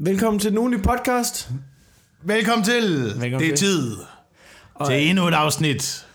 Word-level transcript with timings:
Velkommen 0.00 0.40
til 0.40 0.52
i 0.52 0.76
podcast. 0.82 1.50
Velkommen 2.22 2.64
til. 2.64 3.02
Velkommen 3.04 3.40
det 3.40 3.52
er 3.52 3.56
til. 3.56 3.56
tid 3.56 3.96
til 4.86 5.08
endnu 5.08 5.28
et 5.28 5.34
afsnit. 5.34 6.06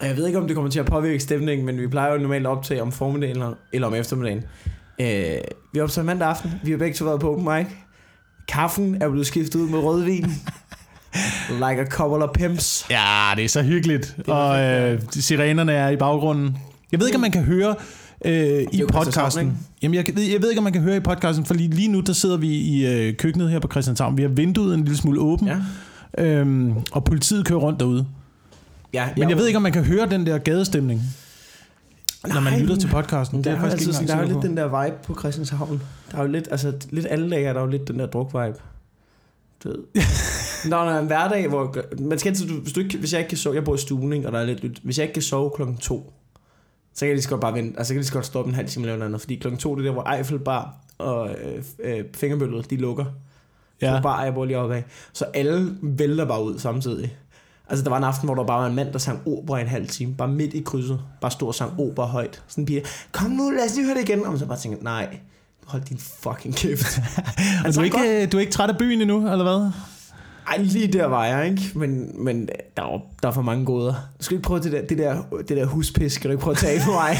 Og 0.00 0.06
Jeg 0.06 0.16
ved 0.16 0.26
ikke, 0.26 0.38
om 0.38 0.46
det 0.46 0.54
kommer 0.54 0.70
til 0.70 0.80
at 0.80 0.86
påvirke 0.86 1.20
stemningen, 1.20 1.66
men 1.66 1.80
vi 1.80 1.86
plejer 1.86 2.12
jo 2.12 2.18
normalt 2.18 2.46
at 2.46 2.50
optage 2.50 2.82
om 2.82 2.92
formiddagen 2.92 3.42
eller, 3.72 3.86
om 3.86 3.94
eftermiddagen. 3.94 4.44
Øh, 5.00 5.40
vi 5.72 5.80
optager 5.80 6.04
mandag 6.04 6.28
aften. 6.28 6.52
Vi 6.64 6.70
har 6.70 6.78
begge 6.78 6.94
to 6.94 7.04
været 7.04 7.20
på 7.20 7.32
open 7.32 7.44
mic. 7.44 7.66
Kaffen 8.48 9.02
er 9.02 9.08
blevet 9.08 9.26
skiftet 9.26 9.60
ud 9.60 9.68
med 9.68 9.78
rødvin. 9.78 10.26
like 11.64 11.80
a 11.80 11.86
couple 11.86 12.24
of 12.24 12.30
pimps. 12.34 12.86
Ja, 12.90 13.32
det 13.36 13.44
er 13.44 13.48
så 13.48 13.62
hyggeligt. 13.62 14.16
Og 14.28 14.60
øh, 14.60 15.02
sirenerne 15.10 15.72
er 15.72 15.88
i 15.88 15.96
baggrunden. 15.96 16.58
Jeg 16.92 17.00
ved 17.00 17.06
ikke, 17.06 17.16
om 17.16 17.22
man 17.22 17.32
kan 17.32 17.44
høre 17.44 17.74
øh, 18.24 18.62
i 18.72 18.82
podcasten. 18.92 19.58
Jamen, 19.82 19.94
jeg, 19.94 20.04
ved- 20.14 20.22
jeg 20.22 20.42
ved 20.42 20.48
ikke, 20.50 20.58
om 20.58 20.64
man 20.64 20.72
kan 20.72 20.82
høre 20.82 20.96
i 20.96 21.00
podcasten, 21.00 21.44
for 21.44 21.54
lige, 21.54 21.70
lige 21.70 21.88
nu, 21.88 22.00
der 22.00 22.12
sidder 22.12 22.36
vi 22.36 22.48
i 22.48 22.86
øh, 22.86 23.16
køkkenet 23.16 23.50
her 23.50 23.58
på 23.58 23.68
Christianshavn. 23.70 24.16
Vi 24.16 24.22
har 24.22 24.28
vinduet 24.28 24.74
en 24.74 24.80
lille 24.84 24.96
smule 24.96 25.20
åben, 25.20 25.48
Ja. 25.48 26.24
øhm, 26.24 26.74
og 26.92 27.04
politiet 27.04 27.44
kører 27.46 27.58
rundt 27.58 27.80
derude. 27.80 28.06
Ja, 28.92 29.08
Men 29.16 29.28
jeg 29.30 29.36
ved 29.38 29.46
ikke, 29.46 29.56
om 29.56 29.62
man 29.62 29.72
kan 29.72 29.84
høre 29.84 30.10
den 30.10 30.26
der 30.26 30.38
gadestemning, 30.38 31.02
når 32.26 32.40
man 32.40 32.52
Nej, 32.52 32.60
lytter 32.62 32.76
til 32.76 32.88
podcasten. 32.88 33.36
Der 33.38 33.42
Det 33.42 33.50
er, 33.50 33.52
er 33.52 33.56
jo 33.56 33.70
faktisk 33.70 33.88
altid, 33.88 34.00
ikke 34.02 34.08
sådan- 34.08 34.08
der 34.08 34.14
er 34.14 34.20
jo 34.20 34.26
lidt 34.34 34.42
på. 34.42 34.46
den 34.48 34.56
der 34.56 34.84
vibe 34.84 34.96
på 35.06 35.14
Christianshavn. 35.20 35.82
Der 36.12 36.18
er 36.18 36.22
jo 36.22 36.28
lidt, 36.28 36.48
altså 36.50 36.72
lidt 36.90 37.06
alle 37.10 37.30
dage 37.30 37.44
er 37.46 37.52
der 37.52 37.60
jo 37.60 37.66
lidt 37.66 37.88
den 37.88 37.98
der 37.98 38.06
druk-vibe. 38.06 38.60
Du 39.64 39.68
ved. 39.68 39.78
Når 40.70 40.84
der 40.84 40.90
er 40.92 41.00
en 41.00 41.06
hverdag, 41.06 41.48
hvor... 41.48 41.76
Man 42.00 42.18
skal 42.18 42.30
altid, 42.30 42.46
hvis, 42.48 42.72
du 42.72 42.80
ikke, 42.80 42.98
hvis 42.98 43.12
jeg 43.12 43.18
ikke 43.20 43.28
kan 43.28 43.38
sove... 43.38 43.54
Jeg 43.54 43.64
bor 43.64 43.74
i 43.74 43.78
stuen, 43.78 44.12
ikke, 44.12 44.26
og 44.26 44.32
der 44.32 44.38
er 44.38 44.44
lidt 44.46 44.62
lyt. 44.64 44.78
Hvis 44.82 44.98
jeg 44.98 45.04
ikke 45.04 45.14
kan 45.14 45.22
sove 45.22 45.50
klokken 45.56 45.76
to, 45.76 46.12
så 46.98 47.00
kan 47.00 47.08
jeg 47.08 47.14
lige 47.14 47.22
så 47.22 47.28
godt 47.28 47.40
bare 47.40 47.54
vente. 47.54 47.78
Altså, 47.78 47.88
så 47.88 47.94
kan 47.94 47.96
jeg 47.96 48.00
lige 48.00 48.06
så 48.06 48.12
godt 48.12 48.26
stoppe 48.26 48.48
en 48.48 48.54
halv 48.54 48.68
time 48.68 48.84
eller 48.84 48.96
noget 48.96 49.08
andet. 49.08 49.20
Fordi 49.20 49.36
klokken 49.36 49.58
to, 49.58 49.74
det 49.74 49.80
er 49.80 49.84
der, 49.84 49.92
hvor 49.92 50.10
Eiffelbar 50.10 50.74
og 50.98 51.30
øh, 51.30 51.64
øh, 51.84 52.04
fingerbøllet, 52.14 52.70
de 52.70 52.76
lukker. 52.76 53.04
Ja. 53.82 53.96
Så 53.96 54.02
bare, 54.02 54.16
jeg 54.18 54.34
bor 54.34 54.44
lige 54.44 54.58
oppe 54.58 54.76
af. 54.76 54.84
Så 55.12 55.24
alle 55.24 55.76
vælter 55.82 56.24
bare 56.24 56.44
ud 56.44 56.58
samtidig. 56.58 57.16
Altså, 57.68 57.84
der 57.84 57.90
var 57.90 57.96
en 57.96 58.04
aften, 58.04 58.26
hvor 58.26 58.34
der 58.34 58.44
bare 58.44 58.60
var 58.60 58.66
en 58.66 58.74
mand, 58.74 58.92
der 58.92 58.98
sang 58.98 59.20
opera 59.26 59.58
i 59.58 59.60
en 59.60 59.68
halv 59.68 59.88
time. 59.88 60.14
Bare 60.14 60.28
midt 60.28 60.54
i 60.54 60.62
krydset. 60.62 61.00
Bare 61.20 61.30
stod 61.30 61.48
og 61.48 61.54
sang 61.54 61.80
opera 61.80 62.06
højt. 62.06 62.42
Sådan 62.48 62.62
en 62.62 62.66
pige, 62.66 62.82
kom 63.12 63.30
nu, 63.30 63.50
lad 63.50 63.64
os 63.64 63.74
lige 63.76 63.86
høre 63.86 63.94
det 63.94 64.08
igen. 64.08 64.26
Og 64.26 64.38
så 64.38 64.46
bare 64.46 64.58
tænkte, 64.58 64.84
nej, 64.84 65.18
hold 65.64 65.82
din 65.82 65.98
fucking 65.98 66.56
kæft. 66.56 67.00
Og 67.64 67.74
du, 67.74 67.80
er 67.80 67.84
ikke, 67.84 68.22
øh, 68.22 68.32
du 68.32 68.36
er 68.36 68.40
ikke 68.40 68.52
træt 68.52 68.70
af 68.70 68.78
byen 68.78 69.00
endnu, 69.00 69.32
eller 69.32 69.42
hvad? 69.42 69.70
Ej, 70.48 70.56
lige 70.58 70.86
der 70.92 71.06
var 71.06 71.24
jeg, 71.26 71.46
ikke? 71.50 71.62
Men, 71.74 72.10
men 72.24 72.48
der, 72.76 72.82
er, 72.82 73.00
der 73.22 73.28
er 73.28 73.32
for 73.32 73.42
mange 73.42 73.64
goder. 73.64 73.92
Du 73.92 74.24
skal 74.24 74.36
ikke 74.36 74.46
prøve 74.46 74.60
det 74.60 74.72
der, 74.72 74.82
det 74.82 74.98
der, 74.98 75.16
det 75.48 75.56
der 75.56 75.66
huspis, 75.66 76.12
skal 76.12 76.28
du 76.28 76.32
ikke 76.32 76.42
prøve 76.42 76.52
at 76.52 76.58
tage 76.58 76.80
på 76.84 76.90
mig? 76.92 77.16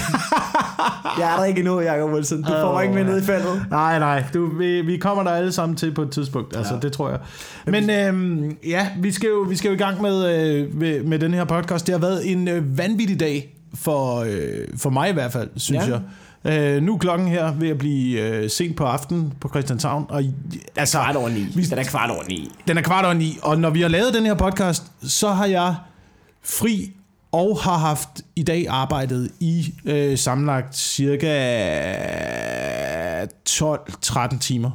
jeg 1.19 1.33
er 1.33 1.37
der 1.37 1.45
ikke 1.45 1.59
endnu, 1.59 1.81
Jacob 1.81 2.11
Wilson. 2.13 2.43
Du 2.43 2.49
får 2.49 2.73
mig 2.73 2.83
ikke 2.83 2.95
med 2.95 3.05
ned 3.05 3.23
i 3.23 3.25
feltet. 3.25 3.65
Nej, 3.71 3.99
nej. 3.99 4.25
Du, 4.35 4.47
vi, 4.59 4.81
vi 4.81 4.97
kommer 4.97 5.23
der 5.23 5.31
alle 5.31 5.53
sammen 5.53 5.77
til 5.77 5.95
på 5.95 6.03
et 6.03 6.11
tidspunkt. 6.11 6.57
Altså, 6.57 6.75
Ja. 6.75 6.81
det 6.81 6.93
tror 6.93 7.11
jeg. 7.11 7.19
Men 7.67 7.91
øhm, 7.91 8.57
ja, 8.67 8.89
vi 9.01 9.13
skal, 9.13 9.29
jo, 9.29 9.41
vi 9.49 9.57
skal 9.57 9.69
jo 9.69 9.75
i 9.75 9.79
gang 9.79 10.03
med, 10.03 10.27
øh, 10.41 10.75
med, 10.77 11.03
med 11.03 11.19
den 11.19 11.35
her 11.35 11.45
podcast. 11.45 11.87
Det 11.87 11.93
har 11.93 12.01
været 12.01 12.33
en 12.33 12.49
øh, 12.49 12.79
vanvittig 12.79 13.21
dag, 13.21 13.55
for, 13.75 14.17
øh, 14.29 14.67
for 14.77 14.91
mig 14.91 15.11
i 15.11 15.13
hvert 15.13 15.33
fald, 15.33 15.51
synes 15.57 15.85
Ja. 15.89 15.93
jeg. 15.93 16.01
Øh, 16.77 16.83
nu 16.83 16.95
er 16.95 16.99
klokken 16.99 17.29
her 17.29 17.53
ved 17.55 17.69
at 17.69 17.79
blive 17.79 18.21
øh, 18.21 18.51
sent 18.51 18.77
på 18.77 18.85
aftenen 18.85 19.33
på 19.41 19.49
Christianshavn. 19.49 20.07
Og, 20.09 20.23
altså, 20.77 20.99
Kvart 20.99 21.17
over 21.17 21.29
ni. 21.29 21.41
Vi- 21.55 21.63
Den 21.65 21.79
er 21.79 21.85
kvart 21.85 22.11
over 22.11 22.23
ni. 22.29 22.51
den 22.69 22.79
er 22.79 22.83
kvart 22.83 23.05
over 23.05 23.15
ni, 23.15 23.39
og 23.43 23.59
når 23.61 23.71
vi 23.71 23.81
har 23.81 23.89
lavet 23.89 24.15
den 24.15 24.27
her 24.27 24.35
podcast, 24.35 24.83
så 25.03 25.29
har 25.31 25.47
jeg 25.47 25.75
fri 26.45 26.93
og 27.33 27.59
har 27.63 27.77
haft 27.79 28.09
i 28.37 28.43
dag 28.43 28.67
arbejdet 28.69 29.31
i 29.41 29.75
øh, 29.85 30.19
sammenlagt 30.19 30.77
cirka 30.77 31.29
12-13 33.49 34.39
timer. 34.39 34.71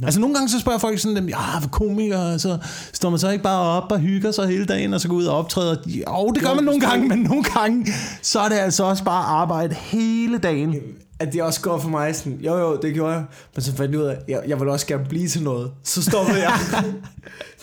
Nå. 0.00 0.06
Altså 0.06 0.20
nogle 0.20 0.34
gange 0.34 0.48
så 0.48 0.60
spørger 0.60 0.78
folk 0.78 0.98
sådan, 0.98 1.28
ja, 1.28 1.58
for 1.58 1.68
komiker, 1.68 2.36
så 2.36 2.58
står 2.92 3.10
man 3.10 3.18
så 3.18 3.30
ikke 3.30 3.44
bare 3.44 3.60
op 3.82 3.92
og 3.92 3.98
hygger 3.98 4.30
sig 4.30 4.48
hele 4.48 4.64
dagen, 4.66 4.94
og 4.94 5.00
så 5.00 5.08
går 5.08 5.16
ud 5.16 5.24
og 5.24 5.38
optræder. 5.38 5.76
Jo, 5.86 6.30
det 6.34 6.42
gør 6.42 6.48
Jo, 6.48 6.54
man 6.54 6.64
nogle 6.64 6.80
gange, 6.80 7.08
men 7.08 7.18
nogle 7.18 7.42
gange, 7.44 7.86
så 8.22 8.40
er 8.40 8.48
det 8.48 8.56
altså 8.56 8.84
også 8.84 9.04
bare 9.04 9.24
arbejde 9.24 9.74
hele 9.74 10.38
dagen. 10.38 10.74
At 11.18 11.32
det 11.32 11.42
også 11.42 11.60
går 11.60 11.78
for 11.78 11.88
mig 11.88 12.16
sådan, 12.16 12.38
jo 12.40 12.56
jo, 12.58 12.76
det 12.82 12.94
gjorde 12.94 13.12
jeg. 13.12 13.24
Men 13.54 13.62
så 13.62 13.74
fandt 13.76 13.92
jeg 13.92 14.00
ud 14.00 14.06
af, 14.06 14.16
jeg, 14.28 14.42
jeg 14.48 14.60
vil 14.60 14.68
også 14.68 14.86
gerne 14.86 15.04
blive 15.08 15.28
til 15.28 15.42
noget. 15.42 15.70
Så 15.82 16.02
stoppede 16.02 16.42
jeg. 16.42 16.52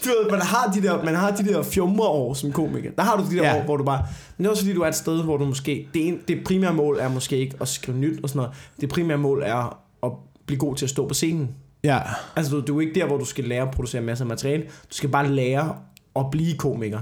du 0.03 0.09
ved, 0.09 0.31
man 0.31 0.41
har 0.41 0.72
de 0.75 0.81
der, 0.81 1.03
man 1.03 1.16
har 1.16 1.31
de 1.31 1.44
der 1.44 1.63
fjumre 1.63 2.07
år 2.07 2.34
som 2.34 2.52
komiker. 2.52 2.91
Der 2.97 3.03
har 3.03 3.18
du 3.18 3.24
de 3.31 3.36
der 3.36 3.44
Ja. 3.44 3.57
år, 3.59 3.63
hvor 3.63 3.78
du 3.78 3.84
bare... 3.84 4.06
Men 4.38 4.44
det 4.44 4.46
er 4.47 4.52
også 4.52 4.63
fordi, 4.63 4.75
du 4.75 4.81
er 4.81 4.88
et 4.88 4.96
sted, 4.96 5.24
hvor 5.24 5.38
du 5.38 5.46
måske... 5.46 5.88
Det, 5.94 6.07
en, 6.07 6.18
det 6.28 6.38
primære 6.46 6.74
mål 6.74 6.97
er 7.00 7.09
måske 7.09 7.38
ikke 7.38 7.56
at 7.62 7.68
skrive 7.68 7.97
nyt 7.97 8.19
og 8.24 8.30
sådan 8.30 8.38
noget. 8.40 8.52
Det 8.81 8.90
primære 8.90 9.18
mål 9.18 9.44
er 9.46 9.80
at 10.03 10.12
blive 10.46 10.59
god 10.59 10.75
til 10.75 10.86
at 10.86 10.90
stå 10.90 11.07
på 11.07 11.13
scenen. 11.13 11.50
Ja, 11.83 11.99
Altså, 12.35 12.55
du, 12.55 12.61
du 12.61 12.77
er 12.77 12.81
ikke 12.81 12.99
der, 12.99 13.05
hvor 13.05 13.17
du 13.17 13.25
skal 13.25 13.44
lære 13.44 13.61
at 13.61 13.71
producere 13.71 14.01
masser 14.01 14.25
af 14.25 14.29
materiale. 14.29 14.63
Du 14.63 14.95
skal 14.95 15.09
bare 15.09 15.31
lære 15.31 15.75
at 16.16 16.25
blive 16.31 16.57
komiker. 16.57 16.99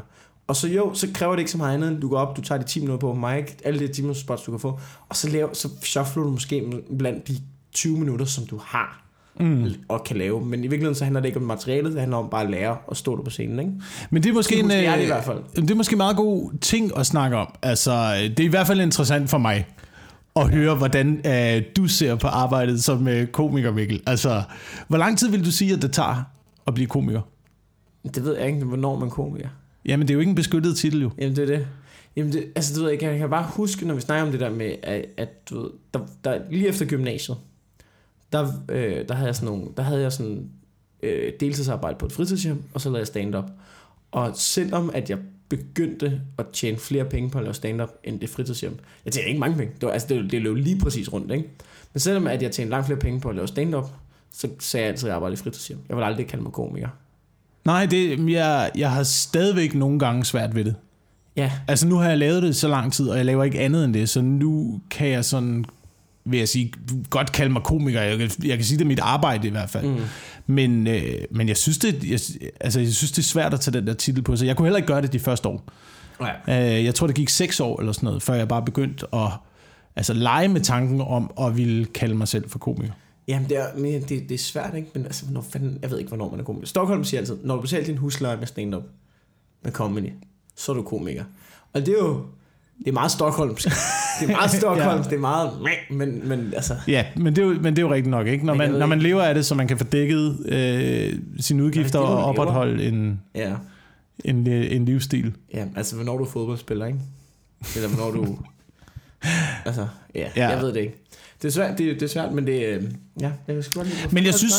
Og 0.48 0.56
så 0.56 0.68
jo, 0.68 0.94
så 0.94 1.08
kræver 1.14 1.32
det 1.32 1.40
ikke 1.40 1.52
så 1.52 1.58
meget 1.58 1.74
andet, 1.74 1.92
end 1.92 2.02
du 2.02 2.10
går 2.10 2.18
op, 2.18 2.38
du 2.38 2.42
tager 2.42 2.62
de 2.62 2.68
10 2.68 2.80
minutter 2.80 3.08
på 3.08 3.14
mic, 3.14 3.46
alle 3.66 3.80
de 3.80 3.94
10 3.94 4.02
minutter 4.02 4.22
spots, 4.22 4.44
du 4.44 4.52
kan 4.52 4.60
få, 4.60 4.80
og 5.10 5.16
så, 5.16 5.30
laver, 5.30 5.54
så 5.54 5.70
shuffler 5.84 6.24
du 6.24 6.30
måske 6.30 6.64
blandt 6.98 7.28
de 7.28 7.38
20 7.74 7.98
minutter, 7.98 8.26
som 8.26 8.46
du 8.46 8.60
har 8.66 9.04
mm. 9.40 9.74
og 9.88 10.04
kan 10.04 10.18
lave. 10.18 10.46
Men 10.46 10.60
i 10.60 10.62
virkeligheden 10.62 10.96
så 10.96 11.04
handler 11.04 11.22
det 11.22 11.28
ikke 11.28 11.40
om 11.40 11.46
materialet, 11.46 11.92
det 11.92 12.00
handler 12.00 12.18
om 12.18 12.30
bare 12.30 12.44
at 12.44 12.50
lære 12.50 12.78
at 12.92 12.98
stå 12.98 13.18
der 13.18 13.24
på 13.24 13.30
scenen, 13.30 13.60
ikke? 13.60 13.72
Men 14.10 14.24
det 14.24 14.30
er 14.30 14.34
måske, 14.34 14.56
Sådan 14.56 14.66
en, 14.66 14.72
husker 14.72 14.90
jeg 14.90 14.98
det 14.98 15.04
i 15.04 15.06
øh, 15.06 15.12
hvert 15.14 15.24
fald. 15.24 15.62
det 15.62 15.72
er 15.72 15.76
måske 15.76 15.94
en 15.94 15.98
meget 15.98 16.16
god 16.18 16.60
ting 16.62 16.98
at 16.98 17.06
snakke 17.06 17.38
om. 17.38 17.54
Altså, 17.62 18.14
det 18.38 18.40
er 18.40 18.44
i 18.44 18.48
hvert 18.48 18.68
fald 18.68 18.82
interessant 18.82 19.30
for 19.30 19.38
mig 19.38 19.68
at 20.36 20.50
høre, 20.50 20.76
hvordan 20.76 21.22
øh, 21.26 21.64
du 21.78 21.88
ser 21.88 22.16
på 22.16 22.28
arbejdet 22.28 22.84
som 22.84 23.08
øh, 23.08 23.28
komiker, 23.28 23.72
Mikkel. 23.72 24.04
Altså, 24.08 24.44
hvor 24.88 24.98
lang 24.98 25.18
tid 25.18 25.30
vil 25.30 25.46
du 25.46 25.52
sige, 25.52 25.74
at 25.74 25.82
det 25.82 25.94
tager 25.94 26.24
at 26.68 26.74
blive 26.74 26.88
komiker? 26.88 27.22
Det 28.16 28.26
ved 28.26 28.38
jeg 28.38 28.48
ikke, 28.48 28.66
hvornår 28.66 29.00
man 29.00 29.08
er 29.08 29.12
komiker. 29.12 29.50
Jamen, 29.86 30.08
det 30.08 30.14
er 30.14 30.14
jo 30.14 30.20
ikke 30.20 30.30
en 30.30 30.36
beskyttet 30.36 30.78
titel, 30.78 31.02
jo. 31.02 31.12
Jamen 31.18 31.36
det 31.36 31.42
er 31.42 31.58
det. 31.58 31.68
Jamen 32.16 32.34
det, 32.34 32.46
altså 32.56 32.76
du 32.76 32.82
ved, 32.82 32.90
jeg 32.90 33.00
kan, 33.00 33.10
jeg 33.10 33.20
kan 33.20 33.30
bare 33.30 33.48
huske, 33.50 33.88
når 33.88 33.96
vi 33.96 34.02
snakker 34.02 34.26
om 34.26 34.32
det 34.32 34.40
der 34.40 34.50
med, 34.50 34.76
at, 34.84 35.06
at 35.18 35.50
du 35.50 35.62
ved, 35.62 35.70
der, 35.94 36.00
der, 36.24 36.40
lige 36.50 36.68
efter 36.68 36.86
gymnasiet, 36.86 37.38
der, 38.32 38.48
øh, 38.70 39.08
der 39.08 39.14
havde 39.14 39.28
jeg 39.28 39.36
sådan 39.36 39.50
nogle, 39.50 39.68
der 39.78 39.84
havde 39.84 40.02
jeg 40.02 40.12
sådan 40.12 40.50
øh, 41.04 41.34
deltidsarbejde 41.40 41.98
på 41.98 42.06
et 42.06 42.12
fritidshjem, 42.12 42.64
og 42.74 42.82
så 42.82 42.90
lavede 42.90 43.00
jeg 43.00 43.08
stand-up. 43.08 43.46
Og 44.12 44.32
selvom 44.36 44.92
at 44.94 45.10
jeg 45.10 45.18
begyndte 45.58 46.22
at 46.38 46.46
tjene 46.54 46.78
flere 46.78 47.06
penge 47.06 47.30
på 47.30 47.38
at 47.38 47.44
lave 47.44 47.54
stand-up, 47.54 47.90
end 48.04 48.20
det 48.20 48.30
fritidshjem. 48.30 48.80
Jeg 49.06 49.14
tjente 49.14 49.28
ikke 49.30 49.40
mange 49.40 49.58
penge. 49.58 49.74
Det, 49.74 49.88
var, 49.88 49.94
altså, 49.94 50.08
det, 50.08 50.32
det 50.32 50.42
løb 50.42 50.56
lige 50.56 50.80
præcis 50.80 51.14
rundt, 51.14 51.32
ikke? 51.32 51.50
Men 51.94 52.00
selvom 52.00 52.28
at 52.28 52.42
jeg 52.42 52.52
tjente 52.52 52.72
langt 52.72 52.86
flere 52.86 53.00
penge 53.00 53.20
på 53.20 53.30
at 53.30 53.36
lave 53.36 53.48
stand-up, 53.48 53.86
så 54.34 54.50
sagde 54.60 54.84
jeg 54.84 54.92
altid, 54.92 55.08
at 55.08 55.10
jeg 55.10 55.16
arbejdede 55.16 55.40
i 55.40 55.44
fritidshjem. 55.44 55.80
Jeg 55.90 55.98
vil 55.98 56.04
aldrig 56.04 56.28
kalde 56.28 56.44
mig 56.44 56.52
komiker. 56.52 56.90
Nej, 57.66 57.86
det, 57.86 58.32
jeg, 58.32 58.72
jeg 58.76 58.92
har 58.92 59.04
stadigvæk 59.04 59.76
nogle 59.76 60.00
gange 60.00 60.26
svært 60.26 60.56
ved 60.56 60.66
det. 60.66 60.76
Ja, 61.36 61.52
Altså, 61.68 61.88
nu 61.88 61.96
har 61.96 62.10
jeg 62.10 62.18
lavet 62.18 62.44
det 62.44 62.56
så 62.56 62.68
lang 62.68 62.94
tid, 62.94 63.10
og 63.10 63.18
jeg 63.18 63.26
laver 63.26 63.44
ikke 63.44 63.60
andet 63.60 63.86
end 63.86 63.94
det, 63.94 64.10
så 64.10 64.22
nu 64.22 64.82
kan 64.90 65.08
jeg 65.08 65.26
sådan, 65.26 65.66
vil 66.26 66.38
jeg 66.38 66.50
sige, 66.50 66.74
godt 67.10 67.32
kalde 67.32 67.54
mig 67.54 67.64
komiker. 67.64 68.02
Jeg 68.02 68.18
kan, 68.18 68.32
jeg 68.44 68.58
kan 68.58 68.66
sige, 68.66 68.78
det 68.78 68.84
er 68.84 68.88
mit 68.88 69.00
arbejde 69.00 69.48
i 69.48 69.52
hvert 69.52 69.70
fald. 69.70 69.88
mm. 69.88 69.98
Men, 70.48 70.88
øh, 70.88 71.14
men 71.32 71.48
jeg 71.48 71.58
synes, 71.58 71.78
det, 71.78 72.04
jeg, 72.04 72.20
altså, 72.60 72.80
jeg 72.80 72.94
synes, 72.94 73.12
det 73.12 73.18
er 73.18 73.24
svært 73.24 73.54
at 73.54 73.60
tage 73.60 73.78
den 73.78 73.88
der 73.88 73.94
titel 73.94 74.24
på 74.24 74.36
sig. 74.36 74.48
Jeg 74.48 74.58
kunne 74.58 74.66
heller 74.66 74.78
ikke 74.78 74.88
gøre 74.88 75.02
det 75.02 75.14
de 75.14 75.20
første 75.20 75.50
år. 75.50 75.64
ja. 76.48 76.78
Øh, 76.78 76.86
jeg 76.86 76.96
tror, 76.96 77.08
det 77.08 77.16
gik 77.16 77.30
seks 77.30 77.60
år 77.60 77.80
eller 77.80 77.94
sådan 77.94 78.08
noget, 78.08 78.24
før 78.24 78.34
jeg 78.34 78.48
bare 78.48 78.66
begyndte 78.66 79.06
at 79.16 79.30
altså, 79.96 80.14
lege 80.14 80.48
med 80.48 80.62
tanken 80.62 81.02
om 81.02 81.32
at 81.42 81.58
ville 81.58 81.86
kalde 81.86 82.16
mig 82.16 82.28
selv 82.28 82.50
for 82.50 82.60
komiker. 82.60 82.94
Jamen, 83.28 83.50
det 83.50 83.58
er, 83.58 83.66
men 83.78 84.02
det, 84.02 84.10
det 84.10 84.32
er 84.32 84.38
svært, 84.38 84.76
ikke? 84.76 84.90
Men 84.94 85.06
altså, 85.06 85.26
hvornår 85.26 85.42
fanden, 85.42 85.80
jeg 85.82 85.92
ved 85.92 85.98
ikke, 85.98 86.08
hvornår 86.08 86.30
man 86.32 86.40
er 86.40 86.44
komiker. 86.44 86.68
Stockholm 86.68 87.04
siger 87.04 87.22
altid, 87.22 87.38
når 87.44 87.56
du 87.56 87.62
betaler 87.62 87.86
din 87.86 87.98
husleje 87.98 88.38
med 88.38 88.48
stand-up, 88.48 88.84
med 89.64 89.72
comedy, 89.72 90.10
så 90.56 90.72
er 90.72 90.76
du 90.76 90.82
komiker. 90.82 91.24
Og 91.74 91.86
det 91.86 91.90
er 91.90 91.98
jo, 91.98 92.26
det 92.82 92.88
er 92.88 92.92
meget 92.92 93.12
Stockholmsk. 93.12 93.64
Det 94.20 94.30
er 94.30 94.32
meget 94.32 94.52
Stockholmsk, 94.62 95.10
det 95.10 95.16
er 95.16 95.20
meget, 95.20 95.52
men, 95.92 96.28
men 96.28 96.54
altså, 96.56 96.76
Ja, 96.88 97.06
men 97.16 97.36
det 97.36 97.42
er 97.42 97.46
jo, 97.46 97.54
men 97.54 97.66
det 97.76 97.78
er 97.78 97.88
jo 97.88 97.94
rigtigt 97.94 98.12
nok, 98.12 98.28
ikke? 98.28 98.46
Når 98.46 98.54
man, 98.54 98.72
når 98.72 98.86
man 98.86 99.00
lever 99.00 99.22
af 99.22 99.34
det, 99.36 99.46
så 99.46 99.56
man 99.56 99.68
kan 99.68 99.78
få 99.78 99.84
dækket 99.84 100.46
øh, 100.46 101.20
sine 101.40 101.64
udgifter 101.64 102.00
er 102.00 102.04
og 102.04 102.24
opretholde 102.24 102.88
en, 102.88 103.22
ja. 103.36 103.54
en, 104.26 104.48
øh, 104.50 104.76
en 104.76 104.86
livsstil. 104.86 105.34
Ja, 105.54 105.66
altså, 105.76 105.96
hvornår 105.96 106.18
du 106.18 106.24
er 106.24 106.30
fodboldspiller, 106.30 106.86
ikke? 106.86 107.00
Eller 107.76 107.90
hvornår 107.90 108.12
du, 108.12 108.38
altså, 109.66 109.88
ja, 110.16 110.20
Ja. 110.20 110.30
ja. 110.36 110.50
jeg 110.50 110.62
ved 110.62 110.74
det 110.74 110.80
ikke. 110.80 111.01
Det 111.42 111.48
er 111.48 111.52
svært, 111.52 111.78
det, 111.78 111.96
det 111.96 112.04
er 112.04 112.08
svært, 112.08 112.32
men 112.34 112.48
det, 112.48 112.66
øh, 112.66 112.84
ja, 113.22 113.32
jeg 113.48 113.56
kan 113.56 113.64
sgu 113.64 113.80
godt 113.80 113.88
lide, 113.88 113.98
Men 114.12 114.26
jeg 114.26 114.34
synes, 114.34 114.54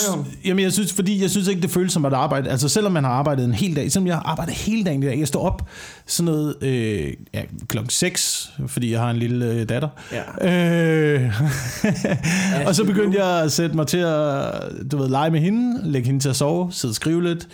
jamen 0.44 0.64
jeg 0.64 0.73
synes, 0.73 0.93
fordi 0.93 1.23
jeg 1.23 1.31
synes 1.31 1.49
ikke, 1.49 1.62
det 1.62 1.70
føles 1.70 1.93
som 1.93 2.05
at 2.05 2.12
arbejde. 2.12 2.50
Altså 2.50 2.69
selvom 2.69 2.93
man 2.93 3.05
har 3.05 3.11
arbejdet 3.11 3.44
en 3.44 3.55
hel 3.55 3.76
dag, 3.76 3.93
selvom 3.93 4.06
jeg 4.06 4.14
har 4.14 4.23
arbejdet 4.23 4.55
hele 4.55 4.84
dagen 4.84 5.02
i 5.02 5.06
dag. 5.06 5.19
Jeg 5.19 5.29
står 5.29 5.40
op 5.46 5.69
sådan 6.06 6.25
noget 6.32 6.56
øh, 6.62 7.12
ja, 7.34 7.43
klokken 7.69 7.90
6, 7.90 8.52
fordi 8.67 8.93
jeg 8.93 9.00
har 9.00 9.11
en 9.11 9.17
lille 9.17 9.46
øh, 9.52 9.69
datter. 9.69 9.88
Ja. 10.43 10.49
Øh, 11.25 11.32
og 12.67 12.75
så 12.75 12.85
begyndte 12.85 13.19
jeg 13.25 13.43
at 13.44 13.52
sætte 13.52 13.76
mig 13.76 13.87
til 13.87 13.99
at 13.99 14.52
du 14.93 14.96
ved, 14.99 15.08
lege 15.08 15.31
med 15.31 15.40
hende, 15.40 15.90
lægge 15.90 16.06
hende 16.06 16.20
til 16.20 16.28
at 16.28 16.37
sove, 16.37 16.73
sidde 16.73 16.93
og 16.93 16.96
skrive 16.96 17.23
lidt, 17.23 17.49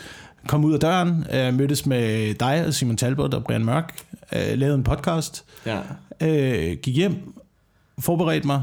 komme 0.47 0.67
ud 0.67 0.73
af 0.75 0.81
døren, 0.81 1.27
øh, 1.35 1.55
mødtes 1.55 1.87
med 1.87 2.35
dig 2.35 2.65
og 2.67 2.75
Simon 2.75 2.97
Talbot 2.97 3.35
og 3.35 3.45
Brian 3.45 3.65
Mørk, 3.65 3.95
øh, 4.33 4.59
lavede 4.59 4.75
en 4.75 4.85
podcast, 4.85 5.45
Ja. 5.67 5.79
øh, 6.21 6.77
gik 6.83 6.97
hjem, 6.97 7.15
forberedte 7.99 8.47
mig, 8.47 8.63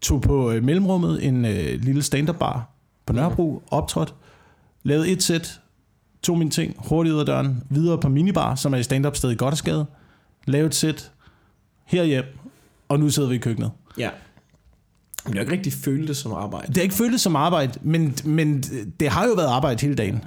tog 0.00 0.22
på 0.22 0.50
øh, 0.50 0.64
mellemrummet 0.64 1.26
en 1.26 1.44
øh, 1.44 1.80
lille 1.82 2.02
stand-up 2.02 2.36
bar 2.36 2.70
på 3.06 3.12
Nørrebro, 3.12 3.62
optrådt, 3.70 4.14
lavede 4.82 5.08
et 5.08 5.22
sæt, 5.22 5.60
tog 6.22 6.38
mine 6.38 6.50
ting, 6.50 6.74
hurtigt 6.78 7.14
ud 7.14 7.20
af 7.20 7.26
døren, 7.26 7.62
videre 7.70 7.98
på 7.98 8.08
minibar, 8.08 8.54
som 8.54 8.74
er 8.74 8.78
i 8.78 8.82
stand-up 8.82 9.16
sted 9.16 9.30
i 9.30 9.34
Goddersgade, 9.34 9.86
lavede 10.46 10.66
et 10.66 10.74
sæt, 10.74 11.10
herhjem, 11.84 12.24
og 12.88 13.00
nu 13.00 13.10
sidder 13.10 13.28
vi 13.28 13.34
i 13.34 13.38
køkkenet. 13.38 13.70
Ja. 13.98 14.10
Men 15.24 15.32
det 15.32 15.38
har 15.38 15.40
ikke 15.40 15.52
rigtig 15.52 15.72
følt 15.72 16.08
det 16.08 16.16
som 16.16 16.32
arbejde. 16.32 16.66
Det 16.66 16.76
har 16.76 16.82
ikke 16.82 16.94
føltes 16.94 17.20
som 17.20 17.36
arbejde, 17.36 17.72
men, 17.82 18.16
men 18.24 18.62
det 19.00 19.08
har 19.08 19.26
jo 19.26 19.32
været 19.32 19.46
arbejde 19.46 19.80
hele 19.80 19.94
dagen. 19.94 20.24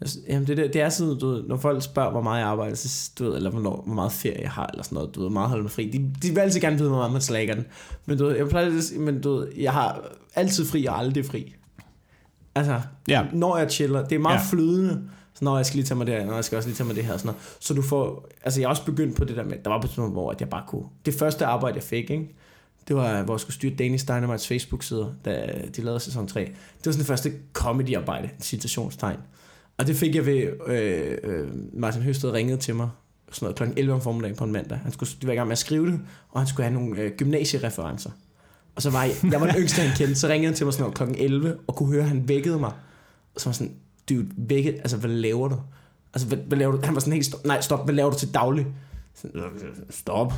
Altså, 0.00 0.18
Jamen 0.28 0.46
det, 0.46 0.56
det, 0.56 0.72
det 0.72 0.80
er 0.82 0.88
sådan, 0.88 1.18
du 1.18 1.28
ved, 1.28 1.42
når 1.42 1.56
folk 1.56 1.82
spørger, 1.82 2.10
hvor 2.10 2.22
meget 2.22 2.40
jeg 2.40 2.48
arbejder, 2.48 2.74
så, 2.76 3.10
du 3.18 3.24
ved, 3.24 3.36
eller 3.36 3.50
hvornår, 3.50 3.82
hvor 3.86 3.94
meget 3.94 4.12
ferie 4.12 4.40
jeg 4.42 4.50
har, 4.50 4.66
eller 4.66 4.82
sådan 4.82 4.94
noget, 4.96 5.14
du 5.14 5.20
ved, 5.20 5.28
hvor 5.28 5.32
meget 5.32 5.48
holder 5.48 5.62
mig 5.62 5.70
fri. 5.70 5.90
De, 5.90 5.98
de 6.22 6.34
vil 6.34 6.38
altid 6.40 6.60
gerne 6.60 6.76
vide, 6.78 6.88
hvor 6.88 6.98
meget 6.98 7.12
man 7.12 7.20
slækker 7.20 7.54
den. 7.54 7.64
Men 8.06 8.18
du 8.18 8.24
ved, 8.26 8.36
jeg 8.36 8.48
plejer 8.48 8.76
at 8.76 8.82
sige, 8.84 9.00
men 9.00 9.20
du 9.20 9.34
ved, 9.36 9.48
jeg 9.56 9.72
har 9.72 10.00
altid 10.34 10.66
fri 10.66 10.86
og 10.86 10.98
aldrig 10.98 11.26
fri. 11.26 11.54
Altså, 12.54 12.80
Ja. 13.08 13.26
når 13.32 13.56
jeg 13.58 13.70
chiller, 13.70 14.04
det 14.04 14.14
er 14.14 14.18
meget 14.18 14.36
Ja. 14.36 14.42
flydende, 14.50 15.02
så 15.34 15.44
når 15.44 15.56
jeg 15.56 15.66
skal 15.66 15.76
lige 15.76 15.86
tage 15.86 15.98
mig 15.98 16.06
det 16.06 16.14
her, 16.14 16.26
når 16.26 16.34
jeg 16.34 16.44
skal 16.44 16.56
også 16.56 16.68
lige 16.68 16.76
tage 16.76 16.86
mig 16.86 16.96
det 16.96 17.04
her, 17.04 17.16
sådan 17.16 17.26
noget. 17.26 17.40
Så 17.60 17.74
du 17.74 17.82
får, 17.82 18.28
altså 18.44 18.60
jeg 18.60 18.66
er 18.66 18.70
også 18.70 18.84
begyndt 18.84 19.16
på 19.16 19.24
det 19.24 19.36
der 19.36 19.44
med, 19.44 19.56
der 19.64 19.70
var 19.70 19.80
på 19.80 19.84
et 19.84 19.90
tidspunkt, 19.90 20.12
hvor 20.12 20.30
at 20.30 20.40
jeg 20.40 20.48
bare 20.48 20.62
kunne, 20.68 20.84
det 21.06 21.14
første 21.14 21.46
arbejde, 21.46 21.76
jeg 21.76 21.82
fik, 21.84 22.10
ikke? 22.10 22.36
det 22.88 22.96
var, 22.96 23.22
hvor 23.22 23.34
jeg 23.34 23.40
skulle 23.40 23.54
styre 23.54 23.74
Danish 23.74 24.08
Dynamites 24.08 24.46
Facebook-sider, 24.48 25.06
da 25.24 25.52
de 25.76 25.82
lavede 25.82 26.00
sæson 26.00 26.26
3. 26.26 26.40
Det 26.40 26.50
var 26.86 26.92
sådan 26.92 26.98
det 26.98 27.06
første 27.06 27.32
comedy-arbejde, 27.52 28.30
citationstegn. 28.40 29.16
Og 29.80 29.86
det 29.86 29.96
fik 29.96 30.14
jeg 30.14 30.26
ved, 30.26 30.66
øh, 30.66 31.18
øh, 31.22 31.48
Martin 31.72 32.02
Høsted 32.02 32.30
ringede 32.30 32.58
til 32.58 32.74
mig, 32.74 32.90
sådan 33.32 33.46
noget 33.46 33.56
klokken 33.56 33.78
11 33.78 33.94
om 33.94 34.00
formiddagen 34.00 34.36
på 34.36 34.44
en 34.44 34.52
mandag. 34.52 34.78
Han 34.78 34.92
skulle 34.92 35.10
de 35.22 35.26
var 35.26 35.32
i 35.32 35.36
gang 35.36 35.48
med 35.48 35.52
at 35.52 35.58
skrive 35.58 35.86
det, 35.86 36.00
og 36.30 36.40
han 36.40 36.48
skulle 36.48 36.64
have 36.68 36.74
nogle 36.74 37.00
øh, 37.00 37.12
gymnasiereferencer. 37.16 38.10
Og 38.74 38.82
så 38.82 38.90
var 38.90 39.04
jeg, 39.04 39.14
jeg 39.32 39.40
var 39.40 39.46
den 39.46 39.56
yngste, 39.56 39.82
han 39.82 39.96
kendte, 39.96 40.14
så 40.14 40.28
ringede 40.28 40.46
han 40.46 40.54
til 40.54 40.66
mig 40.66 40.72
sådan 40.72 40.82
noget 40.82 40.96
klokken 40.96 41.16
11, 41.18 41.56
og 41.66 41.76
kunne 41.76 41.92
høre, 41.92 42.02
at 42.02 42.08
han 42.08 42.28
vækkede 42.28 42.58
mig. 42.58 42.72
Og 43.34 43.40
så 43.40 43.48
var 43.48 43.52
sådan, 43.52 43.74
dude, 44.08 44.26
vækket, 44.36 44.74
altså 44.74 44.96
hvad 44.96 45.10
laver 45.10 45.48
du? 45.48 45.56
Altså 46.14 46.28
hvad, 46.28 46.38
hvad 46.38 46.58
laver 46.58 46.72
du? 46.72 46.80
Han 46.84 46.94
var 46.94 47.00
sådan 47.00 47.12
helt, 47.12 47.26
stop, 47.26 47.44
nej 47.44 47.60
stop, 47.60 47.84
hvad 47.84 47.94
laver 47.94 48.10
du 48.10 48.18
til 48.18 48.34
daglig? 48.34 48.66
Stop, 49.90 50.32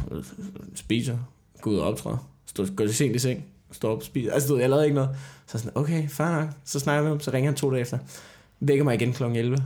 spiser, 0.75 1.19
gå 1.61 1.71
ud 1.71 1.77
og 1.77 1.89
optræde, 1.89 2.19
stå, 2.47 2.67
gå 2.77 2.87
til 2.87 2.95
sent 2.95 3.17
i 3.17 3.19
seng, 3.19 3.45
stop, 3.71 4.03
spiser. 4.03 4.33
Altså 4.33 4.49
du 4.49 4.55
ved, 4.55 4.61
jeg 4.61 4.71
lavede 4.71 4.85
ikke 4.85 4.95
noget. 4.95 5.17
Så 5.47 5.59
sådan, 5.59 5.73
okay, 5.75 6.09
fair 6.09 6.41
nok. 6.41 6.49
Så 6.65 6.81
snakker 6.81 7.05
vi 7.05 7.11
om, 7.11 7.21
så 7.21 7.31
ringer 7.31 7.51
han 7.51 7.57
to 7.57 7.71
dage 7.71 7.81
efter. 7.81 7.99
Vækker 8.67 8.85
mig 8.85 8.95
igen 8.95 9.13
klokken 9.13 9.39
11. 9.39 9.59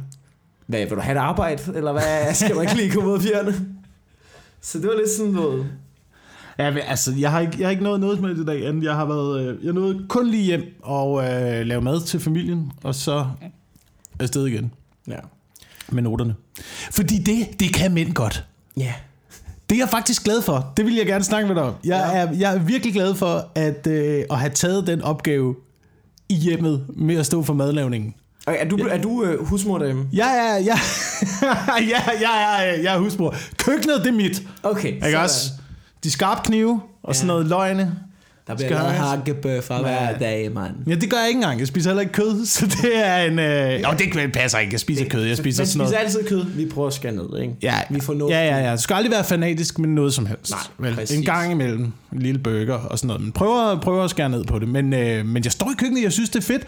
Hvad, 0.67 0.81
vil 0.81 0.91
du 0.91 1.01
have 1.01 1.17
et 1.17 1.21
arbejde, 1.21 1.63
eller 1.75 1.93
hvad? 1.93 2.35
Skal 2.35 2.55
du 2.55 2.61
ikke 2.61 2.75
lige 2.75 2.91
komme 2.91 3.11
ud 3.11 3.15
af 3.17 3.23
fjerne? 3.23 3.55
Så 4.61 4.79
det 4.79 4.87
var 4.87 4.95
lidt 4.97 5.11
sådan 5.11 5.33
noget. 5.33 5.67
Ja, 6.59 6.71
men, 6.71 6.83
altså, 6.87 7.13
jeg 7.19 7.31
har 7.31 7.41
ikke, 7.41 7.57
jeg 7.59 7.67
har 7.67 7.71
ikke 7.71 7.83
nået 7.83 8.01
noget 8.01 8.21
med 8.21 8.37
i 8.37 8.45
dag, 8.45 8.67
andet 8.67 8.85
jeg 8.85 8.95
har 8.95 9.05
været, 9.05 9.41
øh, 9.49 9.65
jeg 9.65 9.73
nåede 9.73 10.07
kun 10.09 10.31
lige 10.31 10.43
hjem 10.43 10.63
og 10.83 11.25
øh, 11.25 11.67
lave 11.67 11.81
mad 11.81 12.01
til 12.01 12.21
familien, 12.21 12.73
og 12.83 12.95
så 12.95 13.27
afsted 14.21 14.47
igen 14.47 14.73
Ja. 15.09 15.17
med 15.89 16.03
noterne. 16.03 16.35
Fordi 16.91 17.19
det, 17.19 17.61
det 17.61 17.75
kan 17.75 17.95
mænd 17.95 18.15
godt. 18.15 18.45
Ja. 18.77 18.95
Det 19.71 19.77
er 19.77 19.81
jeg 19.81 19.89
faktisk 19.89 20.25
glad 20.25 20.43
for. 20.43 20.73
Det 20.77 20.85
vil 20.85 20.95
jeg 20.95 21.07
gerne 21.07 21.25
snakke 21.25 21.47
med 21.49 21.55
dig 21.55 21.63
om. 21.65 21.75
Jeg, 21.85 22.11
Ja. 22.13 22.19
er, 22.19 22.33
jeg 22.33 22.55
er 22.55 22.59
virkelig 22.59 22.93
glad 22.95 23.15
for 23.15 23.49
at, 23.55 23.87
øh, 23.87 24.25
at 24.31 24.39
have 24.39 24.51
taget 24.53 24.87
den 24.87 25.03
opgave 25.03 25.57
i 26.29 26.35
hjemmet 26.35 26.87
med 26.89 27.17
at 27.17 27.27
stå 27.27 27.43
for 27.43 27.55
madlavningen. 27.55 28.15
Okay, 28.47 28.59
er 28.65 28.69
du, 28.69 28.77
er 28.77 28.99
du 28.99 29.23
øh, 29.25 29.47
husmor 29.47 29.79
derhjemme? 29.79 30.05
Jeg 30.13 30.39
er, 30.39 30.57
jeg, 30.65 30.79
jeg, 31.93 32.03
jeg, 32.21 32.59
er, 32.69 32.83
jeg 32.83 32.95
er 32.95 32.99
husmor. 32.99 33.35
Køkkenet, 33.59 34.01
det 34.05 34.07
er 34.09 34.13
mit. 34.17 34.43
Okay. 34.63 34.89
Ikke 34.93 35.01
sådan. 35.05 35.21
også? 35.21 35.51
De 36.05 36.11
skarpe 36.11 36.41
knive 36.45 36.81
og 37.03 37.17
sådan 37.17 37.27
Ja. 37.27 37.33
noget 37.33 37.47
løgne. 37.47 37.95
Der 38.47 38.55
bliver 38.57 38.71
lavet 38.71 38.93
hakkebøffer 38.93 39.79
hver 39.81 40.05
Ja. 40.05 40.13
dag, 40.21 40.53
mand. 40.53 40.75
Ja, 40.87 40.95
det 40.95 41.11
gør 41.11 41.17
jeg 41.17 41.29
ikke 41.29 41.39
engang. 41.39 41.59
Jeg 41.61 41.67
spiser 41.69 41.91
heller 41.91 42.01
ikke 42.01 42.13
kød, 42.13 42.47
så 42.57 42.67
det 42.67 43.07
er 43.07 43.17
en... 43.17 43.39
Øh... 43.39 43.83
Jo, 43.83 43.89
det 43.99 44.33
passer 44.33 44.59
ikke. 44.59 44.73
Jeg 44.73 44.81
spiser 44.81 45.09
kød. 45.09 45.23
Jeg 45.25 45.37
spiser 45.37 45.63
Man 45.63 45.67
sådan 45.67 45.79
noget... 45.79 45.91
spiser 46.07 46.19
altid 46.21 46.29
kød. 46.29 46.45
Vi 46.57 46.67
prøver 46.75 46.89
at 46.89 46.95
skære 46.95 47.13
ned, 47.13 47.41
ikke? 47.43 47.55
Ja, 47.63 47.75
Vi 47.91 48.01
får 48.01 48.15
noget. 48.15 48.33
ja, 48.35 48.47
ja, 48.57 48.69
ja. 48.69 48.77
Du 48.77 48.81
skal 48.83 48.95
aldrig 48.95 49.13
være 49.13 49.25
fanatisk 49.25 49.79
med 49.79 49.89
noget 49.89 50.15
som 50.15 50.27
helst. 50.27 50.51
Nej, 50.51 50.61
Vel, 50.79 50.95
præcis. 50.95 51.19
en 51.19 51.25
gang 51.25 51.53
imellem. 51.53 51.93
En 52.13 52.19
lille 52.19 52.39
burger 52.39 52.75
og 52.75 52.99
sådan 52.99 53.07
noget. 53.09 53.23
Men 53.23 53.33
prøver, 53.33 53.81
prøver 53.81 54.05
at 54.05 54.11
skære 54.11 54.29
ned 54.29 54.45
på 54.45 54.59
det. 54.59 54.69
Men, 54.69 54.93
øh, 54.93 55.27
men 55.27 55.45
jeg 55.45 55.53
står 55.53 55.71
i 55.71 55.75
køkkenet, 55.79 56.03
jeg 56.03 56.13
synes, 56.13 56.31
det 56.31 56.39
er 56.39 56.43
fedt. 56.47 56.67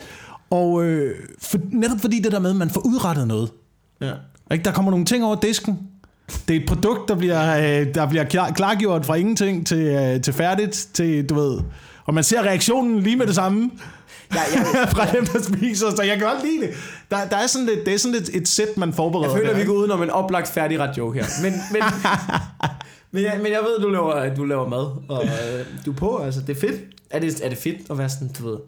Og 0.51 0.85
øh, 0.85 1.15
for, 1.43 1.59
netop 1.71 2.01
fordi 2.01 2.21
det 2.21 2.33
der 2.33 2.39
med, 2.39 2.51
at 2.51 2.57
man 2.57 2.71
får 2.71 2.87
udrettet 2.87 3.29
noget. 3.29 3.51
Ja. 4.01 4.13
Ikke? 4.53 4.65
Der 4.65 4.73
kommer 4.73 4.91
nogle 4.91 5.07
ting 5.07 5.25
over 5.25 5.37
disken. 5.37 5.79
Det 6.49 6.57
er 6.57 6.61
et 6.61 6.69
produkt, 6.69 7.09
der 7.09 7.15
bliver, 7.15 7.57
øh, 7.57 7.95
der 7.95 8.09
bliver 8.09 8.25
klar, 8.25 8.51
klargjort 8.51 9.07
fra 9.07 9.15
ingenting 9.15 9.67
til, 9.67 9.79
øh, 9.79 10.21
til 10.21 10.33
færdigt. 10.33 10.89
Til, 10.95 11.29
du 11.29 11.35
ved, 11.35 11.61
og 12.05 12.15
man 12.15 12.25
ser 12.25 12.43
reaktionen 12.43 13.01
lige 13.01 13.17
med 13.17 13.27
det 13.27 13.35
samme 13.35 13.71
Ja, 14.35 14.41
jeg, 14.55 14.89
fra 14.95 15.13
dem, 15.13 15.27
der 15.27 15.43
spiser. 15.43 15.91
Så 15.97 16.03
jeg 16.03 16.19
kan 16.19 16.27
godt 16.27 16.45
lide 16.45 16.61
det. 16.61 16.75
Der, 17.11 17.29
der 17.29 17.37
er 17.37 17.47
sådan 17.47 17.67
lidt, 17.67 17.87
det 17.87 17.95
er 17.95 17.99
sådan 17.99 18.15
lidt 18.15 18.31
et 18.35 18.49
sæt, 18.49 18.77
man 18.77 18.93
forbereder. 18.93 19.29
jeg 19.29 19.37
føler, 19.39 19.49
der, 19.49 19.55
vi 19.55 19.61
ikke? 19.61 19.73
går 19.73 19.79
udenom 19.79 20.03
en 20.03 20.11
oplagt 20.11 20.49
færdig 20.49 20.79
ret 20.79 20.99
joke 20.99 21.19
her. 21.19 21.27
Men, 21.43 21.53
men, 21.73 21.83
men, 23.13 23.23
jeg, 23.23 23.41
men 23.43 23.53
jeg 23.53 23.61
ved, 23.61 23.79
du 23.83 23.89
laver, 23.89 24.35
du 24.35 24.45
laver 24.45 24.69
mad, 24.69 24.87
og 25.09 25.25
øh, 25.25 25.67
du 25.87 25.91
er 25.91 25.97
på, 25.97 26.19
altså. 26.19 26.41
Det 26.41 26.57
er 26.57 26.61
fedt. 26.61 26.81
Er 27.11 27.19
det, 27.19 27.45
er 27.45 27.49
det 27.49 27.59
fedt 27.59 27.91
at 27.91 27.99
være 27.99 28.09
sådan, 28.09 28.31
du 28.39 28.51
ved... 28.51 28.59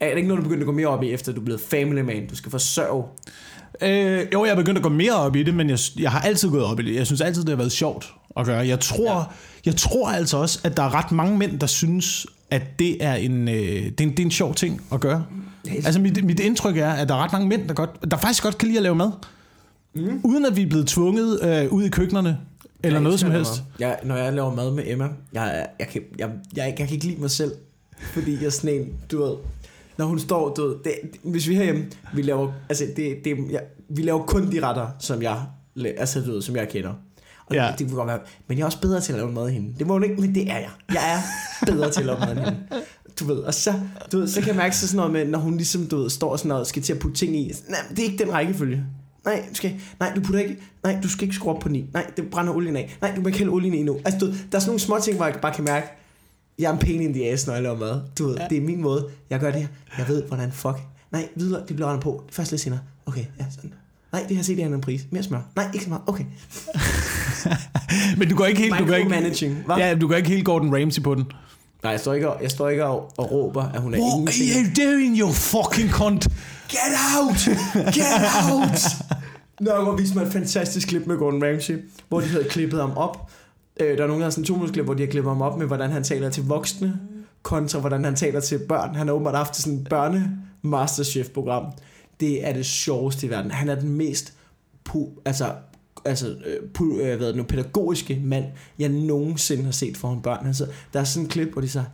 Er 0.00 0.08
det 0.08 0.16
ikke 0.16 0.28
noget, 0.28 0.44
du 0.44 0.48
begynder 0.48 0.62
at 0.62 0.66
gå 0.66 0.72
mere 0.72 0.86
op 0.86 1.02
i, 1.02 1.10
efter 1.10 1.32
du 1.32 1.40
er 1.40 1.44
blevet 1.44 1.60
family 1.60 2.00
man? 2.00 2.26
Du 2.26 2.36
skal 2.36 2.50
forsørge. 2.50 3.04
Øh, 3.82 4.26
jo, 4.32 4.44
jeg 4.44 4.52
er 4.52 4.56
begyndt 4.56 4.78
at 4.78 4.82
gå 4.82 4.88
mere 4.88 5.14
op 5.14 5.36
i 5.36 5.42
det, 5.42 5.54
men 5.54 5.70
jeg, 5.70 5.78
jeg 5.98 6.10
har 6.10 6.20
altid 6.20 6.50
gået 6.50 6.64
op 6.64 6.80
i 6.80 6.82
det. 6.82 6.94
Jeg 6.94 7.06
synes 7.06 7.20
altid, 7.20 7.42
det 7.42 7.48
har 7.48 7.56
været 7.56 7.72
sjovt 7.72 8.12
at 8.36 8.46
gøre. 8.46 8.66
Jeg 8.66 8.80
tror, 8.80 9.18
ja. 9.18 9.24
jeg 9.66 9.76
tror 9.76 10.08
altså 10.08 10.36
også, 10.36 10.60
at 10.64 10.76
der 10.76 10.82
er 10.82 10.94
ret 10.94 11.12
mange 11.12 11.38
mænd, 11.38 11.60
der 11.60 11.66
synes, 11.66 12.26
at 12.50 12.62
det 12.78 13.04
er 13.04 13.14
en, 13.14 13.48
øh, 13.48 13.54
det 13.54 14.00
er 14.00 14.04
en, 14.04 14.10
det 14.10 14.18
er 14.18 14.24
en 14.24 14.30
sjov 14.30 14.54
ting 14.54 14.82
at 14.92 15.00
gøre. 15.00 15.24
Altså 15.66 16.00
mit, 16.00 16.24
mit 16.24 16.40
indtryk 16.40 16.76
er, 16.76 16.90
at 16.90 17.08
der 17.08 17.14
er 17.14 17.18
ret 17.18 17.32
mange 17.32 17.48
mænd, 17.48 17.68
der, 17.68 17.74
godt, 17.74 18.10
der 18.10 18.16
faktisk 18.16 18.42
godt 18.42 18.58
kan 18.58 18.68
lide 18.68 18.78
at 18.78 18.82
lave 18.82 18.94
mad. 18.94 19.10
Mm. 19.94 20.20
Uden 20.24 20.46
at 20.46 20.56
vi 20.56 20.62
er 20.62 20.66
blevet 20.66 20.86
tvunget 20.86 21.44
øh, 21.44 21.72
ud 21.72 21.84
i 21.84 21.88
køkkenerne, 21.88 22.38
eller 22.82 22.98
Jeg 22.98 23.02
noget 23.02 23.20
som 23.20 23.30
helst. 23.30 23.62
Jeg, 23.78 23.98
når 24.04 24.16
jeg 24.16 24.32
laver 24.32 24.54
mad 24.54 24.70
med 24.70 24.84
Emma, 24.86 25.04
jeg, 25.04 25.12
jeg, 25.32 25.66
jeg, 25.78 25.88
kan, 25.88 26.02
jeg, 26.18 26.30
jeg, 26.56 26.74
jeg 26.78 26.86
kan 26.86 26.94
ikke 26.94 27.06
lide 27.06 27.20
mig 27.20 27.30
selv, 27.30 27.52
fordi 28.02 28.34
jeg 28.34 28.44
er 28.46 28.50
sådan 28.50 28.80
en, 28.80 28.92
du 29.12 29.22
ved, 29.24 29.36
når 29.98 30.06
hun 30.06 30.18
står, 30.18 30.54
du 30.54 30.66
ved, 30.68 30.76
det, 30.84 30.92
hvis 31.22 31.48
vi 31.48 31.54
er 31.54 31.58
herhjemme, 31.58 31.84
vi 32.14 32.22
laver, 32.22 32.52
altså 32.68 32.84
det, 32.96 33.16
det, 33.24 33.36
jeg, 33.50 33.62
vi 33.88 34.02
laver 34.02 34.22
kun 34.26 34.52
de 34.52 34.66
retter, 34.66 34.86
som 35.00 35.22
jeg, 35.22 35.40
altså 35.98 36.20
du 36.20 36.32
ved, 36.32 36.42
som 36.42 36.56
jeg 36.56 36.68
kender. 36.68 36.92
Og 37.46 37.54
Ja. 37.54 37.68
det, 37.70 37.78
det 37.78 37.86
kunne 37.88 37.96
godt 37.96 38.08
være, 38.08 38.18
men 38.48 38.58
jeg 38.58 38.62
er 38.62 38.66
også 38.66 38.80
bedre 38.80 39.00
til 39.00 39.12
at 39.12 39.18
lave 39.18 39.32
mad 39.32 39.42
end 39.44 39.50
hende. 39.52 39.74
Det 39.78 39.86
må 39.86 39.92
hun 39.92 40.02
ikke, 40.04 40.20
men 40.20 40.34
det 40.34 40.42
er 40.50 40.58
jeg. 40.58 40.70
Jeg 40.92 41.14
er 41.14 41.18
bedre 41.66 41.90
til 41.90 42.00
at 42.00 42.06
lave 42.06 42.18
mad 42.18 42.30
end 42.32 42.38
hende. 42.38 42.56
Du 43.20 43.24
ved, 43.24 43.36
og 43.36 43.54
så, 43.54 43.74
du 44.12 44.18
ved, 44.18 44.28
så 44.28 44.40
kan 44.40 44.48
jeg 44.48 44.56
mærke 44.56 44.76
så 44.76 44.86
sådan 44.88 44.96
noget 44.96 45.12
med, 45.12 45.24
når 45.24 45.38
hun 45.38 45.56
ligesom, 45.56 45.86
du 45.86 45.96
ved, 45.96 46.10
står 46.10 46.36
sådan 46.36 46.48
noget 46.48 46.60
og 46.60 46.66
skal 46.66 46.82
til 46.82 46.92
at 46.92 46.98
putte 46.98 47.16
ting 47.16 47.36
i. 47.36 47.52
Nej, 47.68 47.78
det 47.90 47.98
er 47.98 48.02
ikke 48.02 48.24
den 48.24 48.32
rækkefølge. 48.32 48.84
Nej, 49.24 49.44
du 49.50 49.54
skal, 49.54 49.80
nej, 50.00 50.12
du 50.16 50.20
putter 50.20 50.40
ikke, 50.40 50.56
nej, 50.84 50.98
du 51.02 51.08
skal 51.08 51.22
ikke 51.22 51.34
skrue 51.34 51.54
op 51.54 51.60
på 51.60 51.68
ni. 51.68 51.84
Nej, 51.94 52.10
det 52.16 52.30
brænder 52.30 52.52
olien 52.54 52.76
af. 52.76 52.96
Nej, 53.00 53.12
du 53.16 53.20
må 53.20 53.26
ikke 53.26 53.38
hælde 53.38 53.52
olien 53.52 53.74
i 53.74 53.82
nu. 53.82 53.98
Altså, 54.04 54.20
du 54.20 54.26
der 54.26 54.32
er 54.52 54.58
sådan 54.58 54.66
nogle 54.66 54.80
små 54.80 54.98
ting, 55.02 55.16
hvor 55.16 55.26
jeg 55.26 55.38
bare 55.42 55.54
kan 55.54 55.64
mærke, 55.64 55.86
jeg 56.58 56.68
er 56.68 56.72
en 56.72 56.78
pain 56.78 57.02
in 57.02 57.12
the 57.12 57.28
ass, 57.30 57.46
når 57.46 57.54
jeg 57.54 57.62
laver 57.62 57.78
mad. 57.78 58.00
Du 58.18 58.26
ved, 58.26 58.36
ja. 58.36 58.46
det 58.50 58.58
er 58.58 58.62
min 58.62 58.80
måde. 58.80 59.08
Jeg 59.30 59.40
gør 59.40 59.50
det 59.50 59.60
her. 59.60 59.68
Jeg 59.98 60.08
ved, 60.08 60.22
hvordan 60.22 60.52
fuck. 60.52 60.76
Nej, 61.12 61.28
videre, 61.34 61.62
det 61.68 61.76
bliver 61.76 61.88
rettet 61.88 62.02
på. 62.02 62.24
Først 62.30 62.50
lidt 62.50 62.62
senere. 62.62 62.80
Okay, 63.06 63.24
ja, 63.38 63.44
sådan. 63.54 63.72
Nej, 64.12 64.24
det 64.28 64.36
her 64.36 64.44
set, 64.44 64.60
er 64.60 64.66
en 64.66 64.80
pris. 64.80 65.06
Mere 65.10 65.22
smør. 65.22 65.40
Nej, 65.56 65.66
ikke 65.74 65.84
så 65.84 65.88
meget. 65.88 66.02
Okay. 66.06 66.24
Men 68.18 68.28
du 68.28 68.36
går 68.36 68.46
ikke 68.46 68.60
helt, 68.60 68.78
du 68.78 68.86
går 68.86 68.94
ikke, 68.94 69.08
Micromanaging, 69.08 69.54
hva? 69.66 69.74
ja, 69.74 69.94
du 69.94 70.08
går 70.08 70.14
ikke 70.14 70.28
helt 70.28 70.44
Gordon 70.44 70.74
Ramsay 70.76 71.02
på 71.02 71.14
den. 71.14 71.24
Nej, 71.82 71.90
jeg 71.90 72.00
står 72.00 72.12
ikke, 72.12 72.30
og, 72.30 72.42
jeg 72.42 72.50
står 72.50 72.68
ikke 72.68 72.84
og, 72.84 73.12
og 73.16 73.32
råber, 73.32 73.62
at 73.62 73.80
hun 73.80 73.94
er 73.94 73.98
What 73.98 74.18
ingenting. 74.18 74.50
are 74.50 74.84
you 74.84 74.90
doing, 74.90 75.18
you 75.18 75.32
fucking 75.32 75.90
cunt? 75.90 76.28
Get 76.68 76.92
out! 77.18 77.36
Get 77.94 78.04
out! 78.50 78.80
Nå, 79.66 79.82
hvor 79.82 79.96
viste 79.96 80.14
mig 80.18 80.26
et 80.26 80.32
fantastisk 80.32 80.88
klip 80.88 81.06
med 81.06 81.16
Gordon 81.18 81.44
Ramsay, 81.44 81.74
hvor 82.08 82.20
de 82.20 82.26
havde 82.26 82.44
klippet 82.44 82.80
ham 82.80 82.92
op. 82.96 83.30
Øh, 83.80 83.98
der 83.98 84.02
er 84.02 84.06
nogen, 84.06 84.20
der 84.20 84.26
har 84.26 84.30
sådan 84.30 84.44
to 84.44 84.66
klip, 84.72 84.84
hvor 84.84 84.94
de 84.94 85.02
har 85.02 85.10
klippet 85.10 85.30
ham 85.30 85.42
op 85.42 85.58
med, 85.58 85.66
hvordan 85.66 85.90
han 85.90 86.04
taler 86.04 86.30
til 86.30 86.44
voksne, 86.46 87.00
kontra 87.42 87.80
hvordan 87.80 88.04
han 88.04 88.16
taler 88.16 88.40
til 88.40 88.58
børn. 88.68 88.94
Han 88.94 89.06
har 89.06 89.14
åbenbart 89.14 89.36
haft 89.36 89.56
sådan 89.56 89.78
et 89.78 89.88
børne 89.88 90.38
masterchef-program. 90.62 91.72
Det 92.20 92.46
er 92.48 92.52
det 92.52 92.66
sjoveste 92.66 93.26
i 93.26 93.30
verden. 93.30 93.50
Han 93.50 93.68
er 93.68 93.74
den 93.74 93.88
mest 93.88 94.34
pu- 94.88 95.20
altså, 95.24 95.52
altså, 96.04 96.28
øh, 96.28 96.56
pu- 96.78 97.00
øh, 97.00 97.16
hvad 97.16 97.28
det 97.28 97.36
nu, 97.36 97.42
pædagogiske 97.42 98.20
mand, 98.24 98.44
jeg 98.78 98.88
nogensinde 98.88 99.64
har 99.64 99.72
set 99.72 99.96
foran 99.96 100.22
børn. 100.22 100.46
Altså, 100.46 100.66
der 100.92 101.00
er 101.00 101.04
sådan 101.04 101.24
en 101.24 101.28
klip, 101.28 101.52
hvor 101.52 101.60
de 101.60 101.68
siger, 101.68 101.84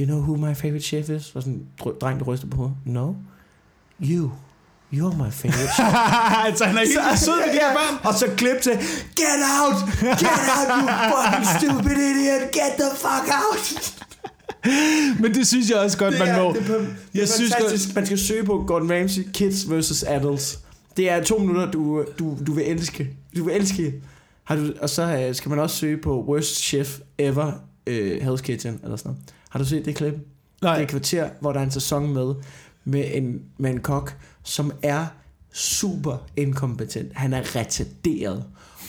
you 0.00 0.06
know 0.06 0.18
who 0.18 0.36
my 0.36 0.54
favorite 0.54 0.84
chef 0.84 1.08
is? 1.10 1.36
Og 1.36 1.42
sådan 1.42 1.52
en 1.52 1.68
dreng, 2.00 2.18
der 2.18 2.24
ryster 2.24 2.46
på 2.46 2.56
hovedet. 2.56 2.76
No. 2.84 3.12
You. 4.02 4.30
You're 4.92 5.16
my 5.24 5.30
favorite 5.30 5.70
altså, 6.48 6.64
han 6.64 6.76
er 6.76 6.80
helt 6.80 7.18
sød 7.24 7.36
med 7.46 7.54
de 7.54 7.58
her 7.58 7.72
børn. 7.72 8.06
Og 8.08 8.14
så 8.14 8.26
klip 8.36 8.60
til, 8.62 8.72
get 9.16 9.40
out! 9.60 9.76
Get 10.00 10.44
out, 10.56 10.68
you 10.78 10.88
fucking 11.12 11.46
stupid 11.58 11.96
idiot! 12.10 12.42
Get 12.52 12.72
the 12.78 12.90
fuck 12.96 13.26
out! 13.42 13.94
Men 15.20 15.34
det 15.34 15.46
synes 15.46 15.70
jeg 15.70 15.78
også 15.78 15.98
godt, 15.98 16.12
Det 16.12 16.18
man 16.20 16.28
er, 16.28 16.42
må. 16.42 16.52
det 16.52 16.62
er, 16.62 16.66
det 16.66 16.76
er 16.80 16.86
Jeg 17.14 17.28
synes 17.28 17.52
fantastisk. 17.52 17.94
Man 17.94 18.06
skal 18.06 18.18
søge 18.18 18.44
på 18.44 18.64
Gordon 18.66 18.92
Ramsay, 18.92 19.22
Kids 19.34 19.70
vs. 19.70 20.02
Adults. 20.02 20.58
Det 20.96 21.10
er 21.10 21.22
to 21.24 21.38
minutter, 21.38 21.70
du, 21.70 22.04
du, 22.18 22.36
du 22.46 22.52
vil 22.52 22.64
elske. 22.70 23.10
Du 23.36 23.44
vil 23.44 23.54
elske. 23.54 23.94
Har 24.44 24.56
du, 24.56 24.72
og 24.80 24.90
så 24.90 25.02
øh, 25.02 25.34
skal 25.34 25.48
man 25.48 25.58
også 25.58 25.76
søge 25.76 25.96
på 25.96 26.24
Worst 26.28 26.56
Chef 26.56 26.98
Ever 27.18 27.52
uh, 27.90 27.94
Hell's 27.94 28.42
Kitchen, 28.42 28.80
eller 28.84 28.96
sådan 28.96 29.10
noget. 29.10 29.22
Har 29.50 29.58
du 29.58 29.64
set 29.64 29.84
det 29.84 29.96
klip? 29.96 30.12
Det 30.12 30.20
er 30.62 30.72
Nej, 30.72 30.80
et 30.82 30.88
kvarter, 30.88 31.28
hvor 31.40 31.52
der 31.52 31.60
er 31.60 31.64
en 31.64 31.70
sæson 31.70 32.12
med, 32.12 32.34
med 32.88 33.04
en, 33.14 33.40
med 33.58 33.70
en 33.70 33.80
kok, 33.80 34.16
som 34.42 34.72
er 34.82 35.06
super 35.52 36.16
inkompetent. 36.36 37.12
Han 37.14 37.32
er 37.32 37.56
retarderet. 37.56 38.44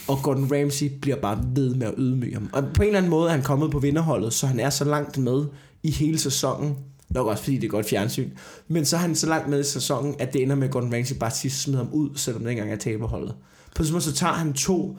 Og 0.08 0.20
Gordon 0.24 0.52
Ramsay 0.52 0.88
bliver 1.02 1.16
bare 1.16 1.44
ved 1.56 1.76
med 1.76 1.88
at 1.88 1.94
ydmyge 1.98 2.34
ham. 2.34 2.50
Og 2.54 2.64
på 2.74 2.82
en 2.82 2.88
eller 2.88 2.98
anden 2.98 3.10
måde 3.10 3.30
er 3.30 3.34
han 3.34 3.44
kommet 3.44 3.72
på 3.72 3.80
vinderholdet, 3.80 4.34
så 4.34 4.48
han 4.48 4.60
er 4.60 4.70
så 4.70 4.84
langt 4.86 5.18
med 5.18 5.46
i 5.84 5.92
hele 5.92 6.20
sæsonen. 6.20 6.76
Nok 7.10 7.28
også 7.28 7.44
fordi 7.44 7.56
det 7.56 7.64
er 7.64 7.72
godt 7.72 7.86
fjernsyn. 7.86 8.30
Men 8.68 8.86
så 8.86 8.96
er 8.96 9.00
han 9.00 9.16
så 9.16 9.28
langt 9.28 9.50
med 9.50 9.60
i 9.60 9.64
sæsonen, 9.64 10.16
at 10.20 10.34
det 10.34 10.44
ender 10.44 10.56
med, 10.56 10.68
at 10.68 10.74
Gordon 10.74 10.94
Ramsay 10.94 11.16
bare 11.16 11.32
sidst 11.32 11.62
smider 11.62 11.80
ham 11.80 11.94
ud, 11.94 12.10
selvom 12.16 12.44
det 12.44 12.50
ikke 12.50 12.62
engang 12.62 12.80
er 12.80 12.84
taberholdet. 12.84 13.36
På 13.76 13.84
sådan 13.84 13.94
måde, 13.94 14.04
så 14.04 14.14
tager 14.14 14.34
han 14.34 14.54
to 14.54 14.98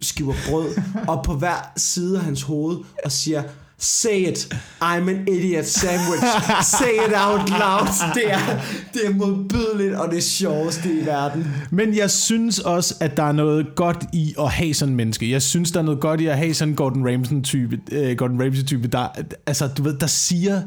skiver 0.00 0.34
brød 0.48 0.68
op 1.08 1.24
på 1.24 1.34
hver 1.34 1.72
side 1.76 2.18
af 2.18 2.24
hans 2.24 2.42
hoved 2.42 2.78
og 3.04 3.12
siger, 3.12 3.42
Say 3.80 4.28
it. 4.28 4.54
I'm 4.82 5.08
an 5.08 5.28
idiot 5.28 5.66
sandwich. 5.66 6.22
Say 6.62 6.94
it 7.06 7.14
out 7.14 7.48
loud. 7.48 8.14
Det 8.14 8.32
er, 8.32 8.60
det 8.92 9.06
er 9.06 9.14
modbydeligt, 9.14 9.94
og 9.94 10.10
det 10.10 10.24
sjoveste 10.24 11.00
i 11.00 11.06
verden. 11.06 11.46
Men 11.70 11.96
jeg 11.96 12.10
synes 12.10 12.58
også, 12.58 12.94
at 13.00 13.16
der 13.16 13.22
er 13.22 13.32
noget 13.32 13.66
godt 13.76 14.04
i 14.12 14.34
at 14.40 14.50
have 14.50 14.74
sådan 14.74 14.92
en 14.92 14.96
menneske. 14.96 15.30
Jeg 15.30 15.42
synes, 15.42 15.72
der 15.72 15.78
er 15.78 15.84
noget 15.84 16.00
godt 16.00 16.20
i 16.20 16.26
at 16.26 16.36
have 16.38 16.54
sådan 16.54 16.72
en 16.72 16.76
Gordon 16.76 17.12
Ramsay-type, 17.12 17.78
uh, 17.92 18.16
Gordon 18.16 18.42
Ramsay-type 18.42 18.88
der, 18.88 19.08
altså, 19.46 19.68
du 19.68 19.82
ved, 19.82 19.98
der 19.98 20.06
siger... 20.06 20.62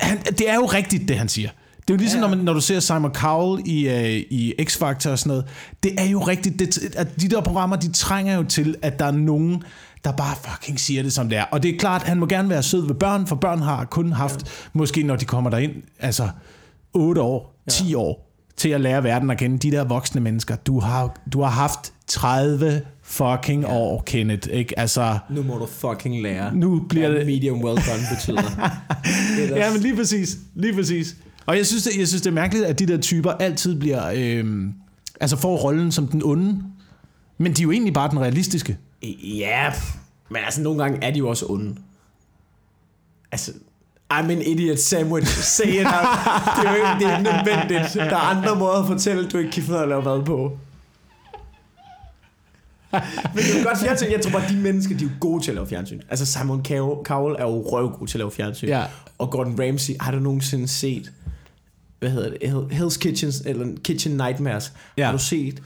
Han, 0.00 0.18
det 0.18 0.50
er 0.50 0.54
jo 0.54 0.66
rigtigt, 0.66 1.08
det 1.08 1.18
han 1.18 1.28
siger. 1.28 1.48
Det 1.76 1.90
er 1.90 1.94
jo 1.94 1.98
ligesom, 1.98 2.20
ja. 2.20 2.26
når, 2.26 2.36
man, 2.36 2.44
når 2.44 2.52
du 2.52 2.60
ser 2.60 2.80
Simon 2.80 3.14
Cowell 3.14 3.62
i, 3.66 3.88
uh, 3.88 4.10
i 4.38 4.54
X-Factor 4.60 5.10
og 5.10 5.18
sådan 5.18 5.28
noget. 5.28 5.44
Det 5.82 5.92
er 5.98 6.04
jo 6.04 6.20
rigtigt, 6.20 6.58
det, 6.58 6.94
at 6.96 7.20
de 7.20 7.28
der 7.28 7.40
programmer, 7.40 7.76
de 7.76 7.92
trænger 7.92 8.36
jo 8.36 8.42
til, 8.42 8.74
at 8.82 8.98
der 8.98 9.04
er 9.04 9.10
nogen, 9.10 9.62
der 10.04 10.12
bare 10.12 10.36
fucking 10.44 10.80
siger 10.80 11.02
det, 11.02 11.12
som 11.12 11.28
det 11.28 11.38
er. 11.38 11.44
Og 11.44 11.62
det 11.62 11.74
er 11.74 11.78
klart, 11.78 12.02
han 12.02 12.18
må 12.18 12.26
gerne 12.26 12.48
være 12.48 12.62
sød 12.62 12.86
ved 12.86 12.94
børn, 12.94 13.26
for 13.26 13.36
børn 13.36 13.62
har 13.62 13.84
kun 13.84 14.12
haft, 14.12 14.42
ja. 14.44 14.50
måske 14.72 15.02
når 15.02 15.16
de 15.16 15.24
kommer 15.24 15.50
derind, 15.50 15.72
altså 15.98 16.28
8 16.92 17.20
år, 17.20 17.62
10 17.70 17.84
ja. 17.84 17.96
år, 17.96 18.32
til 18.56 18.68
at 18.68 18.80
lære 18.80 19.04
verden 19.04 19.30
at 19.30 19.38
kende. 19.38 19.58
De 19.58 19.70
der 19.70 19.84
voksne 19.84 20.20
mennesker, 20.20 20.56
du 20.56 20.80
har, 20.80 21.16
du 21.32 21.42
har 21.42 21.50
haft 21.50 21.92
30 22.06 22.82
fucking 23.02 23.62
ja. 23.62 23.72
år, 23.72 24.02
Kenneth. 24.06 24.48
Ikke? 24.52 24.78
Altså, 24.78 25.18
nu 25.30 25.42
må 25.42 25.58
du 25.58 25.66
fucking 25.66 26.22
lære, 26.22 26.54
nu 26.54 26.80
bliver 26.88 27.08
det... 27.08 27.26
medium 27.26 27.64
well 27.64 27.76
done 27.76 28.02
betyder. 28.16 28.70
ja, 29.56 29.72
men 29.72 29.80
lige 29.80 29.96
præcis. 29.96 30.38
Lige 30.54 30.74
præcis. 30.74 31.16
Og 31.46 31.56
jeg 31.56 31.66
synes, 31.66 31.84
det, 31.84 31.98
jeg 31.98 32.08
synes, 32.08 32.22
det 32.22 32.30
er 32.30 32.34
mærkeligt, 32.34 32.64
at 32.64 32.78
de 32.78 32.86
der 32.86 32.98
typer 32.98 33.30
altid 33.30 33.80
bliver... 33.80 34.10
Øh, 34.14 34.44
altså 35.20 35.36
får 35.36 35.56
rollen 35.56 35.92
som 35.92 36.08
den 36.08 36.22
onde. 36.24 36.62
Men 37.38 37.52
de 37.52 37.62
er 37.62 37.64
jo 37.64 37.70
egentlig 37.70 37.94
bare 37.94 38.10
den 38.10 38.20
realistiske. 38.20 38.78
Ja, 39.02 39.72
men 40.28 40.44
altså 40.44 40.62
nogle 40.62 40.82
gange 40.82 41.04
er 41.04 41.10
de 41.10 41.18
jo 41.18 41.28
også 41.28 41.46
onde. 41.48 41.76
Altså, 43.32 43.52
I'm 44.12 44.30
an 44.30 44.42
idiot 44.42 44.78
sandwich. 44.78 45.26
Say 45.26 45.66
it 45.66 45.86
out. 45.86 46.08
Det 46.56 46.66
er 46.66 46.70
jo 46.70 46.76
ikke, 46.76 47.04
det 47.04 47.12
er 47.12 47.18
nødvendigt. 47.18 47.94
Der 47.94 48.16
er 48.16 48.36
andre 48.36 48.56
måder 48.56 48.80
at 48.80 48.86
fortælle, 48.86 49.28
du 49.28 49.38
ikke 49.38 49.50
kan 49.50 49.62
finde 49.62 49.80
at 49.80 49.88
lave 49.88 50.02
mad 50.02 50.24
på. 50.24 50.58
Men 52.92 53.02
det 53.34 53.60
er 53.60 53.64
godt 53.64 53.78
fjernsyn. 53.78 54.10
Jeg 54.10 54.20
tror 54.20 54.30
bare, 54.30 54.48
de 54.48 54.56
mennesker, 54.56 54.96
de 54.96 55.04
er 55.04 55.08
jo 55.08 55.14
gode 55.20 55.44
til 55.44 55.50
at 55.50 55.54
lave 55.54 55.66
fjernsyn. 55.66 56.00
Altså 56.08 56.26
Simon 56.26 56.64
Cowell 57.04 57.36
er 57.38 57.44
jo 57.44 57.62
røvgod 57.62 58.06
til 58.06 58.16
at 58.16 58.18
lave 58.18 58.30
fjernsyn. 58.30 58.68
Ja. 58.68 58.84
Og 59.18 59.30
Gordon 59.30 59.60
Ramsay, 59.60 59.94
har 60.00 60.12
du 60.12 60.18
nogensinde 60.18 60.68
set, 60.68 61.12
hvad 61.98 62.10
hedder 62.10 62.30
det, 62.30 62.72
Hell's 62.72 62.98
Kitchens, 62.98 63.42
eller 63.46 63.66
Kitchen 63.84 64.16
Nightmares? 64.16 64.72
Ja. 64.96 65.04
Har 65.04 65.12
du 65.12 65.18
set? 65.18 65.62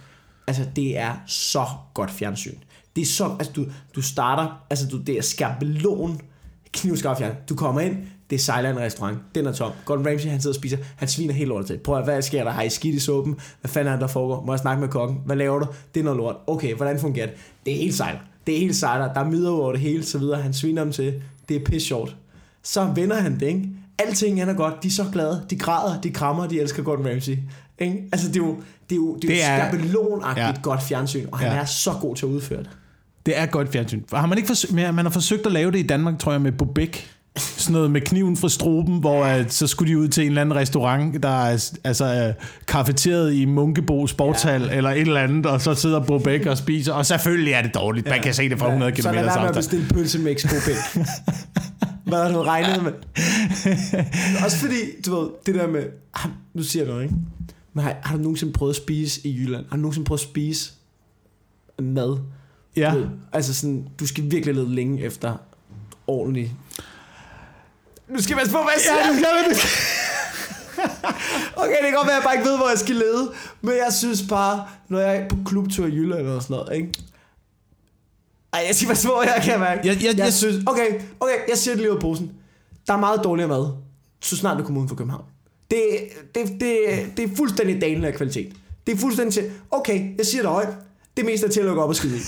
Altså, 0.46 0.66
det 0.76 0.99
er 0.99 1.14
så 1.26 1.66
godt 1.94 2.10
fjernsyn. 2.10 2.56
Det 2.97 3.02
er 3.02 3.06
så, 3.06 3.37
altså 3.38 3.52
du, 3.52 3.66
du 3.94 4.02
starter, 4.02 4.64
altså 4.70 4.87
du, 4.88 4.99
det 4.99 5.18
er 5.18 5.23
skabelon, 5.23 6.20
knivskarp. 6.73 7.49
Du 7.49 7.54
kommer 7.54 7.80
ind, 7.80 7.97
det 8.30 8.49
er 8.49 8.70
en 8.70 8.78
restaurant, 8.78 9.18
den 9.35 9.47
er 9.47 9.52
tom. 9.52 9.73
Gordon 9.85 10.06
Ramsay, 10.06 10.28
han 10.28 10.40
sidder 10.40 10.54
og 10.54 10.61
spiser, 10.61 10.76
han 10.97 11.09
sviner 11.09 11.35
helt 11.35 11.49
lort 11.49 11.66
til. 11.66 11.78
Prøv 11.78 11.99
at, 11.99 12.04
hvad 12.04 12.23
sker 12.23 12.44
der? 12.44 12.50
Har 12.50 12.62
I 12.62 12.68
skidt 12.68 12.94
i 12.94 12.99
suppen? 12.99 13.37
Hvad 13.61 13.68
fanden 13.70 13.94
er 13.94 13.99
der 13.99 14.06
foregår? 14.06 14.44
Må 14.44 14.52
jeg 14.52 14.59
snakke 14.59 14.80
med 14.80 14.88
kokken? 14.88 15.18
Hvad 15.26 15.37
laver 15.37 15.59
du? 15.59 15.66
Det 15.94 16.00
er 16.00 16.04
noget 16.04 16.16
lort. 16.16 16.37
Okay, 16.47 16.75
hvordan 16.75 17.00
fungerer 17.00 17.26
det? 17.26 17.35
Det 17.66 17.73
er 17.73 17.78
helt 17.78 17.94
sejler. 17.94 18.20
Det 18.47 18.54
er 18.54 18.59
helt 18.59 18.76
sejler. 18.76 19.12
Der 19.12 19.20
er 19.20 19.28
midler 19.28 19.50
over 19.50 19.73
det 19.73 19.80
hele, 19.80 20.04
så 20.04 20.18
videre. 20.18 20.42
Han 20.42 20.52
sviner 20.52 20.85
dem 20.85 20.92
til. 20.92 21.23
Det 21.49 21.56
er 21.56 21.64
pisse 21.64 21.88
sjovt. 21.88 22.16
Så 22.62 22.92
vender 22.94 23.16
han 23.16 23.40
det, 23.40 23.47
ikke? 23.47 23.68
Alting 23.99 24.38
han 24.38 24.49
er 24.49 24.54
godt. 24.54 24.82
De 24.82 24.88
er 24.88 24.92
så 24.92 25.04
glade. 25.12 25.47
De 25.50 25.59
græder. 25.59 26.00
De 26.00 26.11
krammer. 26.11 26.49
De 26.49 26.61
elsker 26.61 26.82
Gordon 26.82 27.09
Ramsay. 27.09 27.38
Ikke? 27.78 28.04
Altså, 28.12 28.28
det 28.28 28.37
er 28.37 28.47
jo, 28.47 28.62
det 28.90 28.97
er 28.97 29.00
jo, 29.00 29.16
det 29.23 29.25
er 29.25 29.35
det 29.35 29.44
er, 29.44 29.70
skabelonagtigt 29.70 30.47
ja. 30.47 30.62
godt 30.62 30.82
fjernsyn, 30.82 31.26
og 31.32 31.38
han 31.38 31.52
ja. 31.52 31.59
er 31.59 31.64
så 31.64 31.92
god 32.00 32.16
til 32.16 32.26
at 32.26 32.30
udføre 32.30 32.59
det. 32.59 32.70
Det 33.26 33.38
er 33.38 33.47
godt 33.47 33.73
fjernsyn. 33.73 34.02
Har 34.12 34.26
man 34.26 34.38
ikke 34.38 34.47
forsøgt, 34.47 34.75
man 34.75 34.99
har 34.99 35.11
forsøgt 35.11 35.47
at 35.47 35.52
lave 35.52 35.70
det 35.73 35.78
i 35.78 35.87
Danmark, 35.87 36.18
tror 36.18 36.32
jeg, 36.32 36.40
med 36.40 36.52
Bobek. 36.52 37.11
Sådan 37.37 37.73
noget 37.73 37.90
med 37.90 38.00
kniven 38.00 38.37
fra 38.37 38.49
struben, 38.49 38.99
hvor 38.99 39.38
uh, 39.38 39.49
så 39.49 39.66
skulle 39.66 39.92
de 39.92 39.99
ud 39.99 40.09
til 40.09 40.23
en 40.23 40.28
eller 40.28 40.40
anden 40.40 40.56
restaurant, 40.56 41.23
der 41.23 41.28
er 41.28 41.75
altså, 41.85 42.35
uh, 42.38 42.47
kafeteret 42.66 43.35
i 43.35 43.44
Munkebo 43.44 44.06
Sportshal, 44.06 44.62
ja. 44.62 44.76
eller 44.76 44.90
et 44.90 45.00
eller 45.00 45.20
andet, 45.20 45.47
og 45.47 45.61
så 45.61 45.75
sidder 45.75 46.00
Bobek 46.00 46.47
og 46.47 46.59
spiser, 46.59 46.92
og 46.92 47.06
selvfølgelig 47.06 47.52
er 47.52 47.62
det 47.62 47.75
dårligt. 47.75 48.06
Ja. 48.06 48.11
Man 48.11 48.23
kan 48.23 48.35
se 48.35 48.49
det 48.49 48.59
fra 48.59 48.66
100 48.66 48.92
km 48.92 49.00
Så 49.00 49.12
lad 49.12 49.25
være 49.25 49.40
med 49.40 49.49
at 49.49 49.54
bestille 49.54 49.87
pølsemix, 49.94 50.42
Bobek. 50.42 51.06
Hvad 52.11 52.18
har 52.23 52.32
du 52.32 52.42
regnet 52.42 52.82
med? 52.82 52.92
Også 54.44 54.56
fordi, 54.56 54.76
du 55.06 55.20
ved, 55.20 55.28
det 55.47 55.54
der 55.54 55.66
med, 55.66 55.82
ah, 56.14 56.30
nu 56.54 56.62
siger 56.62 56.82
jeg 56.82 56.92
noget, 56.92 57.02
ikke? 57.02 57.14
Men 57.80 57.84
har, 57.84 57.96
har 58.02 58.16
du 58.16 58.22
nogensinde 58.22 58.52
prøvet 58.52 58.72
at 58.72 58.76
spise 58.76 59.26
i 59.26 59.37
Jylland? 59.37 59.64
Har 59.68 59.76
du 59.76 59.80
nogensinde 59.82 60.06
prøvet 60.06 60.20
at 60.20 60.28
spise 60.28 60.72
mad? 61.78 62.18
Ja. 62.76 62.94
Du, 62.94 63.06
altså 63.32 63.54
sådan, 63.54 63.88
du 64.00 64.06
skal 64.06 64.30
virkelig 64.30 64.54
lede 64.54 64.75
længe 64.75 65.02
efter 65.02 65.37
ordentlig... 66.06 66.54
Nu 68.08 68.22
skal 68.22 68.34
jeg 68.34 68.38
passe 68.38 68.52
på, 68.52 68.58
hvad 68.58 68.72
jeg 68.75 68.82
siger. 68.82 68.96
Ja, 68.96 69.12
du 69.12 69.14
skal, 69.14 69.50
du 69.50 69.66
okay, 71.62 71.76
det 71.82 71.84
kan 71.84 71.94
godt 71.94 72.06
være, 72.06 72.16
at 72.16 72.20
jeg 72.20 72.22
bare 72.25 72.34
ikke 72.34 72.49
ved, 72.49 72.56
hvor 72.56 72.68
jeg 72.68 72.78
skal 72.78 72.94
lede. 72.94 73.32
Men 73.60 73.72
jeg 73.72 73.92
synes 73.92 74.22
bare, 74.28 74.66
når 74.88 74.99
jeg 74.99 75.16
er 75.16 75.28
på 75.28 75.37
klubtur 75.46 75.87
i 75.87 75.90
Jylland 75.90 76.20
eller 76.20 76.40
sådan 76.40 76.56
noget, 76.56 76.76
ikke? 76.76 76.92
Ej, 78.52 78.64
jeg 78.66 78.75
skal 78.75 78.88
passe 78.88 79.08
på, 79.08 79.22
jeg 79.22 79.42
kan 79.44 79.60
mærke. 79.60 79.80
Jeg, 79.88 80.04
jeg, 80.04 80.18
jeg, 80.18 80.32
synes... 80.32 80.56
Okay, 80.66 81.00
okay, 81.20 81.34
jeg 81.49 81.58
siger 81.58 81.75
det 81.75 81.80
lige 81.80 81.90
ud 81.90 81.96
af 81.96 82.00
posen. 82.00 82.32
Der 82.87 82.92
er 82.92 82.99
meget 82.99 83.20
dårligere 83.25 83.49
mad, 83.49 83.72
så 84.20 84.37
snart 84.37 84.58
du 84.58 84.64
kommer 84.64 84.82
ud 84.82 84.88
fra 84.88 84.94
København. 84.94 85.25
Det, 85.70 85.78
det, 86.34 86.60
det, 86.60 86.76
det 87.16 87.24
er 87.24 87.36
fuldstændig 87.36 87.80
dalende 87.80 88.08
af 88.08 88.14
kvalitet. 88.14 88.52
Det 88.86 88.94
er 88.94 88.96
fuldstændig 88.96 89.34
til, 89.34 89.44
okay, 89.70 90.16
jeg 90.18 90.26
siger 90.26 90.42
det 90.42 90.50
højt. 90.50 90.68
Det 91.16 91.24
meste 91.24 91.46
er 91.46 91.50
til 91.50 91.60
at 91.60 91.66
lukke 91.66 91.82
op 91.82 91.88
og 91.88 91.96
skide 91.96 92.16
i. 92.16 92.20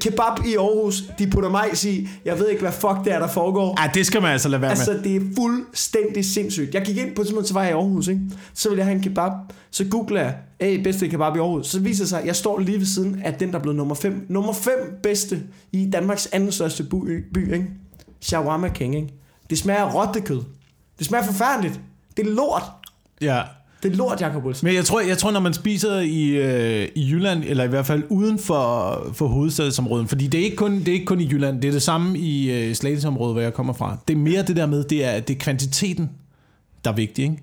Kebab 0.00 0.46
i 0.46 0.54
Aarhus, 0.56 1.02
de 1.18 1.30
putter 1.30 1.50
majs 1.50 1.84
i. 1.84 2.08
Jeg 2.24 2.38
ved 2.38 2.48
ikke, 2.48 2.60
hvad 2.60 2.72
fuck 2.72 3.04
det 3.04 3.12
er, 3.12 3.18
der 3.18 3.28
foregår. 3.28 3.82
Ja, 3.82 3.90
det 3.94 4.06
skal 4.06 4.22
man 4.22 4.32
altså 4.32 4.48
lade 4.48 4.62
være 4.62 4.70
altså, 4.70 4.90
med. 4.90 4.98
Altså, 4.98 5.08
det 5.10 5.16
er 5.16 5.34
fuldstændig 5.36 6.24
sindssygt. 6.24 6.74
Jeg 6.74 6.82
gik 6.82 6.96
ind 6.96 7.16
på 7.16 7.24
sådan 7.24 7.44
så 7.44 7.54
var 7.54 7.62
jeg 7.62 7.70
i 7.70 7.74
Aarhus, 7.74 8.08
ikke? 8.08 8.20
Så 8.54 8.68
ville 8.68 8.78
jeg 8.78 8.86
have 8.86 8.96
en 8.96 9.02
kebab. 9.02 9.32
Så 9.70 9.84
googler 9.84 10.20
jeg, 10.20 10.36
hey, 10.60 10.82
bedste 10.82 11.08
kebab 11.08 11.36
i 11.36 11.38
Aarhus. 11.38 11.66
Så 11.66 11.80
viser 11.80 12.04
det 12.04 12.08
sig, 12.08 12.20
at 12.20 12.26
jeg 12.26 12.36
står 12.36 12.58
lige 12.58 12.78
ved 12.78 12.86
siden 12.86 13.22
af 13.24 13.34
den, 13.34 13.48
der 13.48 13.58
er 13.58 13.62
blevet 13.62 13.76
nummer 13.76 13.94
5. 13.94 14.26
Nummer 14.28 14.52
5 14.52 14.72
bedste 15.02 15.42
i 15.72 15.90
Danmarks 15.92 16.28
anden 16.32 16.52
største 16.52 16.84
by, 16.84 17.24
by 17.34 17.52
ikke? 17.52 17.66
Shawarma 18.20 18.68
King, 18.68 18.96
ikke? 18.96 19.08
Det 19.50 19.58
smager 19.58 19.80
af 19.80 19.94
rottekød. 19.94 20.40
Det 20.98 21.06
smager 21.06 21.24
forfærdeligt. 21.24 21.80
Det 22.18 22.26
er 22.26 22.30
lort. 22.30 22.62
Ja. 23.20 23.42
Det 23.82 23.92
er 23.92 23.96
lort, 23.96 24.20
Jacob 24.20 24.44
Wilson. 24.44 24.66
Men 24.66 24.74
jeg 24.74 24.84
tror, 24.84 25.00
jeg 25.00 25.18
tror 25.18 25.30
når 25.30 25.40
man 25.40 25.54
spiser 25.54 25.98
i, 25.98 26.28
øh, 26.28 26.88
i 26.94 27.10
Jylland, 27.10 27.44
eller 27.46 27.64
i 27.64 27.68
hvert 27.68 27.86
fald 27.86 28.02
uden 28.08 28.38
for, 28.38 28.96
for 29.14 29.26
hovedstadsområdet, 29.26 30.08
fordi 30.08 30.26
det 30.26 30.40
er, 30.40 30.44
ikke 30.44 30.56
kun, 30.56 30.78
det 30.78 30.88
er 30.88 30.92
ikke 30.92 31.06
kun 31.06 31.20
i 31.20 31.28
Jylland, 31.32 31.62
det 31.62 31.68
er 31.68 31.72
det 31.72 31.82
samme 31.82 32.18
i 32.18 32.50
øh, 32.50 32.74
Slagelsområdet, 32.74 33.34
hvor 33.34 33.42
jeg 33.42 33.54
kommer 33.54 33.72
fra. 33.72 33.96
Det 34.08 34.14
er 34.14 34.18
mere 34.18 34.42
det 34.42 34.56
der 34.56 34.66
med, 34.66 34.84
det 34.84 35.04
er, 35.04 35.20
det 35.20 35.36
er 35.36 35.38
kvantiteten, 35.38 36.10
der 36.84 36.90
er 36.90 36.94
vigtig, 36.94 37.24
ikke? 37.24 37.42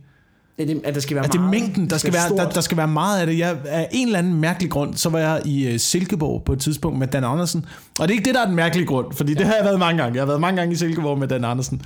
At 0.58 0.68
det, 0.68 0.82
at 0.84 0.96
der 0.96 1.02
skal 1.02 1.16
være 1.16 1.26
at 1.26 1.32
det 1.32 1.40
er 1.40 1.50
mængden, 1.50 1.90
der 1.90 1.98
skal, 1.98 2.14
være, 2.14 2.30
der, 2.38 2.50
der 2.50 2.62
skal 2.62 2.78
være 2.78 2.88
meget 2.88 3.20
af 3.20 3.28
det. 3.28 3.38
Jeg, 3.38 3.58
af 3.66 3.88
en 3.92 4.08
eller 4.08 4.20
anden 4.20 4.34
mærkelig 4.34 4.72
grund, 4.72 4.94
så 4.94 5.10
var 5.10 5.20
jeg 5.20 5.42
i 5.46 5.74
uh, 5.74 5.80
Silkeborg 5.80 6.44
på 6.44 6.54
et 6.54 6.60
tidspunkt 6.60 7.00
med 7.00 7.08
Dan 7.08 7.24
Andersen. 7.24 7.66
Og 8.00 8.08
det 8.08 8.14
er 8.14 8.18
ikke 8.18 8.26
det, 8.26 8.36
der 8.36 8.42
er 8.42 8.46
den 8.46 8.56
mærkelige 8.56 8.88
grund, 8.88 9.14
fordi 9.14 9.34
ja. 9.34 9.40
det 9.40 9.48
har 9.48 9.56
jeg 9.56 9.66
været 9.66 9.80
mange 9.80 10.04
gange. 10.04 10.16
Jeg 10.16 10.22
har 10.22 10.28
været 10.28 10.42
mange 10.42 10.58
gange 10.58 10.74
i 10.74 10.76
Silkeborg 10.76 11.20
med 11.20 11.28
Dan 11.28 11.46
Andersen. 11.46 11.82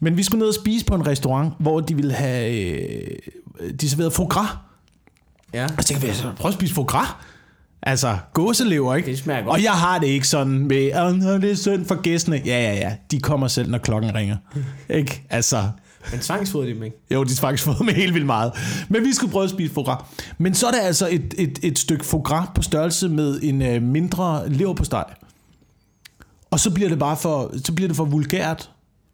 Men 0.00 0.16
vi 0.16 0.22
skulle 0.22 0.38
ned 0.38 0.48
og 0.48 0.54
spise 0.54 0.84
på 0.84 0.94
en 0.94 1.06
restaurant, 1.06 1.54
hvor 1.58 1.80
de 1.80 1.94
ville 1.94 2.12
have... 2.12 2.50
Øh, 3.60 3.72
de 3.80 3.90
serverede 3.90 4.10
foie 4.10 4.28
gras. 4.28 4.48
Ja. 5.54 5.64
Og 5.64 5.82
så 5.82 5.88
tænkte 5.88 6.06
jeg, 6.06 6.14
prøv 6.36 6.48
at 6.48 6.54
spise 6.54 6.74
foie 6.74 6.86
gras. 6.86 7.08
Altså, 7.82 8.16
gåselever, 8.32 8.94
ikke? 8.94 9.10
Det 9.10 9.18
smager 9.18 9.42
godt. 9.42 9.52
Og 9.52 9.62
jeg 9.62 9.72
har 9.72 9.98
det 9.98 10.06
ikke 10.06 10.28
sådan 10.28 10.58
med, 10.58 10.86
at 10.86 11.42
det 11.42 11.50
er 11.50 11.54
synd 11.54 11.84
for 11.84 12.02
gæstene. 12.02 12.42
Ja, 12.44 12.62
ja, 12.62 12.74
ja. 12.74 12.96
De 13.10 13.20
kommer 13.20 13.48
selv, 13.48 13.70
når 13.70 13.78
klokken 13.78 14.14
ringer. 14.14 14.36
ikke? 14.88 15.22
Altså... 15.30 15.64
Men 16.10 16.20
tvangsfodrer 16.20 16.66
de 16.66 16.74
dem 16.74 16.82
ikke? 16.82 16.96
Jo, 17.10 17.24
de 17.24 17.34
tvangsfodrer 17.34 17.82
med 17.82 17.94
helt 17.94 18.14
vildt 18.14 18.26
meget. 18.26 18.52
Men 18.88 19.04
vi 19.04 19.12
skulle 19.12 19.32
prøve 19.32 19.44
at 19.44 19.50
spise 19.50 19.74
foie 19.74 19.84
gras. 19.84 20.04
Men 20.38 20.54
så 20.54 20.66
er 20.66 20.70
der 20.70 20.80
altså 20.80 21.08
et, 21.10 21.34
et, 21.38 21.58
et 21.62 21.78
stykke 21.78 22.04
foie 22.04 22.22
gras 22.22 22.48
på 22.54 22.62
størrelse 22.62 23.08
med 23.08 23.40
en 23.42 23.62
øh, 23.62 23.82
mindre 23.82 24.48
leverpostej. 24.48 25.04
Og 26.50 26.60
så 26.60 26.70
bliver 26.70 26.88
det 26.88 26.98
bare 26.98 27.16
for, 27.16 27.52
så 27.64 27.72
bliver 27.72 27.88
det 27.88 27.96
for 27.96 28.04
vulgært 28.04 28.70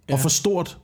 ja. 0.09 0.15
og 0.15 0.21
for 0.21 0.29
stort. 0.29 0.79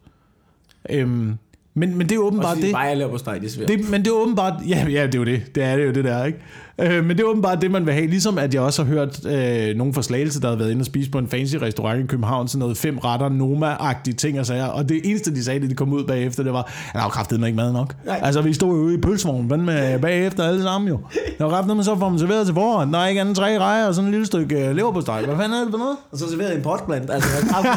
Øhm, 0.90 1.38
men, 1.74 1.94
men 1.96 2.08
det 2.08 2.16
er 2.16 2.18
åbenbart 2.18 2.56
det. 2.56 2.72
Bare 2.72 2.82
jeg 2.92 2.96
laver 2.96 3.10
på 3.10 3.18
steg, 3.18 3.42
det 3.42 3.68
det, 3.68 3.90
men 3.90 4.04
det 4.04 4.10
er 4.10 4.14
åbenbart... 4.14 4.62
Ja, 4.68 4.86
ja, 4.88 5.06
det 5.06 5.14
er 5.14 5.18
jo 5.18 5.24
det. 5.24 5.54
Det 5.54 5.62
er 5.62 5.76
det 5.76 5.86
jo 5.86 5.92
det 5.92 6.04
der, 6.04 6.24
ikke? 6.24 6.38
Øh, 6.80 7.04
men 7.04 7.16
det 7.16 7.20
er 7.20 7.28
åbenbart 7.28 7.62
det, 7.62 7.70
man 7.70 7.86
vil 7.86 7.94
have. 7.94 8.06
Ligesom 8.06 8.38
at 8.38 8.54
jeg 8.54 8.62
også 8.62 8.84
har 8.84 8.90
hørt 8.90 9.26
øh, 9.26 9.76
nogen 9.76 9.94
fra 9.94 10.02
Slagelse, 10.02 10.40
der 10.40 10.48
har 10.48 10.56
været 10.56 10.70
inde 10.70 10.82
og 10.82 10.86
spise 10.86 11.10
på 11.10 11.18
en 11.18 11.28
fancy 11.28 11.56
restaurant 11.56 12.04
i 12.04 12.06
København, 12.06 12.48
sådan 12.48 12.58
noget 12.58 12.76
fem 12.76 12.98
retter, 12.98 13.28
Noma-agtige 13.28 14.14
ting 14.14 14.40
og 14.40 14.46
sager. 14.46 14.66
Og 14.66 14.88
det 14.88 15.00
eneste, 15.04 15.34
de 15.34 15.44
sagde, 15.44 15.60
det 15.60 15.70
de 15.70 15.74
kom 15.74 15.92
ud 15.92 16.04
bagefter, 16.04 16.42
det 16.42 16.52
var, 16.52 16.62
at 16.62 16.94
der 16.94 17.02
var 17.02 17.08
kraftigt 17.08 17.44
ikke 17.44 17.56
mad 17.56 17.72
nok. 17.72 17.94
Nej. 18.06 18.20
Altså, 18.22 18.42
vi 18.42 18.52
stod 18.52 18.68
jo 18.68 18.82
ude 18.82 18.94
i 18.94 18.98
pølsevognen 18.98 19.66
med 19.66 19.98
bagefter 19.98 20.44
alle 20.44 20.62
sammen 20.62 20.88
jo. 20.88 20.98
Der 21.38 21.44
var 21.44 21.50
kraftigt, 21.50 21.76
men 21.76 21.84
så 21.84 21.96
får 21.98 22.08
man 22.08 22.18
serveret 22.18 22.46
til 22.46 22.54
forhånd. 22.54 22.92
Der 22.92 22.98
er 22.98 23.06
ikke 23.06 23.20
andet 23.20 23.36
tre 23.36 23.58
rejer 23.58 23.86
og 23.86 23.94
sådan 23.94 24.08
et 24.08 24.12
lille 24.12 24.26
stykke 24.26 24.68
øh, 24.68 24.76
leverpostej. 24.76 25.24
Hvad 25.24 25.36
fanden 25.36 25.58
er 25.58 25.62
det 25.62 25.70
for 25.70 25.78
noget? 25.78 25.96
Og 26.12 26.18
så 26.18 26.30
serveret 26.30 26.56
en 26.56 26.62
potbland. 26.62 27.10
Altså, 27.10 27.28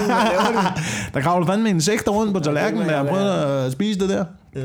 laver 0.07 0.61
det. 0.61 0.83
Der 1.13 1.21
kravler 1.21 1.47
fandme 1.47 1.69
insekter 1.69 2.11
rundt 2.11 2.33
på 2.33 2.39
tallerkenen, 2.39 2.89
der 2.89 3.03
prøvede 3.03 3.33
at 3.65 3.71
spise 3.71 3.99
det 3.99 4.09
der. 4.09 4.25
Ja. 4.55 4.61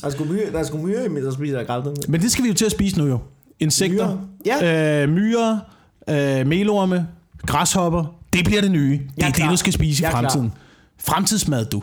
Der 0.00 0.06
er 0.06 0.10
sgu 0.10 0.24
myre, 0.24 0.52
der 0.52 0.58
er 0.58 0.62
sgu 0.62 0.78
myre 0.78 1.04
i 1.04 1.08
mit, 1.08 1.22
der 1.22 1.30
spiser 1.30 1.64
kraftigt. 1.64 2.08
Men 2.08 2.20
det 2.20 2.30
skal 2.30 2.44
vi 2.44 2.48
jo 2.48 2.54
til 2.54 2.64
at 2.64 2.72
spise 2.72 2.98
nu 2.98 3.06
jo. 3.06 3.18
Insekter, 3.60 4.06
Myrer? 4.46 4.60
Ja. 4.62 5.02
øh, 5.02 5.08
myrer, 5.08 5.58
øh, 6.10 6.46
melorme, 6.46 7.08
græshopper. 7.46 8.16
Det 8.32 8.44
bliver 8.44 8.60
det 8.60 8.70
nye. 8.70 8.92
Det 8.92 9.00
Jeg 9.16 9.24
er, 9.24 9.28
er 9.28 9.32
det, 9.32 9.50
du 9.50 9.56
skal 9.56 9.72
spise 9.72 10.00
i 10.00 10.04
Jeg 10.04 10.08
er 10.08 10.10
klar. 10.12 10.20
fremtiden. 10.20 10.52
Fremtidsmad, 10.98 11.64
du. 11.64 11.82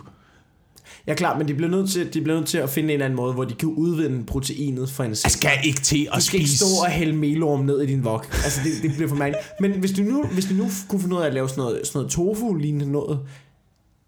Ja, 1.07 1.13
klar, 1.13 1.37
men 1.37 1.47
de 1.47 1.53
bliver, 1.53 1.69
nødt 1.71 1.89
til, 1.89 2.13
de 2.13 2.21
bliver 2.21 2.37
nødt 2.37 2.47
til 2.47 2.57
at 2.57 2.69
finde 2.69 2.87
en 2.87 2.93
eller 2.93 3.05
anden 3.05 3.17
måde, 3.17 3.33
hvor 3.33 3.43
de 3.43 3.53
kan 3.53 3.69
udvinde 3.69 4.25
proteinet 4.25 4.89
fra 4.89 5.03
Jeg 5.03 5.09
insekter. 5.09 5.29
skal 5.37 5.51
ikke 5.63 5.81
til 5.81 6.07
at 6.11 6.15
Du 6.15 6.21
skal 6.25 6.39
ikke 6.39 6.49
spise... 6.49 6.65
stå 6.65 6.83
og 6.85 6.91
hælde 6.91 7.13
melorm 7.13 7.59
ned 7.65 7.81
i 7.81 7.85
din 7.85 8.03
vok. 8.03 8.27
Altså, 8.43 8.61
det, 8.63 8.71
det 8.83 8.91
bliver 8.95 9.09
for 9.09 9.15
mærkeligt. 9.15 9.45
Men 9.59 9.71
hvis 9.71 9.91
du, 9.91 10.01
nu, 10.01 10.23
hvis 10.33 10.45
du 10.45 10.53
nu 10.53 10.65
kunne 10.89 11.01
finde 11.01 11.15
ud 11.15 11.21
af 11.21 11.25
at 11.25 11.33
lave 11.33 11.49
sådan 11.49 11.61
noget, 11.63 11.81
sådan 11.87 11.99
noget 11.99 12.11
tofu-lignende 12.11 12.91
noget 12.91 13.19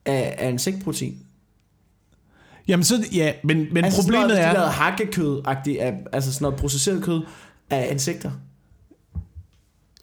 af, 0.06 0.36
af 0.38 0.50
insektprotein. 0.50 1.18
Jamen 2.68 2.84
så, 2.84 3.04
ja, 3.14 3.32
men, 3.44 3.68
men 3.72 3.84
altså, 3.86 4.02
problemet 4.02 4.30
sådan 4.30 4.30
noget, 4.30 4.42
er... 4.42 4.48
Hvis 4.48 4.54
de 4.54 4.60
lavede 4.60 4.72
hakkekød 4.72 5.42
af, 5.80 5.94
altså 6.14 6.34
sådan 6.34 6.44
noget 6.46 6.60
processeret 6.60 7.04
kød 7.04 7.22
af 7.70 7.88
insekter. 7.92 8.32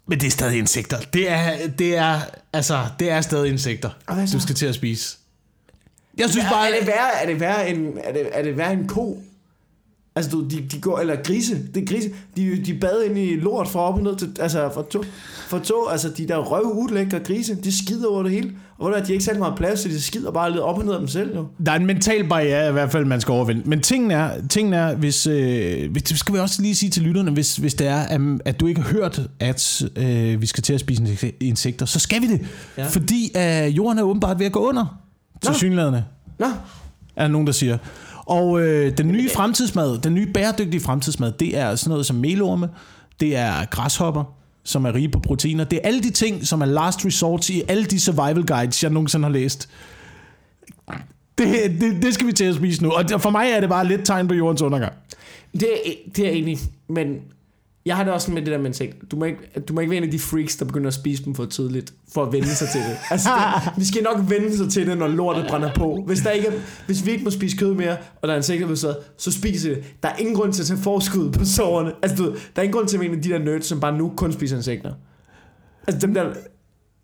Men 0.05 0.19
det 0.19 0.27
er 0.27 0.31
stadig 0.31 0.57
insekter. 0.57 0.99
Det 0.99 1.29
er, 1.29 1.67
det 1.67 1.97
er, 1.97 2.19
altså, 2.53 2.85
det 2.99 3.09
er 3.09 3.21
stadig 3.21 3.51
insekter, 3.51 3.89
du 4.33 4.39
skal 4.39 4.55
til 4.55 4.65
at 4.65 4.75
spise. 4.75 5.17
Jeg 6.17 6.29
synes 6.29 6.45
er, 6.45 6.49
bare... 6.49 6.75
er, 6.75 6.79
det 6.79 6.87
værre, 6.87 7.21
er, 7.21 7.25
det 7.25 7.39
værre 7.39 7.69
en, 7.69 7.97
er, 8.03 8.13
det, 8.13 8.29
er 8.31 8.43
det 8.43 8.57
værre 8.57 8.73
en 8.73 8.87
ko? 8.87 9.23
Altså, 10.17 10.31
du, 10.31 10.43
de, 10.49 10.63
de 10.71 10.79
går, 10.81 10.99
eller 10.99 11.15
grise, 11.23 11.57
det 11.75 11.83
er 11.83 11.85
grise, 11.87 12.09
de, 12.37 12.63
de 12.65 12.73
bad 12.73 13.03
ind 13.09 13.17
i 13.17 13.35
lort 13.35 13.67
fra 13.67 13.79
op 13.79 13.93
og 13.95 14.03
ned 14.03 14.15
til, 14.15 14.35
altså 14.39 14.69
fra 14.73 14.83
to, 14.89 15.03
fra 15.47 15.59
to, 15.59 15.87
altså 15.91 16.09
de 16.09 16.27
der 16.27 16.37
røv 16.37 16.71
ulækre 16.77 17.19
grise, 17.19 17.55
de 17.55 17.77
skider 17.77 18.07
over 18.07 18.23
det 18.23 18.31
hele. 18.31 18.51
Og 18.77 18.87
hvor 18.87 18.97
der, 18.97 19.03
de 19.05 19.11
ikke 19.13 19.25
særlig 19.25 19.39
meget 19.39 19.55
plads, 19.57 19.79
så 19.79 19.87
de 19.89 20.01
skider 20.01 20.31
bare 20.31 20.49
lidt 20.51 20.61
op 20.61 20.77
og 20.77 20.85
ned 20.85 20.93
af 20.93 20.99
dem 20.99 21.07
selv, 21.07 21.35
jo. 21.35 21.47
Der 21.65 21.71
er 21.71 21.75
en 21.75 21.85
mental 21.85 22.27
barriere 22.29 22.69
i 22.69 22.71
hvert 22.71 22.91
fald, 22.91 23.05
man 23.05 23.21
skal 23.21 23.31
overvinde. 23.31 23.61
Men 23.65 23.81
tingen 23.81 24.11
er, 24.11 24.31
tingen 24.49 24.73
er 24.73 24.95
hvis, 24.95 25.27
øh, 25.27 25.91
hvis, 25.91 26.03
skal 26.15 26.35
vi 26.35 26.39
også 26.39 26.61
lige 26.61 26.75
sige 26.75 26.89
til 26.89 27.03
lytterne, 27.03 27.31
hvis, 27.31 27.55
hvis 27.57 27.73
det 27.73 27.87
er, 27.87 27.97
at, 27.99 28.21
at 28.45 28.59
du 28.59 28.67
ikke 28.67 28.81
har 28.81 28.89
hørt, 28.89 29.21
at 29.39 29.81
øh, 29.95 30.41
vi 30.41 30.45
skal 30.45 30.63
til 30.63 30.73
at 30.73 30.79
spise 30.79 31.03
insek- 31.03 31.37
insekter, 31.39 31.85
så 31.85 31.99
skal 31.99 32.21
vi 32.21 32.27
det. 32.27 32.39
Ja. 32.77 32.81
Ja. 32.83 32.87
Fordi 32.87 33.31
øh, 33.37 33.77
jorden 33.77 33.99
er 33.99 34.03
åbenbart 34.03 34.39
ved 34.39 34.45
at 34.45 34.51
gå 34.51 34.59
under. 34.69 34.99
Til 35.41 35.51
Nå. 35.51 35.57
synlædende, 35.57 36.03
Nå, 36.39 36.45
er 37.15 37.21
der 37.21 37.27
nogen, 37.27 37.47
der 37.47 37.53
siger. 37.53 37.77
Og 38.27 38.61
øh, 38.61 38.97
den 38.97 39.07
nye 39.07 39.29
fremtidsmad, 39.29 39.97
den 39.97 40.13
nye 40.13 40.25
bæredygtige 40.33 40.81
fremtidsmad, 40.81 41.31
det 41.31 41.57
er 41.57 41.75
sådan 41.75 41.89
noget 41.89 42.05
som 42.05 42.15
melorme, 42.15 42.69
det 43.19 43.35
er 43.35 43.65
græshopper, 43.65 44.23
som 44.63 44.85
er 44.85 44.95
rige 44.95 45.09
på 45.09 45.19
proteiner. 45.19 45.63
Det 45.63 45.77
er 45.83 45.87
alle 45.87 46.03
de 46.03 46.09
ting, 46.09 46.47
som 46.47 46.61
er 46.61 46.65
last 46.65 47.05
resort 47.05 47.49
i 47.49 47.63
alle 47.67 47.85
de 47.85 47.99
survival 47.99 48.45
guides, 48.45 48.83
jeg 48.83 48.91
nogensinde 48.91 49.25
har 49.25 49.31
læst. 49.31 49.69
Det, 51.37 51.81
det, 51.81 52.01
det 52.01 52.13
skal 52.13 52.27
vi 52.27 52.33
til 52.33 52.45
at 52.45 52.55
spise 52.55 52.83
nu. 52.83 52.91
Og 52.91 53.21
for 53.21 53.29
mig 53.29 53.49
er 53.51 53.59
det 53.59 53.69
bare 53.69 53.87
lidt 53.87 54.05
tegn 54.05 54.27
på 54.27 54.33
jordens 54.33 54.61
undergang. 54.61 54.93
det 55.53 55.69
er, 55.71 55.91
det 56.15 56.27
er 56.27 56.31
i, 56.31 56.57
men 56.89 57.19
jeg 57.87 57.95
har 57.95 58.03
det 58.03 58.13
også 58.13 58.31
med 58.31 58.41
det 58.41 58.51
der 58.51 58.65
insekt. 58.65 59.11
Du 59.11 59.15
må, 59.15 59.25
ikke, 59.25 59.39
du 59.67 59.73
må 59.73 59.79
ikke 59.79 59.91
være 59.91 59.97
en 59.97 60.03
af 60.03 60.11
de 60.11 60.19
freaks, 60.19 60.55
der 60.55 60.65
begynder 60.65 60.87
at 60.87 60.93
spise 60.93 61.25
dem 61.25 61.35
for 61.35 61.45
tidligt, 61.45 61.93
for 62.13 62.23
at 62.25 62.33
vende 62.33 62.55
sig 62.55 62.67
til 62.69 62.81
det. 62.81 62.97
Altså, 63.11 63.29
det, 63.65 63.73
vi 63.77 63.85
skal 63.85 64.03
nok 64.03 64.17
vende 64.29 64.57
sig 64.57 64.69
til 64.69 64.87
det, 64.87 64.97
når 64.97 65.07
lortet 65.07 65.45
brænder 65.49 65.73
på. 65.73 66.03
Hvis, 66.05 66.19
der 66.19 66.31
ikke 66.31 66.47
er, 66.47 66.51
hvis 66.85 67.05
vi 67.05 67.11
ikke 67.11 67.23
må 67.23 67.29
spise 67.29 67.57
kød 67.57 67.73
mere, 67.73 67.97
og 68.21 68.27
der 68.27 68.33
er 68.33 68.37
insekter 68.37 68.67
ved 68.67 68.75
så, 68.75 68.97
så 69.17 69.31
spiser 69.31 69.69
det. 69.69 69.83
Der 70.03 70.09
er 70.09 70.15
ingen 70.15 70.35
grund 70.35 70.53
til 70.53 70.61
at 70.61 70.67
tage 70.67 70.79
forskud 70.79 71.31
på 71.31 71.45
sårene. 71.45 71.91
Altså, 72.01 72.23
du, 72.23 72.31
der 72.31 72.35
er 72.55 72.61
ingen 72.61 72.73
grund 72.73 72.87
til 72.87 72.97
at 72.97 72.99
være 72.99 73.09
en 73.09 73.15
af 73.15 73.21
de 73.21 73.29
der 73.29 73.39
nerds, 73.39 73.65
som 73.65 73.79
bare 73.79 73.97
nu 73.97 74.13
kun 74.15 74.31
spiser 74.31 74.57
insekter. 74.57 74.93
Altså 75.87 76.07
dem 76.07 76.13
der... 76.13 76.33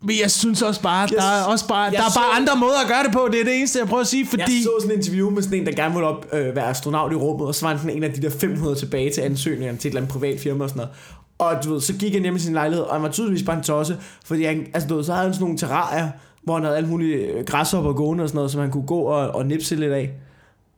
Men 0.04 0.16
jeg 0.22 0.30
synes 0.30 0.62
også 0.62 0.80
bare, 0.82 0.98
Jeg- 1.00 1.08
der 1.10 1.22
er 1.22 1.44
også 1.44 1.68
bare, 1.68 1.78
jeg 1.82 1.92
der 1.92 1.98
er 1.98 2.02
bare 2.02 2.10
så- 2.12 2.40
andre 2.40 2.56
måder 2.56 2.78
at 2.84 2.88
gøre 2.88 3.02
det 3.04 3.12
på. 3.12 3.28
Det 3.32 3.40
er 3.40 3.44
det 3.44 3.56
eneste, 3.58 3.78
jeg 3.78 3.88
prøver 3.88 4.00
at 4.00 4.06
sige, 4.06 4.26
Fordi... 4.26 4.42
Jeg 4.42 4.62
så 4.62 4.70
sådan 4.80 4.92
en 4.92 4.98
interview 4.98 5.30
med 5.30 5.42
sådan 5.42 5.58
en, 5.58 5.66
der 5.66 5.72
gerne 5.72 5.94
ville 5.94 6.06
op, 6.08 6.26
øh, 6.32 6.56
være 6.56 6.64
astronaut 6.66 7.12
i 7.12 7.14
rummet, 7.14 7.46
og 7.48 7.54
så 7.54 7.66
var 7.66 7.76
han 7.76 7.90
en 7.90 8.02
af 8.02 8.12
de 8.12 8.22
der 8.22 8.30
500 8.30 8.76
tilbage 8.76 9.10
til 9.10 9.20
ansøgningerne 9.20 9.78
til 9.78 9.88
et 9.88 9.90
eller 9.92 10.00
andet 10.00 10.12
privat 10.12 10.40
firma 10.40 10.64
og 10.64 10.70
sådan 10.70 10.78
noget. 10.80 10.92
Og 11.38 11.64
du 11.64 11.72
ved, 11.72 11.80
så 11.80 11.92
gik 11.92 12.12
han 12.12 12.22
hjem 12.22 12.36
i 12.36 12.38
sin 12.38 12.52
lejlighed, 12.54 12.84
og 12.84 12.94
han 12.94 13.02
var 13.02 13.08
tydeligvis 13.10 13.42
bare 13.42 13.56
en 13.56 13.62
tosse, 13.62 13.96
fordi 14.26 14.44
han, 14.44 14.66
altså, 14.74 14.88
du 14.88 14.96
ved, 14.96 15.04
så 15.04 15.12
havde 15.12 15.24
han 15.24 15.34
sådan 15.34 15.44
nogle 15.44 15.58
terrarier, 15.58 16.08
hvor 16.42 16.54
han 16.54 16.64
havde 16.64 16.76
alle 16.76 16.88
mulige 16.88 17.16
øh, 17.16 17.44
græshopper 17.46 17.92
gående 17.92 18.22
og 18.24 18.28
sådan 18.28 18.36
noget, 18.36 18.50
som 18.50 18.60
han 18.60 18.70
kunne 18.70 18.86
gå 18.86 18.98
og, 19.00 19.28
og 19.34 19.46
nipse 19.46 19.76
lidt 19.76 19.92
af. 19.92 20.10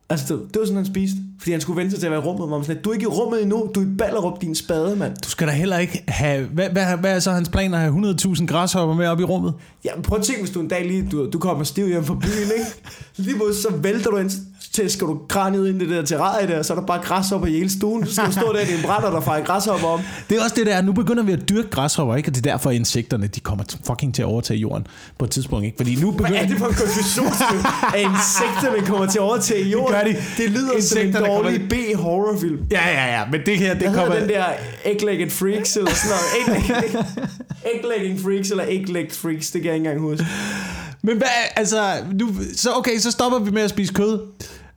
Altså, 0.09 0.33
det, 0.33 0.53
det 0.53 0.59
var 0.59 0.65
sådan, 0.65 0.75
han 0.75 0.85
spiste. 0.85 1.17
Fordi 1.39 1.51
han 1.51 1.61
skulle 1.61 1.77
vente 1.77 1.91
sig 1.91 1.99
til 1.99 2.07
at 2.07 2.11
være 2.11 2.21
i 2.21 2.23
rummet, 2.23 2.47
hvor 2.47 2.57
man 2.57 2.65
sådan, 2.65 2.81
du 2.81 2.89
er 2.89 2.93
ikke 2.93 3.03
i 3.03 3.07
rummet 3.07 3.41
endnu, 3.41 3.71
du 3.75 3.79
er 3.79 3.85
i 3.85 3.87
Ballerup, 3.97 4.41
din 4.41 4.55
spade, 4.55 4.95
mand. 4.95 5.15
Du 5.23 5.29
skal 5.29 5.47
da 5.47 5.51
heller 5.51 5.77
ikke 5.77 6.03
have... 6.07 6.45
Hvad, 6.45 6.69
hvad, 6.69 6.97
hvad 6.97 7.15
er 7.15 7.19
så 7.19 7.31
hans 7.31 7.49
plan 7.49 7.73
at 7.73 7.79
have 7.79 8.15
100.000 8.15 8.45
græshopper 8.45 8.95
med 8.95 9.07
op 9.07 9.19
i 9.19 9.23
rummet? 9.23 9.53
Ja, 9.85 10.01
prøv 10.01 10.19
at 10.19 10.25
tænke, 10.25 10.41
hvis 10.41 10.53
du 10.53 10.59
en 10.59 10.67
dag 10.67 10.87
lige, 10.87 11.07
du, 11.11 11.29
du 11.29 11.39
kommer 11.39 11.63
stiv 11.63 11.87
hjem 11.87 12.03
fra 12.03 12.13
byen, 12.13 12.51
ikke? 12.57 12.65
Lige 13.17 13.35
pludselig 13.35 13.71
så 13.71 13.77
vælter 13.77 14.11
du 14.11 14.17
ind 14.17 14.29
skal 14.87 15.07
du 15.07 15.19
kraniet 15.29 15.69
ind 15.69 15.81
i 15.81 15.85
det 15.85 15.95
der 15.95 16.05
terrarie 16.05 16.47
der, 16.47 16.61
så 16.63 16.73
er 16.73 16.79
der 16.79 16.85
bare 16.85 17.01
græshopper 17.03 17.47
i 17.47 17.51
hele 17.51 17.69
stuen. 17.69 18.05
Så 18.07 18.13
skal 18.13 18.25
du 18.27 18.31
stå 18.31 18.53
der 18.53 18.59
i 18.59 18.65
din 18.65 18.81
brænder, 18.83 19.09
der 19.09 19.21
fejrer 19.21 19.43
græshopper 19.45 19.87
om. 19.87 19.99
Det 20.29 20.37
er 20.37 20.43
også 20.43 20.55
det 20.55 20.65
der, 20.65 20.81
nu 20.81 20.91
begynder 20.91 21.23
vi 21.23 21.31
at 21.31 21.49
dyrke 21.49 21.69
græshopper, 21.69 22.15
ikke? 22.15 22.29
Og 22.29 22.35
det 22.35 22.47
er 22.47 22.51
derfor, 22.51 22.71
insekterne, 22.71 23.27
de 23.27 23.39
kommer 23.39 23.63
fucking 23.87 24.15
til 24.15 24.21
at 24.21 24.25
overtage 24.25 24.59
jorden 24.59 24.87
på 25.19 25.25
et 25.25 25.31
tidspunkt, 25.31 25.65
ikke? 25.65 25.77
Fordi 25.77 25.95
nu 25.95 26.11
Hvad 26.11 26.17
begynder... 26.17 26.41
er 26.41 26.47
det 26.47 26.57
for 26.57 26.65
en 26.67 26.73
konspirationsteori, 26.73 27.57
at 27.93 28.01
insekterne 28.01 28.87
kommer 28.87 29.05
til 29.05 29.17
at 29.19 29.23
overtage 29.23 29.69
jorden? 29.69 29.95
Det 30.07 30.15
de. 30.37 30.43
det 30.43 30.51
lyder 30.51 30.61
som 30.67 30.71
en 30.71 30.77
Insekterne 31.05 31.25
kommer 31.25 31.41
dårlig 31.41 31.69
B-horrorfilm. 31.69 32.57
Ja, 32.71 32.89
ja, 32.89 33.19
ja, 33.19 33.23
men 33.31 33.41
det 33.45 33.57
her, 33.57 33.73
det 33.73 33.81
Hvad 33.89 33.93
kommer... 33.99 34.19
den 34.19 34.29
der 34.29 34.45
Egg-Legged 34.85 35.29
Freaks 35.29 35.77
eller 35.77 35.91
sådan 35.93 36.17
noget? 36.47 36.57
Egg- 36.57 37.05
Egg-Legging 37.73 38.23
Freaks 38.23 38.51
eller 38.51 38.63
Egg-Legged 38.63 39.15
Freaks, 39.21 39.51
det 39.51 39.61
kan 39.61 39.67
jeg 39.67 39.75
ikke 39.75 39.89
engang 39.89 39.99
huske. 40.09 40.25
Men 41.01 41.17
hvad, 41.17 41.27
altså, 41.55 41.93
nu, 42.13 42.29
så 42.55 42.69
okay, 42.73 42.97
så 42.99 43.11
stopper 43.11 43.39
vi 43.39 43.51
med 43.51 43.61
at 43.61 43.69
spise 43.69 43.93
kød. 43.93 44.19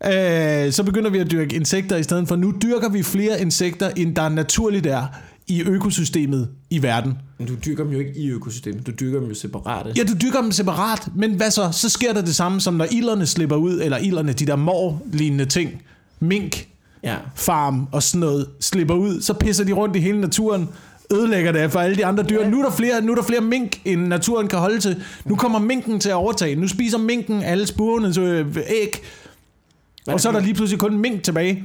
Øh, 0.05 0.73
så 0.73 0.83
begynder 0.87 1.11
vi 1.11 1.19
at 1.19 1.31
dyrke 1.31 1.57
insekter 1.57 1.97
i 1.97 2.03
stedet 2.03 2.29
for. 2.29 2.37
Nu 2.37 2.55
dyrker 2.63 2.89
vi 2.89 3.03
flere 3.03 3.41
insekter, 3.41 3.91
end 3.97 4.17
der 4.17 4.29
naturligt 4.29 4.87
er 4.87 5.07
i 5.47 5.63
økosystemet 5.63 6.49
i 6.71 6.83
verden. 6.83 7.19
Men 7.39 7.47
du 7.47 7.55
dyrker 7.67 7.85
dem 7.85 7.93
jo 7.93 7.99
ikke 7.99 8.13
i 8.17 8.31
økosystemet, 8.31 8.87
du 8.87 8.93
dyrker 9.01 9.21
dem 9.21 9.29
jo 9.29 9.35
separate. 9.35 9.93
Ja, 9.97 10.03
du 10.03 10.13
dyrker 10.23 10.41
dem 10.41 10.53
separat, 10.53 11.09
men 11.17 11.35
hvad 11.35 11.51
så? 11.51 11.69
Så 11.73 11.89
sker 11.89 12.13
der 12.13 12.21
det 12.21 12.35
samme, 12.35 12.61
som 12.61 12.75
når 12.75 12.87
ilderne 12.91 13.27
slipper 13.27 13.57
ud, 13.57 13.81
eller 13.83 13.99
ilderne, 13.99 14.33
de 14.33 14.47
der 14.47 14.57
mor-lignende 14.57 15.45
ting, 15.45 15.83
mink, 16.21 16.67
Ja. 17.03 17.15
farm 17.35 17.87
og 17.93 18.03
sådan 18.03 18.21
noget, 18.21 18.47
slipper 18.61 18.95
ud, 18.95 19.21
så 19.21 19.35
pisser 19.35 19.65
de 19.65 19.73
rundt 19.73 19.97
i 19.97 19.99
hele 19.99 20.21
naturen, 20.21 20.69
ødelægger 21.13 21.53
det 21.53 21.73
for 21.73 21.81
alle 21.81 21.97
de 21.97 22.07
andre 22.07 22.23
dyr. 22.23 22.41
Ja. 22.43 22.49
Nu 22.51 22.61
er 22.61 22.65
der 22.65 22.73
flere, 22.77 23.03
nu 23.03 23.13
er 23.13 23.17
der 23.17 23.23
flere 23.23 23.41
mink, 23.41 23.81
end 23.85 24.01
naturen 24.07 24.49
kan 24.49 24.59
holde 24.59 24.81
til. 24.81 25.03
Nu 25.25 25.37
kommer 25.37 25.59
minken 25.59 26.01
til 26.01 26.09
at 26.09 26.15
overtage. 26.15 26.57
Nu 26.57 26.69
spiser 26.69 26.99
minken 26.99 27.43
alle 27.43 27.67
spurvenes 27.67 28.19
øh, 28.19 28.47
æg, 30.09 30.15
og 30.15 30.21
så 30.21 30.29
er 30.29 30.33
der 30.33 30.41
lige 30.41 30.55
pludselig 30.55 30.81
kun 30.81 30.99
mink 30.99 31.23
tilbage. 31.23 31.65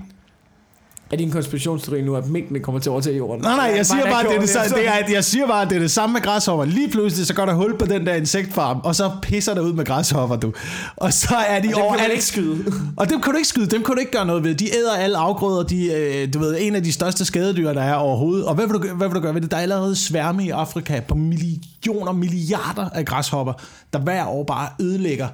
Er 1.11 1.17
det 1.17 1.25
en 1.25 1.31
konspirationsteori 1.31 2.01
nu, 2.01 2.15
at 2.15 2.27
minkene 2.27 2.59
kommer 2.59 2.81
til 2.81 2.89
at 2.89 2.91
overtage 2.91 3.17
jorden? 3.17 3.41
Nej, 3.41 3.55
nej, 3.55 3.73
jeg 3.75 3.85
siger 3.85 4.05
bare, 4.11 4.23
det 4.23 4.35
er 4.35 4.39
det, 4.39 4.49
så, 4.49 4.59
det 4.75 4.87
er, 4.87 4.93
jeg 5.13 5.23
siger 5.23 5.47
bare, 5.47 5.61
at 5.61 5.69
det 5.69 5.75
er 5.75 5.79
det 5.79 5.91
samme 5.91 6.13
med 6.13 6.21
græshopper. 6.21 6.65
Lige 6.65 6.89
pludselig, 6.89 7.27
så 7.27 7.33
går 7.33 7.45
der 7.45 7.53
hul 7.53 7.77
på 7.77 7.85
den 7.85 8.05
der 8.05 8.13
insektfarm, 8.15 8.79
og 8.83 8.95
så 8.95 9.11
pisser 9.21 9.53
der 9.53 9.61
ud 9.61 9.73
med 9.73 9.85
græshopper, 9.85 10.35
du. 10.35 10.53
Og 10.95 11.13
så 11.13 11.35
er 11.35 11.59
de 11.59 11.67
Dem 11.67 11.77
over 11.77 11.93
kan 11.93 12.03
alt. 12.03 12.11
ikke 12.11 12.25
skyde. 12.25 12.65
Og 12.97 13.09
dem 13.09 13.21
kan 13.21 13.31
du 13.31 13.37
ikke 13.37 13.47
skyde, 13.47 13.65
dem 13.67 13.83
kan 13.83 13.93
du 13.95 13.99
ikke 13.99 14.11
gøre 14.11 14.25
noget 14.25 14.43
ved. 14.43 14.55
De 14.55 14.75
æder 14.77 14.93
alle 14.95 15.17
afgrøder, 15.17 15.63
de, 15.63 15.93
øh, 15.93 16.33
du 16.33 16.39
ved, 16.39 16.57
en 16.59 16.75
af 16.75 16.83
de 16.83 16.91
største 16.93 17.25
skadedyr, 17.25 17.73
der 17.73 17.81
er 17.81 17.93
overhovedet. 17.95 18.45
Og 18.45 18.55
hvad 18.55 18.67
vil, 18.67 18.73
du, 18.73 18.95
hvad 18.95 19.07
vil 19.07 19.15
du 19.15 19.21
gøre 19.21 19.33
ved 19.33 19.41
det? 19.41 19.51
Der 19.51 19.57
er 19.57 19.61
allerede 19.61 19.95
sværme 19.95 20.45
i 20.45 20.49
Afrika 20.49 20.99
på 21.07 21.15
millioner, 21.15 22.11
milliarder 22.11 22.89
af 22.89 23.05
græshopper, 23.05 23.53
der 23.93 23.99
hver 23.99 24.25
år 24.25 24.43
bare 24.43 24.69
ødelægger 24.81 25.27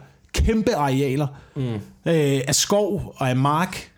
kæmpe 0.45 0.75
arealer 0.75 1.27
mm. 1.55 1.73
øh, 1.73 2.41
af 2.47 2.55
skov 2.55 3.15
og 3.17 3.29
af 3.29 3.35
mark. 3.35 3.91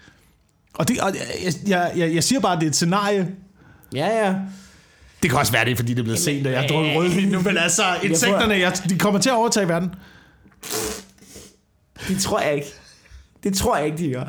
Og, 0.73 0.87
det, 0.87 0.99
og 1.01 1.15
jeg, 1.43 1.53
jeg, 1.67 1.91
jeg, 1.95 2.15
jeg 2.15 2.23
siger 2.23 2.39
bare, 2.39 2.53
at 2.53 2.59
det 2.59 2.65
er 2.65 2.69
et 2.69 2.75
scenarie. 2.75 3.27
Ja, 3.95 4.25
ja. 4.25 4.35
Det 5.21 5.29
kan 5.29 5.39
også 5.39 5.51
være 5.51 5.65
det, 5.65 5.77
fordi 5.77 5.93
det 5.93 5.99
er 5.99 6.03
blevet 6.03 6.19
sent, 6.19 6.47
og 6.47 6.53
jeg 6.53 6.61
har 6.61 6.67
drukket 6.67 6.95
rødvin 6.95 7.27
nu, 7.27 7.41
men 7.41 7.57
altså, 7.57 7.83
insekterne, 8.03 8.53
jeg, 8.53 8.73
de 8.89 8.99
kommer 8.99 9.19
til 9.19 9.29
at 9.29 9.35
overtage 9.35 9.67
verden. 9.67 9.95
Det 12.07 12.19
tror 12.19 12.39
jeg 12.39 12.55
ikke. 12.55 12.67
Det 13.43 13.55
tror 13.55 13.77
jeg 13.77 13.85
ikke, 13.85 13.97
de 13.97 14.11
gør. 14.13 14.25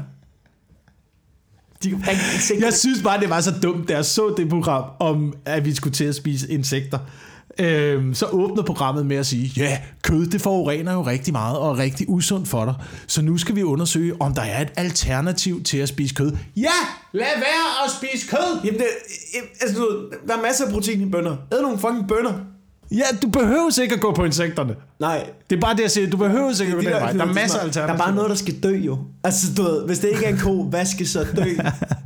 De, 1.82 1.90
insekter, 1.90 2.66
Jeg 2.66 2.74
synes 2.74 3.02
bare, 3.02 3.20
det 3.20 3.30
var 3.30 3.40
så 3.40 3.50
dumt, 3.62 3.88
da 3.88 3.94
jeg 3.94 4.04
så 4.04 4.34
det 4.36 4.48
program, 4.48 4.84
om 4.98 5.34
at 5.44 5.64
vi 5.64 5.74
skulle 5.74 5.94
til 5.94 6.04
at 6.04 6.14
spise 6.14 6.50
insekter. 6.52 6.98
Øhm, 7.58 8.14
så 8.14 8.26
åbner 8.26 8.62
programmet 8.62 9.06
med 9.06 9.16
at 9.16 9.26
sige, 9.26 9.52
ja, 9.56 9.78
kød 10.02 10.26
det 10.26 10.40
forurener 10.40 10.92
jo 10.92 11.02
rigtig 11.02 11.32
meget 11.32 11.58
og 11.58 11.70
er 11.70 11.78
rigtig 11.78 12.08
usundt 12.08 12.48
for 12.48 12.64
dig. 12.64 12.74
Så 13.06 13.22
nu 13.22 13.38
skal 13.38 13.56
vi 13.56 13.62
undersøge, 13.62 14.14
om 14.20 14.34
der 14.34 14.42
er 14.42 14.62
et 14.62 14.72
alternativ 14.76 15.62
til 15.62 15.78
at 15.78 15.88
spise 15.88 16.14
kød. 16.14 16.32
Ja, 16.56 16.68
lad 17.12 17.26
være 17.36 17.84
at 17.84 17.90
spise 17.98 18.28
kød! 18.28 18.60
Jamen, 18.64 18.80
det, 18.80 18.86
altså, 19.60 19.76
der 20.26 20.36
er 20.36 20.42
masser 20.42 20.66
af 20.66 20.72
protein 20.72 21.00
i 21.00 21.10
bønner. 21.10 21.36
Æd 21.52 21.62
nogle 21.62 21.78
fucking 21.78 22.08
bønner. 22.08 22.32
Ja, 22.90 23.04
du 23.22 23.28
behøver 23.28 23.80
ikke 23.82 23.94
at 23.94 24.00
gå 24.00 24.12
på 24.12 24.24
insekterne. 24.24 24.74
Nej. 25.00 25.30
Det 25.50 25.56
er 25.56 25.60
bare 25.60 25.76
det, 25.76 25.82
jeg 25.82 25.90
siger. 25.90 26.10
Du 26.10 26.16
behøver 26.16 26.60
ikke 26.60 26.72
at 26.72 26.72
gå 26.72 26.80
den 26.80 26.90
vej. 26.90 27.12
Der 27.12 27.24
er 27.24 27.32
masser 27.32 27.58
af 27.58 27.64
alternativer. 27.64 27.86
Der 27.86 27.94
er 27.94 28.06
bare 28.06 28.14
noget, 28.14 28.30
der 28.30 28.36
skal 28.36 28.62
dø 28.62 28.76
jo. 28.76 28.98
Altså, 29.24 29.46
du 29.56 29.62
ved, 29.62 29.86
hvis 29.86 29.98
det 29.98 30.08
ikke 30.08 30.24
er 30.24 30.28
en 30.28 30.38
ko, 30.38 30.62
hvad 30.62 30.86
skal 30.86 31.08
så 31.08 31.26
dø? 31.36 31.44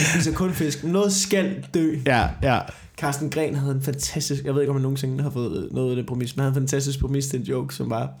Jeg 0.00 0.06
spiser 0.14 0.32
kun 0.32 0.52
fisk. 0.52 0.84
Noget 0.84 1.12
skal 1.12 1.66
dø. 1.74 1.96
Ja, 2.06 2.28
ja. 2.42 2.60
Carsten 2.96 3.30
Gren 3.30 3.54
havde 3.54 3.74
en 3.74 3.82
fantastisk, 3.82 4.44
jeg 4.44 4.54
ved 4.54 4.62
ikke 4.62 4.70
om 4.70 4.76
han 4.76 4.82
nogensinde 4.82 5.22
har 5.22 5.30
fået 5.30 5.68
noget 5.72 5.90
af 5.90 5.96
det 5.96 6.06
præmis, 6.06 6.36
men 6.36 6.44
han 6.44 6.52
havde 6.52 6.62
en 6.62 6.68
fantastisk 6.68 7.00
præmis 7.00 7.26
til 7.26 7.38
en 7.38 7.46
joke, 7.46 7.74
som 7.74 7.90
var, 7.90 8.12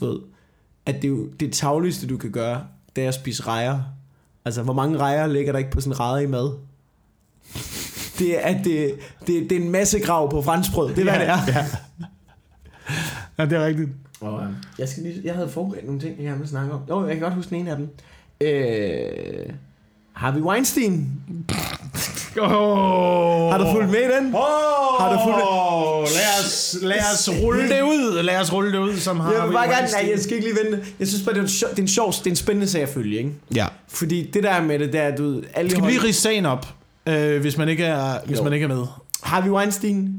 du 0.00 0.06
ved, 0.06 0.18
at 0.86 0.94
det, 0.94 1.04
er 1.04 1.08
jo, 1.08 1.26
det 1.40 1.52
tagligste 1.52 2.06
du 2.06 2.16
kan 2.16 2.30
gøre, 2.30 2.64
det 2.96 3.04
er 3.04 3.08
at 3.08 3.14
spise 3.14 3.42
rejer. 3.42 3.80
Altså, 4.44 4.62
hvor 4.62 4.72
mange 4.72 4.98
rejer 4.98 5.26
ligger 5.26 5.52
der 5.52 5.58
ikke 5.58 5.70
på 5.70 5.80
sådan 5.80 6.18
en 6.18 6.24
i 6.24 6.26
mad? 6.26 6.52
Det 8.18 8.38
er, 8.38 8.40
at 8.40 8.64
det, 8.64 8.94
det, 9.26 9.50
det 9.50 9.52
er 9.52 9.60
en 9.60 9.70
masse 9.70 10.00
grav 10.00 10.30
på 10.30 10.42
franskbrød. 10.42 10.88
Det 10.88 10.98
er, 10.98 11.02
hvad 11.02 11.12
ja, 11.12 11.40
det 11.46 11.54
er. 11.54 11.64
Ja. 12.00 12.06
ja, 13.38 13.44
det 13.44 13.52
er 13.52 13.66
rigtigt. 13.66 13.90
Og, 14.20 14.42
øh, 14.42 14.48
jeg, 14.78 14.88
skal 14.88 15.02
lige, 15.02 15.20
jeg 15.24 15.34
havde 15.34 15.48
forberedt 15.48 15.86
nogle 15.86 16.00
ting, 16.00 16.16
jeg 16.16 16.24
gerne 16.24 16.38
vil 16.38 16.48
snakke 16.48 16.72
om. 16.72 16.80
Jo, 16.88 17.06
jeg 17.06 17.14
kan 17.14 17.22
godt 17.22 17.34
huske 17.34 17.50
den 17.50 17.58
ene 17.58 17.70
af 17.70 17.76
dem. 17.76 17.88
Øh, 18.40 19.54
Harvey 20.12 20.40
Weinstein. 20.40 21.10
Oh. 22.40 23.50
Har 23.50 23.58
du 23.58 23.64
fulgt 23.72 23.90
med 23.90 23.98
i 23.98 24.16
den? 24.16 24.34
Oh. 24.34 24.40
Har 25.00 25.12
du 25.12 25.18
fulgt 25.24 25.42
lad 26.16 26.44
os, 26.44 26.76
lad 26.82 26.98
os 27.14 27.30
rulle 27.42 27.68
det 27.68 27.82
ud. 27.82 28.22
Lad 28.22 28.40
os 28.40 28.52
rulle 28.52 28.72
det 28.72 28.78
ud, 28.78 28.96
som 28.96 29.20
har 29.20 29.32
Jeg 29.32 29.46
vil 29.46 29.52
bare 29.52 29.68
gerne, 29.68 29.88
nej, 29.92 30.10
jeg 30.10 30.20
skal 30.20 30.36
ikke 30.36 30.48
lige 30.48 30.58
vente. 30.64 30.86
Jeg 30.98 31.08
synes 31.08 31.22
bare, 31.24 31.34
det 31.34 31.38
er 31.38 31.42
en, 31.42 31.48
sjov, 31.48 31.70
det 31.70 31.78
er 31.78 31.82
en 31.82 31.88
sjov, 31.88 32.12
det 32.12 32.26
er 32.26 32.30
en 32.30 32.36
spændende 32.36 32.68
sag 32.68 32.82
at 32.82 32.88
følge, 32.88 33.18
ikke? 33.18 33.30
Ja. 33.54 33.66
Fordi 33.88 34.30
det 34.30 34.42
der 34.42 34.62
med 34.62 34.78
det, 34.78 34.92
der 34.92 35.00
er, 35.00 35.16
du 35.16 35.22
ved, 35.22 35.42
alle 35.54 35.70
Skal 35.70 35.82
vi 35.82 35.90
lige 35.90 36.02
rise 36.02 36.20
sagen 36.20 36.46
op, 36.46 36.66
øh, 37.06 37.40
hvis, 37.40 37.58
man 37.58 37.68
ikke 37.68 37.84
er, 37.84 38.18
hvis 38.26 38.38
Jo. 38.38 38.44
man 38.44 38.52
ikke 38.52 38.64
er 38.64 38.68
med? 38.68 38.84
Harvey 39.22 39.50
Weinstein, 39.50 40.14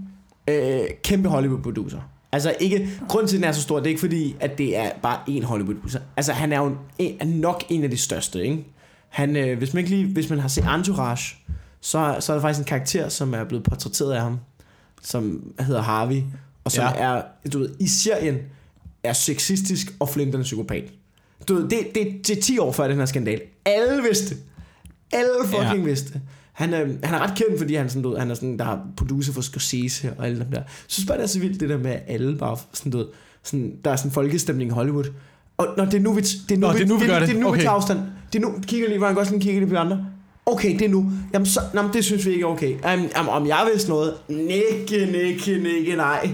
øh, 0.48 0.80
kæmpe 1.04 1.30
Hollywood-producer. 1.30 2.00
Altså 2.32 2.56
ikke, 2.60 2.90
grunden 3.10 3.28
til, 3.28 3.36
at 3.36 3.42
den 3.42 3.50
er 3.50 3.52
så 3.52 3.62
stor, 3.62 3.78
det 3.78 3.86
er 3.86 3.90
ikke 3.90 4.00
fordi, 4.00 4.36
at 4.40 4.58
det 4.58 4.78
er 4.78 4.90
bare 5.02 5.18
en 5.28 5.44
Hollywood-producer. 5.44 6.00
Altså 6.18 6.34
han 6.34 6.54
er 6.54 6.58
jo 6.58 6.76
en, 6.98 7.16
er 7.20 7.26
nok 7.26 7.64
en 7.70 7.84
af 7.84 7.90
de 7.90 7.98
største, 7.98 8.44
ikke? 8.44 8.66
Han, 9.14 9.36
øh, 9.36 9.58
hvis, 9.58 9.74
man 9.74 9.84
ikke 9.84 9.96
lige, 9.96 10.06
hvis 10.14 10.30
man 10.30 10.40
har 10.40 10.48
set 10.48 10.66
Entourage, 10.76 11.36
så, 11.82 12.16
så 12.20 12.32
er 12.34 12.36
der 12.36 12.42
faktisk 12.42 12.60
en 12.60 12.66
karakter, 12.66 13.10
som 13.10 13.34
er 13.34 13.44
blevet 13.44 13.64
portrætteret 13.64 14.14
af 14.14 14.22
ham, 14.22 14.40
som 15.02 15.52
hedder 15.60 15.82
Harvey, 15.82 16.22
og 16.64 16.72
som 16.72 16.84
Ja. 16.84 17.04
er, 17.04 17.22
du 17.54 17.60
ved, 17.60 17.70
i 17.80 17.88
serien, 17.88 18.38
er 19.04 19.14
sexistisk 19.14 19.94
og 20.00 20.10
flinterne 20.10 20.44
psykopat. 20.44 20.84
Du 21.48 21.54
ved, 21.56 21.64
det, 21.70 21.80
det, 21.96 22.28
det 22.28 22.38
er 22.38 22.42
10 22.42 22.60
år 22.60 22.72
før 22.72 22.88
den 22.88 22.98
her 22.98 23.06
skandal. 23.06 23.42
Alle 23.66 24.04
vidste. 24.04 24.36
Alle 25.12 25.30
fucking 25.46 25.78
Ja. 25.80 25.84
vidste. 25.86 26.22
Han, 26.54 26.74
øh, 26.74 27.04
han 27.04 27.14
er 27.16 27.20
ret 27.20 27.38
kendt, 27.38 27.58
fordi 27.60 27.76
han, 27.76 27.90
sådan, 27.90 28.04
du 28.04 28.10
ved, 28.10 28.18
han 28.20 28.32
er 28.32 28.36
sådan, 28.36 28.60
der 28.60 28.66
er 28.66 28.78
producer 28.98 29.34
for 29.34 29.42
Scorsese 29.42 30.14
og 30.18 30.26
alle 30.26 30.40
dem 30.40 30.48
der. 30.52 30.58
Jeg 30.60 30.66
synes 30.88 31.08
bare, 31.08 31.18
det 31.18 31.24
er 31.24 31.28
så 31.28 31.40
vildt, 31.40 31.60
det 31.60 31.70
der 31.70 31.78
med 31.78 31.92
at 31.92 32.04
alle 32.08 32.38
bare, 32.38 32.58
sådan, 32.74 32.92
du 32.92 32.98
ved, 32.98 33.06
sådan, 33.44 33.74
der 33.86 33.92
er 33.92 33.96
sådan 33.96 34.10
en 34.10 34.14
folkestemning 34.14 34.72
i 34.72 34.74
Hollywood. 34.74 35.06
Og 35.58 35.68
når 35.78 35.86
det 35.86 35.94
er 35.94 36.00
nu, 36.00 36.14
vi, 36.14 36.22
det 36.22 36.52
er 36.52 36.58
nu, 36.58 36.68
Nå, 36.68 36.74
det 36.74 36.82
er 36.82 36.86
nu, 36.86 36.98
vi 36.98 37.08
det. 37.08 37.22
Det 37.22 37.30
er 37.36 37.40
nu, 37.40 37.48
Okay. 37.48 37.58
vi 37.58 37.64
tager 37.64 37.76
afstand. 37.76 38.00
Det 38.34 38.44
er 38.44 38.48
nu, 38.48 38.54
kigger 38.68 38.88
lige, 38.88 38.98
hvor 38.98 39.08
han 39.08 39.16
godt 39.16 39.28
sådan 39.28 39.40
kigger 39.40 39.60
lige 39.62 39.70
på 39.70 39.76
de 39.76 39.80
andre. 39.80 40.06
Okay, 40.46 40.74
det 40.80 40.82
er 40.82 40.90
nu. 40.90 41.12
Jamen, 41.34 41.46
så, 41.46 41.60
jamen, 41.74 41.94
det 41.94 42.06
synes 42.06 42.26
vi 42.26 42.32
ikke 42.32 42.44
er 42.44 42.48
okay. 42.48 42.76
Jamen, 42.84 43.10
jamen, 43.16 43.30
om 43.30 43.48
jeg 43.48 43.68
vidste 43.74 43.90
noget? 43.90 44.14
Nikke, 44.30 45.06
nikke, 45.12 45.58
nikke, 45.64 45.96
nej. 45.96 46.30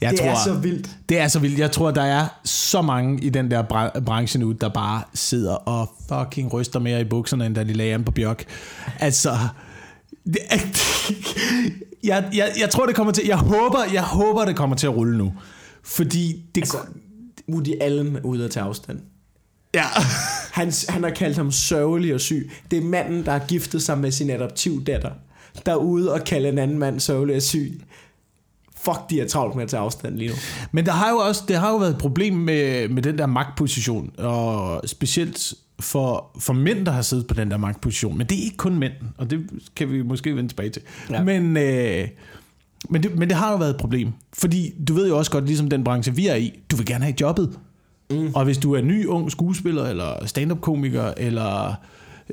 Jeg 0.00 0.10
det 0.10 0.18
tror, 0.18 0.26
er 0.28 0.34
så 0.44 0.54
vildt. 0.54 0.90
Det 1.08 1.18
er 1.18 1.28
så 1.28 1.38
vildt. 1.38 1.58
Jeg 1.58 1.70
tror, 1.70 1.90
der 1.90 2.02
er 2.02 2.26
så 2.44 2.82
mange 2.82 3.22
i 3.22 3.28
den 3.28 3.50
der 3.50 3.62
bra- 3.62 4.00
branche 4.00 4.40
nu, 4.40 4.52
der 4.52 4.68
bare 4.68 5.02
sidder 5.14 5.54
og 5.54 5.90
fucking 6.08 6.52
ryster 6.52 6.80
mere 6.80 7.00
i 7.00 7.04
bukserne, 7.04 7.46
end 7.46 7.54
da 7.54 7.64
de 7.64 7.72
lagde 7.72 7.94
an 7.94 8.04
på 8.04 8.12
Bjørk. 8.12 8.44
Altså... 9.00 9.30
Det 10.26 10.38
jeg, 12.04 12.24
jeg, 12.34 12.50
jeg 12.60 12.70
tror, 12.70 12.86
det 12.86 12.94
kommer 12.94 13.12
til... 13.12 13.24
Jeg 13.26 13.36
håber, 13.36 13.78
jeg 13.92 14.02
håber, 14.02 14.44
det 14.44 14.56
kommer 14.56 14.76
til 14.76 14.86
at 14.86 14.96
rulle 14.96 15.18
nu. 15.18 15.32
Fordi 15.82 16.42
det... 16.54 16.60
Altså, 16.60 16.78
Woody 17.52 17.70
Allen 17.80 18.20
ude 18.24 18.44
at 18.44 18.50
tage 18.50 18.64
afstand. 18.64 19.00
ja. 19.74 19.84
Han, 20.58 20.72
han 20.88 21.02
har 21.02 21.10
kaldt 21.10 21.36
ham 21.36 21.52
sørgelig 21.52 22.14
og 22.14 22.20
syg. 22.20 22.50
Det 22.70 22.78
er 22.78 22.82
manden, 22.82 23.24
der 23.24 23.32
har 23.32 23.44
giftet 23.48 23.82
sig 23.82 23.98
med 23.98 24.10
sin 24.10 24.30
adoptivdatter, 24.30 25.10
der 25.66 25.72
er 25.72 25.76
ude 25.76 26.12
og 26.12 26.24
kalde 26.24 26.48
en 26.48 26.58
anden 26.58 26.78
mand 26.78 27.00
sørgelig 27.00 27.36
og 27.36 27.42
syg. 27.42 27.80
Fuck, 28.76 28.98
de 29.10 29.20
er 29.20 29.28
travlt 29.28 29.54
med 29.54 29.62
at 29.62 29.68
tage 29.68 29.80
afstand 29.80 30.16
lige 30.16 30.28
nu. 30.30 30.34
Men 30.72 30.86
der 30.86 30.92
har 30.92 31.10
jo 31.10 31.16
også 31.16 31.42
det 31.48 31.56
har 31.56 31.70
jo 31.70 31.76
været 31.76 31.90
et 31.90 31.98
problem 31.98 32.34
med, 32.34 32.88
med 32.88 33.02
den 33.02 33.18
der 33.18 33.26
magtposition, 33.26 34.10
og 34.18 34.82
specielt 34.86 35.54
for, 35.80 36.30
for 36.38 36.52
mænd, 36.52 36.86
der 36.86 36.92
har 36.92 37.02
siddet 37.02 37.26
på 37.26 37.34
den 37.34 37.50
der 37.50 37.56
magtposition. 37.56 38.18
Men 38.18 38.26
det 38.26 38.38
er 38.38 38.42
ikke 38.42 38.56
kun 38.56 38.78
mænd, 38.78 38.92
og 39.18 39.30
det 39.30 39.40
kan 39.76 39.92
vi 39.92 40.02
måske 40.02 40.36
vende 40.36 40.50
tilbage 40.50 40.70
til. 40.70 40.82
Ja. 41.10 41.16
Ja. 41.16 41.24
Men, 41.24 41.56
øh, 41.56 42.08
men, 42.90 43.02
det, 43.02 43.18
men 43.18 43.28
det 43.28 43.36
har 43.36 43.50
jo 43.50 43.56
været 43.56 43.70
et 43.70 43.76
problem. 43.76 44.12
Fordi 44.32 44.72
du 44.88 44.94
ved 44.94 45.08
jo 45.08 45.18
også 45.18 45.30
godt, 45.30 45.46
ligesom 45.46 45.68
den 45.68 45.84
branche, 45.84 46.14
vi 46.14 46.26
er 46.26 46.34
i, 46.34 46.58
du 46.70 46.76
vil 46.76 46.86
gerne 46.86 47.04
have 47.04 47.14
jobbet. 47.20 47.58
Mm. 48.10 48.30
Og 48.34 48.44
hvis 48.44 48.58
du 48.58 48.74
er 48.74 48.82
ny, 48.82 49.06
ung 49.06 49.30
skuespiller, 49.30 49.84
eller 49.86 50.26
stand-up-komiker, 50.26 51.12
eller 51.16 51.74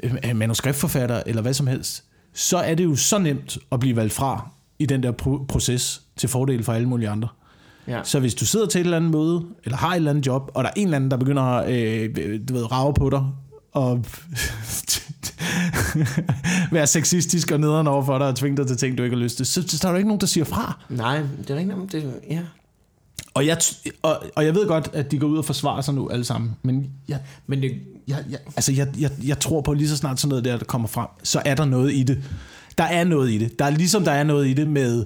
øh, 0.03 0.35
manuskriptforfatter, 0.35 1.23
eller 1.25 1.41
hvad 1.41 1.53
som 1.53 1.67
helst, 1.67 2.03
så 2.33 2.57
er 2.57 2.75
det 2.75 2.83
jo 2.83 2.95
så 2.95 3.17
nemt 3.17 3.57
at 3.71 3.79
blive 3.79 3.95
valgt 3.95 4.13
fra 4.13 4.49
i 4.79 4.85
den 4.85 5.03
der 5.03 5.11
pro- 5.11 5.45
proces 5.47 6.01
til 6.17 6.29
fordel 6.29 6.63
for 6.63 6.73
alle 6.73 6.89
mulige 6.89 7.09
andre. 7.09 7.27
Ja. 7.87 8.01
Så 8.03 8.19
hvis 8.19 8.35
du 8.35 8.45
sidder 8.45 8.65
til 8.65 8.79
et 8.81 8.85
eller 8.85 8.97
andet 8.97 9.11
møde, 9.11 9.45
eller 9.63 9.77
har 9.77 9.91
et 9.91 9.95
eller 9.95 10.11
andet 10.11 10.27
job, 10.27 10.51
og 10.53 10.63
der 10.63 10.69
er 10.69 10.73
en 10.75 10.83
eller 10.87 10.95
anden, 10.95 11.11
der 11.11 11.17
begynder 11.17 11.43
at 11.43 11.71
øh, 12.17 12.39
du 12.49 12.53
ved, 12.53 12.71
rave 12.71 12.93
på 12.93 13.09
dig, 13.09 13.23
og 13.71 14.05
være 16.71 16.87
sexistisk 16.87 17.51
og 17.51 17.59
nederen 17.59 17.87
over 17.87 18.03
for 18.05 18.17
dig, 18.17 18.27
og 18.27 18.35
tvinge 18.35 18.57
dig 18.57 18.67
til 18.67 18.77
ting, 18.77 18.97
du 18.97 19.03
ikke 19.03 19.15
har 19.15 19.23
lyst 19.23 19.37
til, 19.37 19.45
så, 19.45 19.63
så 19.67 19.87
er 19.87 19.91
der 19.91 19.97
ikke 19.97 20.07
nogen, 20.09 20.21
der 20.21 20.27
siger 20.27 20.43
fra. 20.45 20.79
Nej, 20.89 21.21
det 21.47 21.49
er 21.49 21.55
rigtigt. 21.55 21.91
Det, 21.91 22.13
ja. 22.29 22.39
Og 23.35 23.45
jeg, 23.45 23.57
og, 24.01 24.23
og 24.35 24.45
jeg 24.45 24.55
ved 24.55 24.67
godt, 24.67 24.89
at 24.93 25.11
de 25.11 25.19
går 25.19 25.27
ud 25.27 25.37
og 25.37 25.45
forsvarer 25.45 25.81
sig 25.81 25.93
nu 25.93 26.09
alle 26.09 26.25
sammen, 26.25 26.55
men 26.63 26.89
jeg, 27.07 27.19
Men 27.47 27.61
det, 27.61 27.71
jeg, 28.07 28.23
jeg, 28.29 28.39
altså 28.55 28.71
jeg, 28.71 28.87
jeg, 28.99 29.11
jeg 29.23 29.39
tror 29.39 29.61
på, 29.61 29.71
at 29.71 29.77
lige 29.77 29.89
så 29.89 29.97
snart 29.97 30.19
sådan 30.19 30.29
noget 30.29 30.45
der, 30.45 30.57
der 30.57 30.65
kommer 30.65 30.87
frem, 30.87 31.07
så 31.23 31.41
er 31.45 31.55
der 31.55 31.65
noget 31.65 31.93
i 31.93 32.03
det. 32.03 32.23
Der 32.77 32.83
er 32.83 33.03
noget 33.03 33.31
i 33.31 33.37
det. 33.37 33.59
Der 33.59 33.65
er 33.65 33.69
ligesom 33.69 34.03
der 34.03 34.11
er 34.11 34.23
noget 34.23 34.47
i 34.47 34.53
det 34.53 34.67
med... 34.67 35.05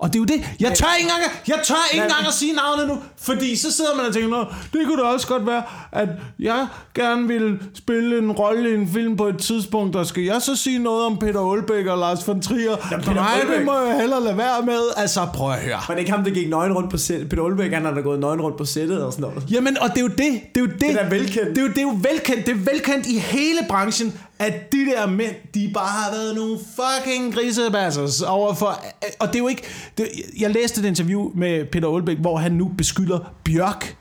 Og 0.00 0.08
det 0.08 0.14
er 0.14 0.18
jo 0.18 0.24
det. 0.24 0.44
Jeg 0.60 0.72
tør 0.74 0.86
ikke 0.98 1.10
engang, 1.10 1.32
jeg 1.48 1.60
tør 1.64 1.74
ikke 1.92 2.02
engang 2.04 2.26
at 2.26 2.34
sige 2.34 2.52
navnet 2.52 2.88
nu, 2.88 2.98
fordi 3.20 3.56
så 3.56 3.72
sidder 3.72 3.96
man 3.96 4.06
og 4.06 4.12
tænker, 4.12 4.28
Nå, 4.28 4.44
det 4.72 4.86
kunne 4.86 5.02
da 5.02 5.08
også 5.08 5.26
godt 5.26 5.46
være, 5.46 5.62
at 5.92 6.08
jeg 6.38 6.66
gerne 6.94 7.28
vil 7.28 7.58
spille 7.74 8.18
en 8.18 8.32
rolle 8.32 8.70
i 8.70 8.74
en 8.74 8.88
film 8.92 9.16
på 9.16 9.26
et 9.26 9.38
tidspunkt, 9.38 9.96
og 9.96 10.06
skal 10.06 10.22
jeg 10.22 10.42
så 10.42 10.56
sige 10.56 10.78
noget 10.78 11.06
om 11.06 11.18
Peter 11.18 11.40
Olbæk 11.40 11.86
og 11.86 11.98
Lars 11.98 12.28
von 12.28 12.42
Trier? 12.42 12.76
Peter 12.76 13.14
Nej, 13.14 13.34
det 13.40 13.50
Aalbæk. 13.50 13.66
må 13.66 13.78
jeg 13.78 13.96
hellere 14.00 14.24
lade 14.24 14.36
være 14.38 14.62
med. 14.62 14.80
Altså, 14.96 15.26
prøv 15.34 15.50
at 15.52 15.58
høre. 15.58 15.78
var 15.88 15.94
det 15.94 15.98
ikke 15.98 16.12
ham, 16.12 16.24
der 16.24 16.30
gik 16.30 16.48
nøgen 16.48 16.72
rundt 16.72 16.90
på 16.90 16.96
sættet? 16.98 17.28
Peter 17.28 17.42
Olbæk, 17.42 17.72
han 17.72 17.84
har 17.84 17.94
da 17.94 18.00
gået 18.00 18.20
nøgen 18.20 18.40
rundt 18.40 18.56
på 18.56 18.64
sættet 18.64 19.04
og 19.04 19.12
sådan 19.12 19.22
noget. 19.22 19.44
Jamen, 19.50 19.78
og 19.78 19.88
det 19.88 19.98
er 19.98 20.02
jo 20.02 20.08
det. 20.08 20.16
Det 20.18 20.56
er 20.56 20.60
jo 20.60 20.66
det. 20.66 20.80
Det 20.80 21.00
er 21.00 21.08
velkendt. 21.08 21.48
Det 21.48 21.58
er 21.58 21.62
jo, 21.62 21.68
det 21.68 21.78
er 21.78 21.82
jo 21.82 21.98
velkendt. 22.10 22.46
Det 22.46 22.52
er 22.52 22.72
velkendt 22.72 23.06
i 23.06 23.18
hele 23.18 23.58
branchen, 23.68 24.20
at 24.40 24.72
de 24.72 24.86
der 24.86 25.06
mænd, 25.06 25.34
de 25.54 25.70
bare 25.74 25.88
har 25.88 26.10
været 26.10 26.34
nogle 26.34 26.58
fucking 26.58 27.34
grisebassers 27.34 28.22
overfor... 28.22 28.84
Og 29.18 29.28
det 29.28 29.34
er 29.34 29.38
jo 29.38 29.48
ikke... 29.48 29.62
Det, 29.98 30.08
jeg 30.40 30.50
læste 30.50 30.80
et 30.80 30.84
interview 30.84 31.30
med 31.34 31.64
Peter 31.64 31.88
Olbæk, 31.88 32.18
hvor 32.18 32.36
han 32.36 32.52
nu 32.52 32.70
beskylder 32.78 33.34
Bjørk 33.44 33.96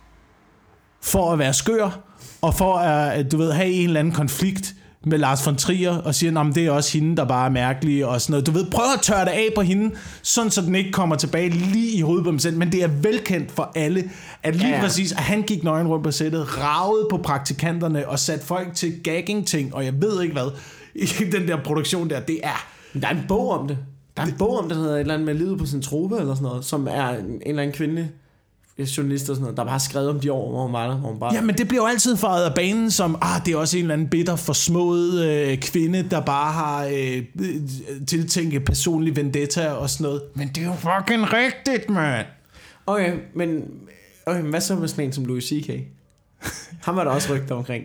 for 1.01 1.31
at 1.31 1.39
være 1.39 1.53
skør, 1.53 1.99
og 2.41 2.55
for 2.55 2.75
at, 2.75 3.31
du 3.31 3.37
ved, 3.37 3.51
have 3.51 3.69
en 3.69 3.87
eller 3.87 3.99
anden 3.99 4.13
konflikt 4.13 4.75
med 5.05 5.17
Lars 5.17 5.45
von 5.45 5.55
Trier, 5.55 5.97
og 5.97 6.15
siger, 6.15 6.39
at 6.39 6.55
det 6.55 6.65
er 6.65 6.71
også 6.71 6.97
hende, 6.97 7.17
der 7.17 7.25
bare 7.25 7.45
er 7.45 7.51
mærkelig, 7.51 8.05
og 8.05 8.21
sådan 8.21 8.31
noget. 8.31 8.47
Du 8.47 8.51
ved, 8.51 8.65
prøv 8.71 8.85
at 8.95 9.01
tørre 9.01 9.25
det 9.25 9.31
af 9.31 9.49
på 9.55 9.61
hende, 9.61 9.95
sådan 10.21 10.51
så 10.51 10.61
den 10.61 10.75
ikke 10.75 10.91
kommer 10.91 11.15
tilbage 11.15 11.49
lige 11.49 11.97
i 11.97 12.01
hovedet 12.01 12.23
på 12.23 12.31
dem 12.31 12.39
selv. 12.39 12.57
Men 12.57 12.71
det 12.71 12.83
er 12.83 12.87
velkendt 12.87 13.51
for 13.51 13.71
alle, 13.75 14.09
at 14.43 14.55
lige 14.55 14.65
Ja, 14.65 14.67
ja, 14.67 14.75
ja. 14.75 14.81
ja. 14.81 14.87
præcis, 14.87 15.11
at 15.11 15.17
han 15.17 15.41
gik 15.41 15.63
nøgen 15.63 15.87
rundt 15.87 16.03
på 16.03 16.11
sættet, 16.11 16.57
ragede 16.57 17.07
på 17.09 17.17
praktikanterne, 17.17 18.09
og 18.09 18.19
satte 18.19 18.45
folk 18.45 18.67
til 18.75 19.03
gagging-ting, 19.03 19.75
og 19.75 19.85
jeg 19.85 20.01
ved 20.01 20.21
ikke 20.21 20.33
hvad, 20.33 20.51
i 20.95 21.05
den 21.37 21.47
der 21.47 21.57
produktion 21.63 22.09
der, 22.09 22.19
det 22.19 22.39
er... 22.43 22.67
Der 23.01 23.07
er 23.07 23.11
en 23.11 23.25
bog 23.27 23.49
om 23.51 23.67
det. 23.67 23.77
Der 24.17 24.23
er 24.23 24.27
en 24.27 24.35
bog 24.37 24.59
om 24.59 24.63
det, 24.67 24.75
der 24.77 24.81
hedder 24.81 24.95
et 24.95 24.99
eller 24.99 25.13
andet 25.13 25.25
med 25.25 25.33
livet 25.33 25.59
på 25.59 25.65
sin 25.65 25.81
trope, 25.81 26.17
eller 26.17 26.35
sådan 26.35 26.47
noget, 26.47 26.65
som 26.65 26.87
er 26.91 27.09
en, 27.09 27.25
en 27.25 27.41
eller 27.45 27.61
anden 27.61 27.75
kvinde 27.75 28.09
journalist 28.85 29.29
og 29.29 29.35
sådan 29.35 29.41
noget, 29.41 29.57
der 29.57 29.63
bare 29.63 29.71
har 29.71 29.79
skrevet 29.79 30.09
om 30.09 30.19
de 30.19 30.31
år, 30.31 30.49
hvor 30.51 30.63
hun 30.63 30.73
var 30.73 30.87
der, 30.89 30.97
hvor 30.97 31.09
hun 31.09 31.19
bare... 31.19 31.33
Jamen, 31.33 31.57
det 31.57 31.67
bliver 31.67 31.83
jo 31.83 31.87
altid 31.87 32.17
faret 32.17 32.45
af 32.45 32.55
banen 32.55 32.91
som, 32.91 33.17
ah, 33.21 33.45
det 33.45 33.53
er 33.53 33.57
også 33.57 33.77
en 33.77 33.83
eller 33.83 33.93
anden 33.93 34.07
bitter, 34.07 34.35
forsmået 34.35 35.25
øh, 35.25 35.57
kvinde, 35.57 36.03
der 36.11 36.21
bare 36.21 36.51
har 36.51 36.85
øh, 36.85 37.23
øh, 37.41 37.55
tiltænkt 38.07 38.65
personlig 38.65 39.15
vendetta 39.15 39.69
og 39.71 39.89
sådan 39.89 40.03
noget. 40.03 40.21
Men 40.35 40.47
det 40.47 40.57
er 40.57 40.65
jo 40.67 40.73
fucking 40.73 41.33
rigtigt, 41.33 41.89
mand. 41.89 42.25
Okay, 42.87 43.13
men 43.35 43.63
okay, 44.25 44.41
men 44.41 44.49
hvad 44.49 44.61
så 44.61 44.75
med 44.75 44.87
sådan 44.87 45.05
en 45.05 45.13
som 45.13 45.25
Louis 45.25 45.43
C.K.? 45.43 45.69
Han 46.85 46.95
var 46.95 47.03
der 47.03 47.11
også 47.11 47.33
rygter 47.33 47.55
omkring. 47.55 47.83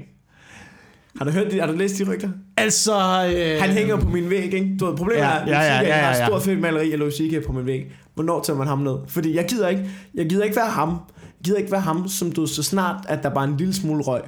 Har 1.18 1.24
du 1.24 1.30
hørt 1.30 1.52
det? 1.52 1.61
Har 1.61 1.66
du 1.66 1.72
læst 1.72 1.98
de 1.98 2.12
rygter? 2.12 2.28
Altså... 2.57 2.92
Øh, 3.37 3.61
Han 3.61 3.70
hænger 3.70 3.96
på 3.96 4.09
min 4.09 4.30
væg, 4.30 4.54
ikke? 4.54 4.76
Du 4.80 4.87
ved, 4.87 4.96
problemet 4.96 5.22
Ja, 5.22 5.28
er, 5.30 5.40
at 5.40 5.48
ja, 5.48 5.61
ja, 5.61 5.80
ja, 5.80 5.87
ja, 5.87 5.94
har 5.94 6.16
ja. 6.16 6.20
et 6.22 6.26
stort 6.28 6.42
fedt 6.42 6.61
maleri 6.61 6.92
af 6.92 6.98
Louis 6.98 7.14
CK 7.14 7.46
på 7.46 7.52
min 7.52 7.66
væg. 7.66 7.92
Hvornår 8.14 8.42
tager 8.42 8.59
man 8.59 8.66
ham 8.66 8.79
ned? 8.79 8.96
Fordi 9.07 9.37
jeg 9.37 9.46
gider 9.48 9.68
ikke, 9.68 9.90
jeg 10.14 10.29
gider 10.29 10.44
ikke 10.44 10.57
være 10.57 10.70
ham. 10.70 10.88
Jeg 10.88 11.44
gider 11.44 11.59
ikke 11.59 11.72
være 11.72 11.81
ham, 11.81 12.09
som 12.09 12.33
du 12.33 12.46
så 12.46 12.62
snart, 12.62 13.07
at 13.09 13.22
der 13.22 13.29
bare 13.29 13.44
er 13.44 13.48
en 13.48 13.57
lille 13.57 13.74
smule 13.74 14.03
røg. 14.03 14.22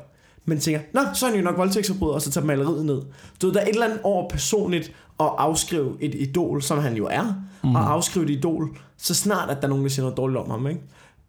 Men 0.44 0.60
tænker, 0.60 0.80
nå, 0.94 1.00
så 1.14 1.26
er 1.26 1.30
han 1.30 1.38
jo 1.38 1.44
nok 1.44 1.58
voldtægtsforbryder, 1.58 2.14
og 2.14 2.22
så 2.22 2.30
tager 2.30 2.46
maleriet 2.46 2.84
ned. 2.84 3.02
Du 3.42 3.46
ved, 3.46 3.54
der 3.54 3.60
er 3.60 3.64
et 3.64 3.68
eller 3.68 3.86
andet 3.86 4.00
over 4.02 4.28
personligt 4.28 4.92
at 5.20 5.30
afskrive 5.38 5.96
et 6.00 6.14
idol, 6.14 6.62
som 6.62 6.78
han 6.78 6.96
jo 6.96 7.06
er, 7.06 7.34
mm. 7.64 7.74
og 7.74 7.92
afskrive 7.92 8.24
et 8.24 8.30
idol, 8.30 8.76
så 8.96 9.14
snart, 9.14 9.50
at 9.50 9.56
der 9.56 9.64
er 9.64 9.68
nogen, 9.68 9.84
der 9.84 9.90
siger 9.90 10.02
noget 10.02 10.16
dårligt 10.16 10.38
om 10.38 10.50
ham, 10.50 10.66
ikke? 10.66 10.80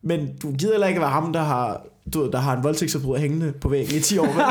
Men 0.02 0.38
du 0.44 0.52
gider 0.52 0.74
heller 0.74 0.88
ikke 0.88 1.02
være 1.02 1.10
ham, 1.10 1.34
der 1.34 1.44
har, 1.44 1.82
du 2.14 2.22
ved, 2.24 2.32
der 2.32 2.38
har 2.40 2.58
en 2.58 2.64
voldtægtsforbryder 2.64 3.20
hængende 3.22 3.54
på 3.62 3.70
væggen 3.70 3.96
i 3.96 4.00
10 4.00 4.18
år. 4.18 4.26
vel? 4.26 4.34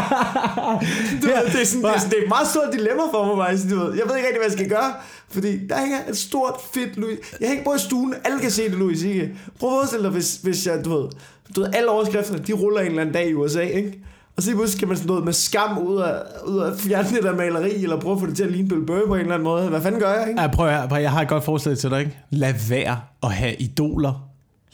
du 1.22 1.26
ved, 1.26 1.52
det, 1.52 1.60
er 1.62 1.66
sådan, 1.66 1.82
det, 1.82 1.90
er 1.94 1.98
sådan, 1.98 2.10
det 2.10 2.18
er 2.18 2.22
et 2.22 2.28
meget 2.28 2.48
stort 2.48 2.68
dilemma 2.72 3.02
for 3.12 3.34
mig, 3.36 3.46
faktisk. 3.46 3.70
Du 3.70 3.76
ved. 3.78 3.84
Jeg 3.94 4.02
ved 4.08 4.16
ikke 4.16 4.28
rigtig, 4.28 4.40
hvad 4.40 4.50
jeg 4.50 4.52
skal 4.52 4.68
gøre. 4.68 4.92
Fordi 5.30 5.66
der 5.66 5.78
hænger 5.80 5.98
et 6.10 6.16
stort, 6.16 6.54
fedt 6.74 6.96
Louis... 6.96 7.18
Jeg 7.40 7.48
hænger 7.48 7.64
på 7.64 7.74
i 7.74 7.78
stuen. 7.78 8.14
Alle 8.24 8.38
kan 8.40 8.50
se 8.50 8.62
det, 8.64 8.72
Louis 8.78 9.02
ikke? 9.02 9.30
Prøv 9.60 9.68
at 9.70 9.74
forestille 9.78 10.02
dig, 10.04 10.12
hvis, 10.12 10.36
hvis 10.42 10.66
jeg, 10.66 10.84
du 10.84 10.90
ved... 11.00 11.08
Du 11.56 11.60
ved, 11.60 11.70
alle 11.74 11.88
overskrifterne, 11.90 12.38
de 12.46 12.52
ruller 12.52 12.80
en 12.80 12.86
eller 12.86 13.00
anden 13.00 13.14
dag 13.14 13.28
i 13.30 13.34
USA, 13.34 13.60
ikke? 13.60 13.98
Og 14.36 14.42
så 14.42 14.50
pludselig 14.50 14.78
kan 14.78 14.88
man 14.88 14.96
sådan 14.96 15.06
noget 15.08 15.24
med 15.24 15.32
skam 15.32 15.78
ud 15.78 16.00
af, 16.02 16.14
ud 16.46 16.58
af 16.58 16.76
fjerne 16.78 17.08
det 17.08 17.22
der 17.22 17.36
maleri, 17.36 17.82
eller 17.82 18.00
prøve 18.00 18.14
at 18.14 18.20
få 18.20 18.26
det 18.26 18.36
til 18.36 18.44
at 18.44 18.52
ligne 18.52 18.68
Bill 18.68 18.86
Burr 18.86 19.06
på 19.06 19.14
en 19.14 19.20
eller 19.20 19.34
anden 19.34 19.44
måde. 19.44 19.68
Hvad 19.68 19.80
fanden 19.80 20.00
gør 20.00 20.12
jeg, 20.14 20.28
ikke? 20.28 20.40
Ja, 20.40 20.46
prøv, 20.46 20.66
at- 20.68 21.02
jeg 21.02 21.10
har 21.10 21.22
et 21.22 21.28
godt 21.28 21.44
forslag 21.44 21.76
til 21.78 21.90
dig, 21.90 22.00
ikke? 22.00 22.18
Lad 22.30 22.54
være 22.68 23.00
at 23.22 23.32
have 23.32 23.54
idoler. 23.54 24.25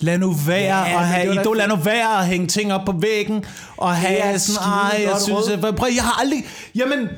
Lad 0.02 0.18
nu 0.18 0.32
være 0.46 0.60
Ja, 0.60 0.78
ja, 0.78 1.00
at 1.00 1.06
have 1.06 1.34
idol. 1.34 1.56
Lad 1.56 1.68
nu 1.68 1.76
være 1.76 2.18
at 2.18 2.26
hænge 2.26 2.46
ting 2.46 2.72
op 2.72 2.84
på 2.86 2.92
væggen. 2.92 3.44
Og 3.76 3.96
have 3.96 4.18
er 4.18 4.38
sådan, 4.38 4.68
ej, 4.68 5.02
jeg 5.02 5.16
synes... 5.20 5.48
At, 5.48 5.76
prøv, 5.76 5.88
jeg 5.94 6.02
har 6.02 6.20
aldrig... 6.20 6.44
Jamen... 6.74 7.08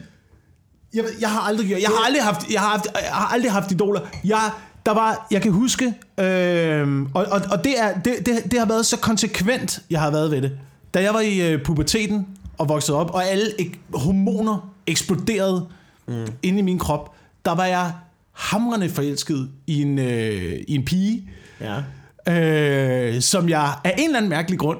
Jeg, 0.95 1.05
jeg 1.21 1.31
har 1.31 1.41
aldrig 1.41 1.69
gjort... 1.69 1.81
Jeg 1.81 1.89
har 1.89 2.07
aldrig 2.07 2.23
haft, 2.25 2.51
jeg 2.53 2.61
har 2.61 2.69
haft, 2.69 2.87
jeg 2.95 3.11
har 3.13 3.35
aldrig 3.35 3.53
haft 3.53 3.73
idoler. 3.73 4.01
Jeg, 4.25 4.51
der 4.87 4.95
var, 4.95 5.27
jeg 5.31 5.43
kan 5.43 5.53
huske, 5.53 5.95
øh, 6.21 7.03
og, 7.15 7.27
og, 7.31 7.41
og 7.51 7.65
det, 7.65 7.81
er, 7.81 7.95
det, 8.01 8.27
det, 8.27 8.51
det 8.51 8.59
har 8.59 8.67
været 8.67 8.87
så 8.87 8.97
konsekvent, 8.97 9.81
jeg 9.91 10.01
har 10.01 10.11
været 10.11 10.31
ved 10.31 10.43
det. 10.43 10.53
Da 10.95 11.03
jeg 11.03 11.15
var 11.15 11.21
i 11.21 11.53
øh, 11.53 11.63
puberteten 11.63 12.27
og 12.59 12.69
voksede 12.69 12.99
op, 12.99 13.11
og 13.11 13.27
alle 13.27 13.61
ek, 13.61 13.81
hormoner 13.95 14.73
eksploderede 14.87 15.67
mm. 16.09 16.27
inde 16.43 16.59
i 16.59 16.63
min 16.63 16.79
krop, 16.79 17.15
der 17.45 17.55
var 17.55 17.65
jeg 17.65 17.93
hamrende 18.33 18.89
forelsket 18.89 19.49
i 19.67 19.83
en, 19.83 19.99
øh, 19.99 20.53
i 20.69 20.75
en 20.75 20.85
pige, 20.85 21.31
Ja. 21.61 21.83
Øh, 22.29 23.21
som 23.21 23.49
jeg 23.49 23.75
af 23.85 23.95
en 23.99 24.05
eller 24.05 24.17
anden 24.17 24.29
mærkelig 24.31 24.59
grund 24.59 24.79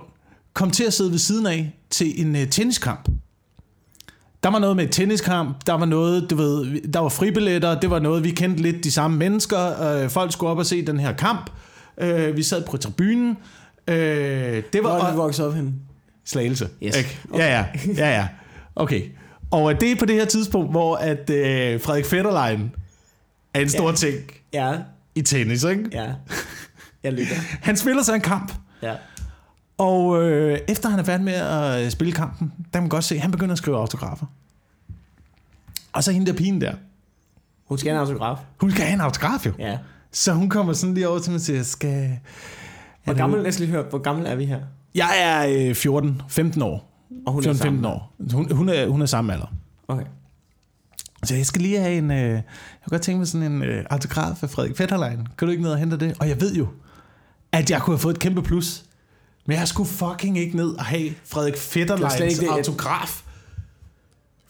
kom 0.53 0.71
til 0.71 0.85
at 0.85 0.93
sidde 0.93 1.11
ved 1.11 1.19
siden 1.19 1.47
af 1.47 1.75
til 1.91 2.21
en 2.27 2.37
øh, 2.37 2.49
tenniskamp. 2.49 3.09
Der 4.43 4.51
var 4.51 4.59
noget 4.59 4.77
med 4.77 4.85
et 4.85 4.91
tenniskamp, 4.93 5.67
der 5.67 5.73
var 5.73 5.87
noget, 5.87 6.31
du 6.31 6.37
ved, 6.37 6.81
der 6.93 7.01
var 7.01 7.09
fribilletter, 7.09 7.81
det 7.81 7.91
var 7.91 7.99
noget, 7.99 8.25
vi 8.25 8.31
kendte 8.31 8.63
lidt 8.63 8.85
de 8.85 8.91
samme 8.91 9.17
mennesker, 9.17 9.83
øh, 9.83 10.11
folk 10.11 10.33
skulle 10.33 10.51
op 10.51 10.59
og 10.59 10.67
se 10.67 10.87
den 10.87 11.01
her 11.01 11.13
kamp, 11.13 11.51
øh, 11.99 12.37
vi 12.37 12.43
sad 12.43 12.63
på 12.71 12.77
tribunen, 12.77 13.37
øh, 13.89 13.97
det 13.97 14.63
var... 14.75 14.81
Hvor 14.81 14.91
er 15.07 15.11
du 15.11 15.17
vokset 15.17 15.47
op 15.47 15.55
henne? 15.55 15.73
Slagelse. 16.25 16.69
Yes. 16.83 16.97
Ikke? 16.97 17.19
Ja, 17.35 17.47
ja, 17.47 17.67
ja, 17.97 18.11
ja. 18.17 18.29
Okay. 18.77 19.03
Og 19.51 19.73
øh, 19.73 19.81
det 19.81 19.91
er 19.93 19.97
på 19.97 20.05
det 20.07 20.15
her 20.15 20.25
tidspunkt, 20.25 20.71
hvor 20.71 20.97
at 20.97 21.31
øh, 21.31 21.81
Frederik 21.81 22.05
Fetterlein 22.07 22.71
er 23.55 23.61
en 23.61 23.69
stor 23.69 23.89
Ja. 23.91 23.95
ting 23.95 24.15
Ja, 24.53 24.73
i 25.15 25.23
tennis, 25.23 25.65
ikke? 25.65 25.85
ja. 25.93 26.07
Jeg 27.05 27.13
lytter. 27.13 27.35
Han 27.67 27.77
spiller 27.77 28.03
så 28.03 28.15
en 28.15 28.21
kamp, 28.21 28.53
Ja. 28.83 28.95
og 29.79 30.23
øh, 30.23 30.59
efter 30.69 30.89
han 30.89 30.99
er 30.99 31.03
færdig 31.05 31.25
med 31.25 31.33
at 31.33 31.85
øh, 31.85 31.91
spille 31.91 32.13
kampen, 32.13 32.53
der 32.57 32.65
kan 32.73 32.83
man 32.83 32.89
godt 32.89 33.05
se, 33.05 33.15
at 33.15 33.21
han 33.21 33.31
begynder 33.31 33.53
at 33.53 33.59
skrive 33.59 33.77
autografer. 33.77 34.27
Og 35.93 36.05
så 36.05 36.13
hende 36.13 36.27
der 36.27 36.33
pigen 36.33 36.61
der, 36.61 36.75
Hun 37.69 37.79
skal 37.79 37.93
have 37.93 38.03
en 38.03 38.09
autograf. 38.09 38.37
hun 38.61 38.71
skal 38.71 38.85
have 38.85 38.95
en 38.95 39.01
autograf 39.01 39.47
jo. 39.47 39.53
Ja. 39.59 39.79
Så 40.13 40.33
hun 40.33 40.49
kommer 40.49 40.73
sådan 40.73 40.95
lige 40.95 41.09
over 41.09 41.19
til 41.19 41.31
mig 41.31 41.37
og 41.37 41.41
siger, 41.41 41.63
skal... 41.63 42.19
Hvor 43.05 43.13
Er 43.13 43.17
gammel, 43.17 43.43
jeg 43.45 43.55
skal 43.55 43.67
lige 43.67 43.77
høre, 43.77 43.85
hvor 43.91 43.99
gammel 43.99 44.27
er 44.27 44.35
vi 44.35 44.45
her? 44.45 44.61
Jeg 44.95 45.11
er 45.23 45.69
øh, 45.69 45.75
14, 45.75 46.23
15 46.29 46.63
år. 46.63 46.91
Og 47.27 47.33
hun 47.33 47.45
er 47.45 47.53
14-15 47.53 47.57
sammen. 47.57 47.85
år. 47.85 48.15
Hun, 48.33 48.53
hun, 48.53 48.69
er, 48.69 48.89
hun 48.89 49.03
er 49.03 49.07
samme 49.07 49.33
alder. 49.33 49.55
Okay. 49.89 50.05
Så 51.25 51.35
jeg 51.35 51.47
skal 51.47 51.63
lige 51.63 51.81
have 51.81 51.95
en... 51.99 52.11
Øh, 52.11 52.17
jeg 52.19 52.43
kunne 52.85 52.91
godt 52.91 53.03
tænke 53.03 53.19
mig 53.19 53.27
sådan 53.29 53.53
en 53.53 53.63
øh, 53.63 53.85
autograf 53.91 54.43
af 54.43 54.51
Frederik 54.51 54.77
Fetterlein. 54.77 55.27
Kan 55.39 55.47
du 55.49 55.51
ikke 55.51 55.63
ned 55.63 55.71
og 55.73 55.79
hente 55.79 55.99
det? 55.99 56.17
Og 56.21 56.29
jeg 56.29 56.41
ved 56.41 56.55
jo, 56.55 56.67
at 57.59 57.71
jeg 57.71 57.83
kunne 57.83 57.95
have 57.97 58.01
fået 58.03 58.15
et 58.15 58.21
kæmpe 58.21 58.43
plus. 58.43 58.85
Men 59.47 59.57
jeg 59.57 59.69
skulle 59.69 59.89
fucking 59.89 60.39
ikke 60.39 60.57
ned 60.57 60.69
og 60.71 60.85
have 60.85 61.11
Frederik 61.25 61.57
Fetterleins 61.57 62.43
autograf. 62.43 63.23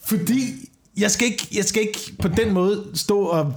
Fordi 0.07 0.71
jeg 0.99 1.11
skal, 1.11 1.27
ikke, 1.27 1.49
jeg 1.57 1.65
skal 1.65 1.83
ikke 1.83 1.99
på 2.23 2.29
den 2.29 2.53
måde 2.53 2.85
stå 2.95 3.21
og 3.21 3.53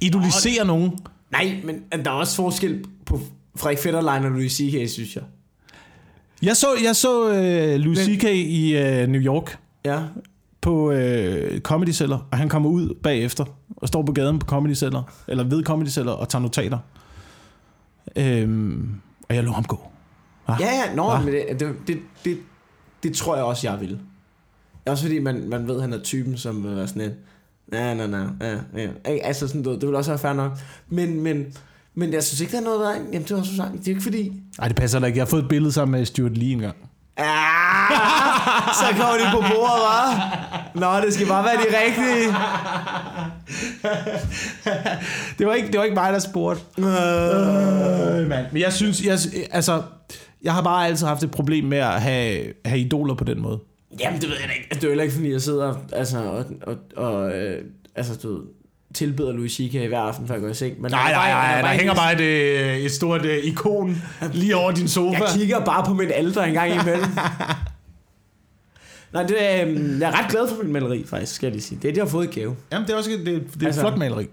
idolisere 0.00 0.64
nogen. 0.66 0.98
Nej, 1.32 1.60
men 1.64 1.82
der 2.04 2.10
er 2.10 2.14
også 2.14 2.36
forskel 2.36 2.84
på 3.06 3.20
Frederik 3.56 3.78
Fetterlein 3.78 4.24
og 4.24 4.30
Louis 4.30 4.52
C.K., 4.52 4.90
synes 4.90 5.16
jeg. 5.16 5.22
Jeg 6.42 6.56
så, 6.56 6.66
jeg 6.84 6.96
så 6.96 7.32
øh, 7.32 7.74
Louis 7.80 7.98
C.K. 7.98 8.24
i 8.24 8.76
øh, 8.76 9.08
New 9.08 9.20
York 9.20 9.58
Ja. 9.84 10.00
på 10.60 10.90
øh, 10.92 11.60
Comedy 11.60 11.92
Cellar, 11.92 12.26
og 12.30 12.38
han 12.38 12.48
kommer 12.48 12.70
ud 12.70 12.94
bagefter 13.02 13.44
og 13.76 13.88
står 13.88 14.02
på 14.02 14.12
gaden 14.12 14.38
på 14.38 14.46
Comedy 14.46 14.74
Cellar, 14.74 15.14
eller 15.28 15.44
ved 15.44 15.64
Comedy 15.64 15.88
Cellar 15.88 16.12
og 16.12 16.28
tager 16.28 16.42
notater. 16.42 16.78
Øhm, 18.16 19.00
og 19.28 19.34
jeg 19.34 19.44
lå 19.44 19.52
ham 19.52 19.64
gå. 19.64 19.80
Ja, 20.48 20.54
ja, 20.60 20.94
nå, 20.94 21.10
Hva? 21.10 21.20
men 21.20 21.34
det, 21.34 21.60
det, 21.60 21.74
det, 21.86 21.98
det, 22.24 22.38
det 23.02 23.14
tror 23.14 23.36
jeg 23.36 23.44
også, 23.44 23.70
jeg 23.70 23.80
vil. 23.80 23.98
Også 24.86 25.04
fordi 25.04 25.18
man, 25.18 25.48
man 25.48 25.68
ved, 25.68 25.74
at 25.74 25.80
han 25.80 25.92
er 25.92 26.02
typen, 26.02 26.36
som 26.36 26.64
vil 26.64 26.76
være 26.76 26.88
sådan 26.88 27.02
en... 27.02 27.12
Nej, 27.72 27.94
nej, 27.94 28.06
nej, 28.06 28.26
ja, 28.40 28.58
ja. 28.76 28.88
Altså 29.04 29.46
sådan, 29.48 29.62
du 29.62 29.74
det 29.74 29.88
vil 29.88 29.94
også 29.94 30.10
være 30.10 30.18
fair 30.18 30.32
nok. 30.32 30.58
Men, 30.88 31.20
men, 31.20 31.46
men 31.94 32.12
jeg 32.12 32.24
synes 32.24 32.40
ikke, 32.40 32.52
der 32.52 32.58
er 32.58 32.64
noget 32.64 32.80
der. 32.80 32.94
Jamen, 33.12 33.22
det 33.28 33.36
var 33.36 33.42
så 33.42 33.56
sagt. 33.56 33.72
Det 33.72 33.86
er 33.86 33.88
ikke 33.88 34.02
fordi... 34.02 34.32
Nej, 34.58 34.68
det 34.68 34.76
passer 34.76 34.98
da 34.98 35.06
ikke. 35.06 35.16
Jeg 35.16 35.24
har 35.24 35.30
fået 35.30 35.42
et 35.42 35.48
billede 35.48 35.72
sammen 35.72 35.98
med 35.98 36.06
Stuart 36.06 36.36
Lee 36.36 36.52
engang. 36.52 36.76
Ah, 37.22 38.74
så 38.74 38.86
kommer 39.00 39.18
de 39.18 39.30
på 39.32 39.40
bordet, 39.54 39.80
hva'? 39.86 40.80
Nå, 40.80 41.00
det 41.06 41.14
skal 41.14 41.26
bare 41.26 41.44
være 41.44 41.56
de 41.56 41.66
rigtige. 41.84 42.34
Det 45.38 45.46
var 45.46 45.54
ikke, 45.54 45.68
det 45.68 45.78
var 45.78 45.84
ikke 45.84 45.94
mig, 45.94 46.12
der 46.12 46.18
spurgte. 46.18 46.62
Øh, 46.78 46.84
mand. 48.28 48.46
Men 48.52 48.62
jeg 48.62 48.72
synes, 48.72 49.04
jeg, 49.04 49.18
altså, 49.50 49.82
jeg 50.42 50.54
har 50.54 50.62
bare 50.62 50.86
altid 50.86 51.06
haft 51.06 51.22
et 51.22 51.30
problem 51.30 51.64
med 51.64 51.78
at 51.78 52.00
have, 52.02 52.44
have 52.64 52.80
idoler 52.80 53.14
på 53.14 53.24
den 53.24 53.40
måde. 53.42 53.58
Jamen, 54.00 54.20
det 54.20 54.28
ved 54.28 54.36
jeg 54.40 54.48
da 54.48 54.52
ikke. 54.54 54.66
Altså, 54.70 54.80
det 54.80 54.84
er 54.84 54.88
jo 54.88 54.90
heller 54.90 55.04
ikke, 55.04 55.14
fordi 55.14 55.32
jeg 55.32 55.40
sidder 55.40 55.74
altså, 55.92 56.18
og, 56.18 56.44
og, 56.62 56.76
og 56.96 57.30
øh, 57.32 57.64
altså, 57.96 58.14
du 58.22 58.32
ved, 58.32 58.42
tilbeder 58.94 59.32
Louis 59.32 59.52
C.K. 59.52 59.88
hver 59.88 59.98
aften, 60.00 60.26
før 60.28 60.34
jeg 60.34 60.42
går 60.42 60.48
i 60.48 60.54
seng. 60.54 60.80
Men 60.82 60.90
Nej, 60.90 61.12
nej, 61.12 61.30
nej, 61.30 61.50
er 61.52 61.56
der 61.56 61.62
bare 61.62 61.76
hænger 61.76 61.94
bare 61.94 62.12
et, 62.14 62.20
øh, 62.20 62.76
et 62.76 62.90
stort 62.92 63.24
øh, 63.24 63.44
ikon 63.44 64.02
lige 64.32 64.56
over 64.56 64.70
din 64.72 64.88
sofa. 64.88 65.18
Jeg 65.24 65.28
kigger 65.34 65.64
bare 65.64 65.84
på 65.86 65.94
mit 65.94 66.10
alter 66.14 66.42
en 66.42 66.54
gang 66.54 66.72
imellem. 66.72 67.04
Nej, 69.12 69.22
det 69.22 69.36
er, 69.60 69.66
øhm, 69.66 70.00
jeg 70.00 70.08
er 70.10 70.22
ret 70.24 70.30
glad 70.30 70.48
for 70.48 70.62
min 70.62 70.72
maleri, 70.72 71.04
faktisk, 71.06 71.34
skal 71.34 71.46
jeg 71.46 71.52
lige 71.52 71.62
sige. 71.62 71.78
Det 71.82 71.88
er 71.88 71.92
det, 71.92 71.96
jeg 71.96 72.04
har 72.04 72.10
fået 72.10 72.36
i 72.36 72.40
gave. 72.40 72.56
Jamen, 72.72 72.86
det 72.86 72.92
er 72.92 72.98
også 72.98 73.10
et, 73.10 73.18
det, 73.18 73.26
det 73.26 73.34
er 73.36 73.42
et 73.60 73.66
Altså- 73.66 73.80
flot 73.80 73.98
maleri. 73.98 74.26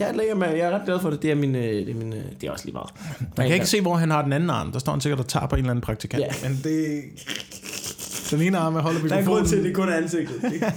Jeg, 0.00 0.14
lægger 0.16 0.34
med, 0.34 0.48
jeg 0.48 0.58
er 0.58 0.70
ret 0.70 0.82
glad 0.84 1.00
for 1.00 1.10
det. 1.10 1.22
Det 1.22 1.30
er, 1.30 1.34
min, 1.34 1.54
øh, 1.54 1.62
det 1.62 1.88
er, 1.90 1.94
min, 1.94 2.12
øh, 2.12 2.18
det 2.40 2.46
er 2.46 2.50
også 2.52 2.64
lige 2.64 2.72
meget. 2.72 2.90
Man 3.36 3.46
kan 3.46 3.54
ikke 3.54 3.66
se, 3.66 3.80
hvor 3.80 3.94
han 3.94 4.10
har 4.10 4.22
den 4.22 4.32
anden 4.32 4.50
arm. 4.50 4.72
Der 4.72 4.78
står 4.78 4.92
han 4.92 5.00
sikkert 5.00 5.20
og 5.20 5.28
tager 5.28 5.46
på 5.46 5.54
en 5.54 5.58
eller 5.58 5.70
anden 5.70 5.80
praktikant. 5.80 6.22
Ja. 6.42 6.48
Men 6.48 6.60
det... 6.64 7.02
Den 8.30 8.40
ene 8.42 8.58
arm 8.58 8.76
er 8.76 8.80
holder 8.80 9.08
Der 9.08 9.14
er 9.16 9.24
grund 9.24 9.46
til, 9.46 9.56
at 9.56 9.62
mikrofonen. 9.62 9.64
det 9.64 9.74
kun 9.76 9.88
er 9.88 9.96
ansigtet. 9.96 10.42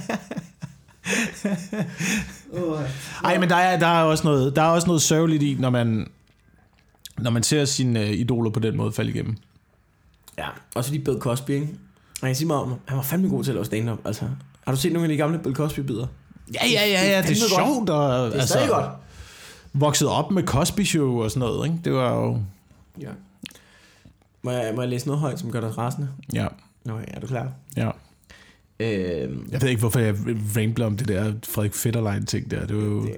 Ej, 3.24 3.38
men 3.38 3.48
der 3.48 3.56
er, 3.56 3.78
der 3.78 3.86
er 3.86 4.02
også 4.02 4.24
noget, 4.24 4.56
der 4.56 4.62
er 4.62 4.66
også 4.66 4.86
noget 4.86 5.02
sørgeligt 5.02 5.42
i, 5.42 5.56
når 5.58 5.70
man, 5.70 6.10
når 7.18 7.30
man 7.30 7.42
ser 7.42 7.64
sine 7.64 8.00
øh, 8.00 8.10
idoler 8.10 8.50
på 8.50 8.60
den 8.60 8.76
måde 8.76 8.92
falde 8.92 9.10
igennem. 9.10 9.36
Ja, 10.38 10.46
også 10.74 10.90
fordi 10.90 10.98
Bill 11.04 11.18
Cosby, 11.18 11.50
ikke? 11.50 11.68
Og 12.22 12.28
jeg 12.28 12.36
siger 12.36 12.46
mig 12.46 12.56
om, 12.56 12.74
han 12.86 12.96
var 12.96 13.02
fandme 13.02 13.28
god 13.28 13.44
til 13.44 13.50
at 13.50 13.54
lave 13.54 13.64
stand-up. 13.64 13.98
Altså, 14.04 14.24
har 14.66 14.72
du 14.72 14.80
set 14.80 14.92
nogle 14.92 15.04
af 15.04 15.08
de 15.08 15.16
gamle 15.16 15.38
Bill 15.38 15.54
Cosby-bidder? 15.54 16.06
Ja, 16.54 16.66
ja, 16.66 16.86
ja, 16.86 16.86
ja, 16.86 17.08
det 17.08 17.10
er 17.18 17.22
fandme 17.22 17.40
godt. 17.40 17.66
sjovt. 17.76 17.90
Og, 17.90 18.30
Det 18.30 18.40
er 18.40 18.46
stadig 18.46 18.68
godt. 18.68 18.86
Vokset 19.72 20.08
op 20.08 20.30
med 20.30 20.42
Cosby 20.42 20.80
Show 20.84 21.22
og 21.22 21.30
sådan 21.30 21.48
noget, 21.48 21.66
ikke? 21.66 21.78
Det 21.84 21.92
var 21.92 22.12
jo... 22.14 22.38
Ja. 23.00 23.08
Må 24.42 24.50
jeg, 24.50 24.72
må 24.74 24.82
jeg 24.82 24.88
læse 24.90 25.06
noget 25.06 25.20
højt, 25.20 25.40
som 25.40 25.50
gør 25.52 25.60
dig 25.60 25.78
rasende? 25.78 26.08
Ja, 26.32 26.46
Okay, 26.90 27.04
er 27.06 27.20
du 27.20 27.26
klar? 27.26 27.48
ja. 27.76 27.90
Øhm, 28.84 29.48
Jeg 29.52 29.62
ved 29.62 29.68
ikke, 29.68 29.80
hvorfor 29.80 30.00
jeg 30.00 30.14
rambler 30.56 30.86
om 30.86 30.96
det 30.96 31.08
der 31.08 31.32
Frederik 31.48 31.74
Fetterlein-ting 31.74 32.50
der. 32.50 32.66
Det 32.66 32.76
var 32.76 32.82
jo... 32.82 33.02
det- 33.02 33.16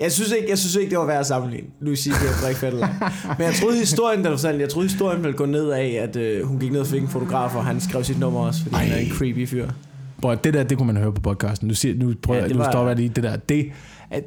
jeg 0.00 0.12
synes, 0.12 0.32
ikke, 0.32 0.48
jeg 0.50 0.58
synes 0.58 0.74
ikke, 0.76 0.90
det 0.90 0.98
var 0.98 1.06
værd 1.06 1.20
at 1.20 1.26
sammenligne 1.26 1.68
Louis 1.80 1.98
C.K. 1.98 2.12
og 2.12 2.16
Frederik 2.34 2.56
Fetterlein. 2.56 2.90
Men 3.38 3.46
jeg 3.46 3.54
troede 3.54 3.78
historien, 3.78 4.22
du 4.24 4.30
fortalte, 4.30 4.60
jeg 4.60 4.68
troede 4.68 4.88
historien 4.88 5.22
ville 5.22 5.36
gå 5.36 5.46
ned 5.46 5.70
af, 5.70 5.98
at 6.02 6.16
øh, 6.16 6.42
hun 6.46 6.58
gik 6.60 6.72
ned 6.72 6.80
og 6.80 6.86
fik 6.86 7.02
en 7.02 7.08
fotograf, 7.08 7.54
og 7.56 7.64
han 7.64 7.80
skrev 7.80 8.04
sit 8.04 8.18
nummer 8.18 8.40
også, 8.46 8.62
fordi 8.62 8.74
Ej. 8.74 8.82
han 8.82 8.92
er 8.92 8.96
en 8.96 9.10
creepy 9.10 9.48
fyr. 9.48 9.68
At- 10.24 10.44
det 10.44 10.54
der, 10.54 10.62
det 10.62 10.78
kunne 10.78 10.86
man 10.92 10.96
høre 11.02 11.12
på 11.12 11.20
podcasten. 11.20 11.68
Nu, 11.68 11.74
siger, 11.74 11.94
nu 11.94 12.14
prøver 12.22 12.40
Ja, 12.40 12.48
det 12.48 12.56
nu 12.56 12.62
var- 12.62 12.70
stopper 12.70 12.88
jeg 12.90 12.96
lige 12.96 13.08
det 13.08 13.22
der. 13.22 13.36
Det, 13.36 13.66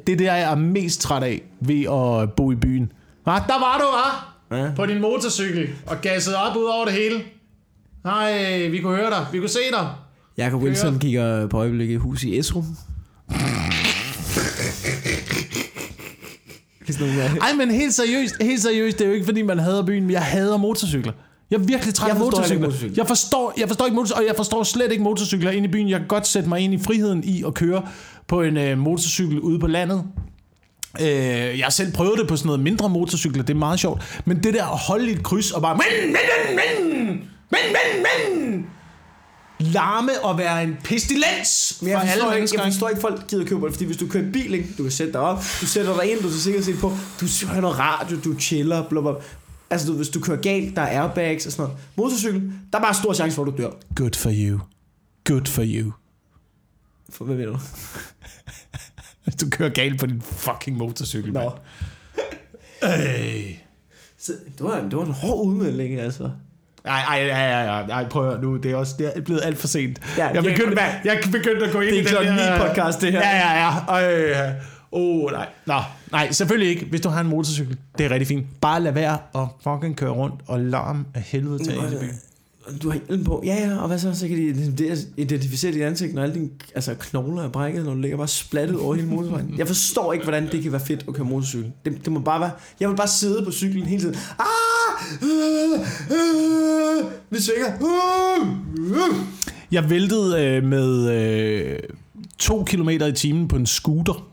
det 0.06 0.18
der, 0.18 0.34
jeg 0.34 0.50
er 0.52 0.56
mest 0.56 1.00
træt 1.00 1.22
af 1.22 1.42
ved 1.60 1.80
at 2.22 2.32
bo 2.32 2.52
i 2.52 2.54
byen. 2.56 2.92
Ah, 3.26 3.40
der 3.46 3.58
var 3.58 3.78
du! 3.78 4.56
Ja. 4.56 4.70
På 4.76 4.86
din 4.86 5.00
motorcykel 5.00 5.68
og 5.86 5.96
gassede 6.00 6.36
op 6.36 6.56
ud 6.56 6.64
over 6.64 6.84
det 6.84 6.94
hele. 6.94 7.20
Nej, 8.04 8.68
vi 8.70 8.78
kunne 8.80 8.96
høre 8.96 9.10
dig. 9.10 9.26
Vi 9.32 9.38
kunne 9.38 9.48
se 9.48 9.58
dig. 9.72 9.88
Jakob 10.38 10.62
Wilson 10.62 10.98
kigger 10.98 11.46
på 11.46 11.58
øjeblikket 11.58 12.00
hus 12.00 12.24
i 12.24 12.38
Esrum. 12.38 12.64
Ej, 17.42 17.52
men 17.58 17.70
helt 17.70 17.94
seriøst, 17.94 18.34
helt 18.40 18.62
seriøst, 18.62 18.98
det 18.98 19.04
er 19.04 19.08
jo 19.08 19.14
ikke 19.14 19.26
fordi, 19.26 19.42
man 19.42 19.58
hader 19.58 19.86
byen, 19.86 20.02
men 20.02 20.10
jeg 20.10 20.22
hader 20.22 20.56
motorcykler. 20.56 21.12
Jeg 21.50 21.56
er 21.56 21.64
virkelig 21.64 21.94
træt 21.94 22.10
af 22.10 22.18
motorcykler. 22.18 22.60
motorcykler. 22.60 22.94
Jeg 22.96 23.06
forstår, 23.06 23.52
jeg 23.58 23.68
forstår 23.68 23.84
ikke 23.84 23.94
motorcykler, 23.94 24.20
og 24.20 24.26
jeg 24.26 24.36
forstår 24.36 24.62
slet 24.62 24.92
ikke 24.92 25.04
motorcykler 25.04 25.50
ind 25.50 25.64
i 25.64 25.68
byen. 25.68 25.88
Jeg 25.88 25.98
kan 25.98 26.08
godt 26.08 26.26
sætte 26.26 26.48
mig 26.48 26.60
ind 26.60 26.74
i 26.74 26.78
friheden 26.78 27.24
i 27.24 27.44
at 27.46 27.54
køre 27.54 27.82
på 28.26 28.42
en 28.42 28.56
øh, 28.56 28.78
motorcykel 28.78 29.40
ude 29.40 29.58
på 29.58 29.66
landet. 29.66 30.04
Øh, 31.00 31.06
jeg 31.06 31.64
har 31.64 31.70
selv 31.70 31.92
prøvet 31.92 32.18
det 32.18 32.28
på 32.28 32.36
sådan 32.36 32.46
noget 32.46 32.60
mindre 32.60 32.88
motorcykler, 32.88 33.42
det 33.42 33.54
er 33.54 33.58
meget 33.58 33.80
sjovt. 33.80 34.22
Men 34.24 34.42
det 34.42 34.54
der 34.54 34.64
at 34.64 34.78
holde 34.78 35.10
i 35.10 35.12
et 35.12 35.22
kryds 35.22 35.50
og 35.50 35.62
bare... 35.62 35.76
Men, 35.76 36.06
men, 36.06 36.16
men, 36.48 36.56
men, 36.56 37.08
men, 37.50 37.60
men, 37.72 38.02
men, 38.02 38.66
larme 39.62 40.24
og 40.24 40.38
være 40.38 40.62
en 40.62 40.76
pestilens 40.84 41.78
Men 41.82 41.90
jeg 41.90 42.00
forstår, 42.00 42.32
ikke, 42.32 42.48
jeg 42.54 42.64
forstår 42.64 42.88
ikke, 42.88 43.00
folk 43.00 43.26
gider 43.28 43.44
købe 43.46 43.66
det, 43.66 43.72
fordi 43.72 43.84
hvis 43.84 43.96
du 43.96 44.06
kører 44.08 44.32
bil, 44.32 44.54
ikke, 44.54 44.68
du 44.78 44.82
kan 44.82 44.92
sætte 44.92 45.12
dig 45.12 45.20
op, 45.20 45.36
du 45.60 45.66
sætter 45.66 46.00
dig 46.00 46.12
ind, 46.12 46.20
du 46.20 46.28
er 46.28 46.32
sikkert 46.32 46.64
set 46.64 46.78
på, 46.78 46.92
du 47.20 47.26
hører 47.46 47.60
noget 47.60 47.78
radio, 47.78 48.16
du 48.24 48.38
chiller, 48.38 48.88
bla, 48.88 49.00
bla. 49.00 49.10
Altså, 49.70 49.86
du, 49.86 49.92
hvis 49.96 50.08
du 50.08 50.20
kører 50.20 50.40
galt, 50.40 50.76
der 50.76 50.82
er 50.82 51.02
airbags 51.02 51.46
og 51.46 51.52
sådan 51.52 51.62
noget. 51.62 51.78
Motorcykel, 51.96 52.52
der 52.72 52.78
er 52.78 52.82
bare 52.82 52.94
stor 52.94 53.14
chance 53.14 53.34
for, 53.34 53.42
at 53.44 53.52
du 53.52 53.62
dør. 53.62 53.70
Good 53.94 54.14
for 54.14 54.30
you. 54.34 54.60
Good 55.24 55.46
for 55.46 55.62
you. 55.66 55.92
For 57.10 57.24
hvad 57.24 57.36
ved 57.36 57.46
du? 57.46 57.58
Hvis 59.24 59.34
du 59.42 59.50
kører 59.50 59.68
galt 59.68 60.00
på 60.00 60.06
din 60.06 60.22
fucking 60.22 60.76
motorcykel, 60.76 61.32
Nå. 61.32 61.52
Hey. 62.82 63.54
Så, 64.18 64.32
det, 64.58 64.66
var, 64.66 64.80
det 64.80 64.96
var 64.96 65.04
en 65.04 65.12
hård 65.12 65.46
udmelding, 65.46 66.00
altså. 66.00 66.30
Nej, 66.84 67.00
ej, 67.00 67.28
ej, 67.28 67.64
ej, 67.66 67.80
ej, 67.80 68.08
prøv 68.08 68.30
at 68.30 68.42
nu, 68.42 68.56
det 68.56 68.70
er 68.70 68.76
også 68.76 68.94
det 68.98 69.12
er 69.14 69.20
blevet 69.20 69.40
alt 69.44 69.58
for 69.58 69.66
sent. 69.66 70.00
Ja, 70.18 70.26
jeg, 70.26 70.42
begyndte, 70.42 70.82
jeg, 70.82 71.00
jeg 71.04 71.18
begyndte 71.32 71.66
at 71.66 71.72
gå 71.72 71.80
ind 71.80 71.96
i 71.96 71.98
den 71.98 72.06
Det 72.06 72.48
er 72.48 72.68
podcast, 72.68 73.00
det 73.00 73.12
her. 73.12 73.20
Ja, 73.20 73.36
ja, 73.36 73.64
ja. 73.64 73.70
Ej, 73.88 74.54
oh, 74.92 75.32
nej. 75.32 75.46
Nå, 75.66 75.74
nej, 76.12 76.32
selvfølgelig 76.32 76.68
ikke, 76.68 76.86
hvis 76.90 77.00
du 77.00 77.08
har 77.08 77.20
en 77.20 77.26
motorcykel. 77.26 77.76
Det 77.98 78.06
er 78.06 78.10
rigtig 78.10 78.28
fint. 78.28 78.46
Bare 78.60 78.80
lad 78.80 78.92
være 78.92 79.18
at 79.34 79.48
fucking 79.64 79.96
køre 79.96 80.10
rundt 80.10 80.34
og 80.46 80.60
larm 80.60 81.06
af 81.14 81.22
helvede 81.22 81.64
til 81.64 81.72
byen. 81.72 82.20
Du 82.82 82.90
har 82.90 82.98
hjelm 83.08 83.24
på. 83.24 83.42
Ja, 83.46 83.54
ja, 83.54 83.78
og 83.78 83.86
hvad 83.88 83.98
så? 83.98 84.14
Så 84.14 84.28
kan 84.28 84.36
de 84.36 85.06
identificere 85.16 85.72
dit 85.72 85.82
ansigt, 85.82 86.14
når 86.14 86.22
alle 86.22 86.34
dine 86.34 86.48
altså, 86.74 86.94
knogler 86.94 87.42
er 87.42 87.48
brækket, 87.48 87.84
når 87.84 87.94
du 87.94 88.00
ligger 88.00 88.16
bare 88.16 88.28
splattet 88.28 88.80
over 88.80 88.94
hele 88.94 89.08
motorvejen. 89.08 89.54
Jeg 89.58 89.66
forstår 89.66 90.12
ikke, 90.12 90.24
hvordan 90.24 90.52
det 90.52 90.62
kan 90.62 90.72
være 90.72 90.80
fedt 90.80 91.04
at 91.08 91.14
køre 91.14 91.26
motorcykel. 91.26 91.72
Det, 91.84 92.04
det 92.04 92.12
må 92.12 92.20
bare 92.20 92.40
være... 92.40 92.50
Jeg 92.80 92.88
vil 92.88 92.96
bare 92.96 93.08
sidde 93.08 93.44
på 93.44 93.52
cyklen 93.52 93.86
hele 93.86 94.02
tiden. 94.02 94.16
Ah! 94.38 94.46
Vi 97.30 97.38
svinger. 97.40 97.72
Jeg 99.72 99.90
væltede 99.90 100.44
øh, 100.44 100.64
med 100.64 101.10
øh, 101.10 101.78
to 102.38 102.64
kilometer 102.64 103.06
i 103.06 103.12
timen 103.12 103.48
på 103.48 103.56
en 103.56 103.66
scooter 103.66 104.32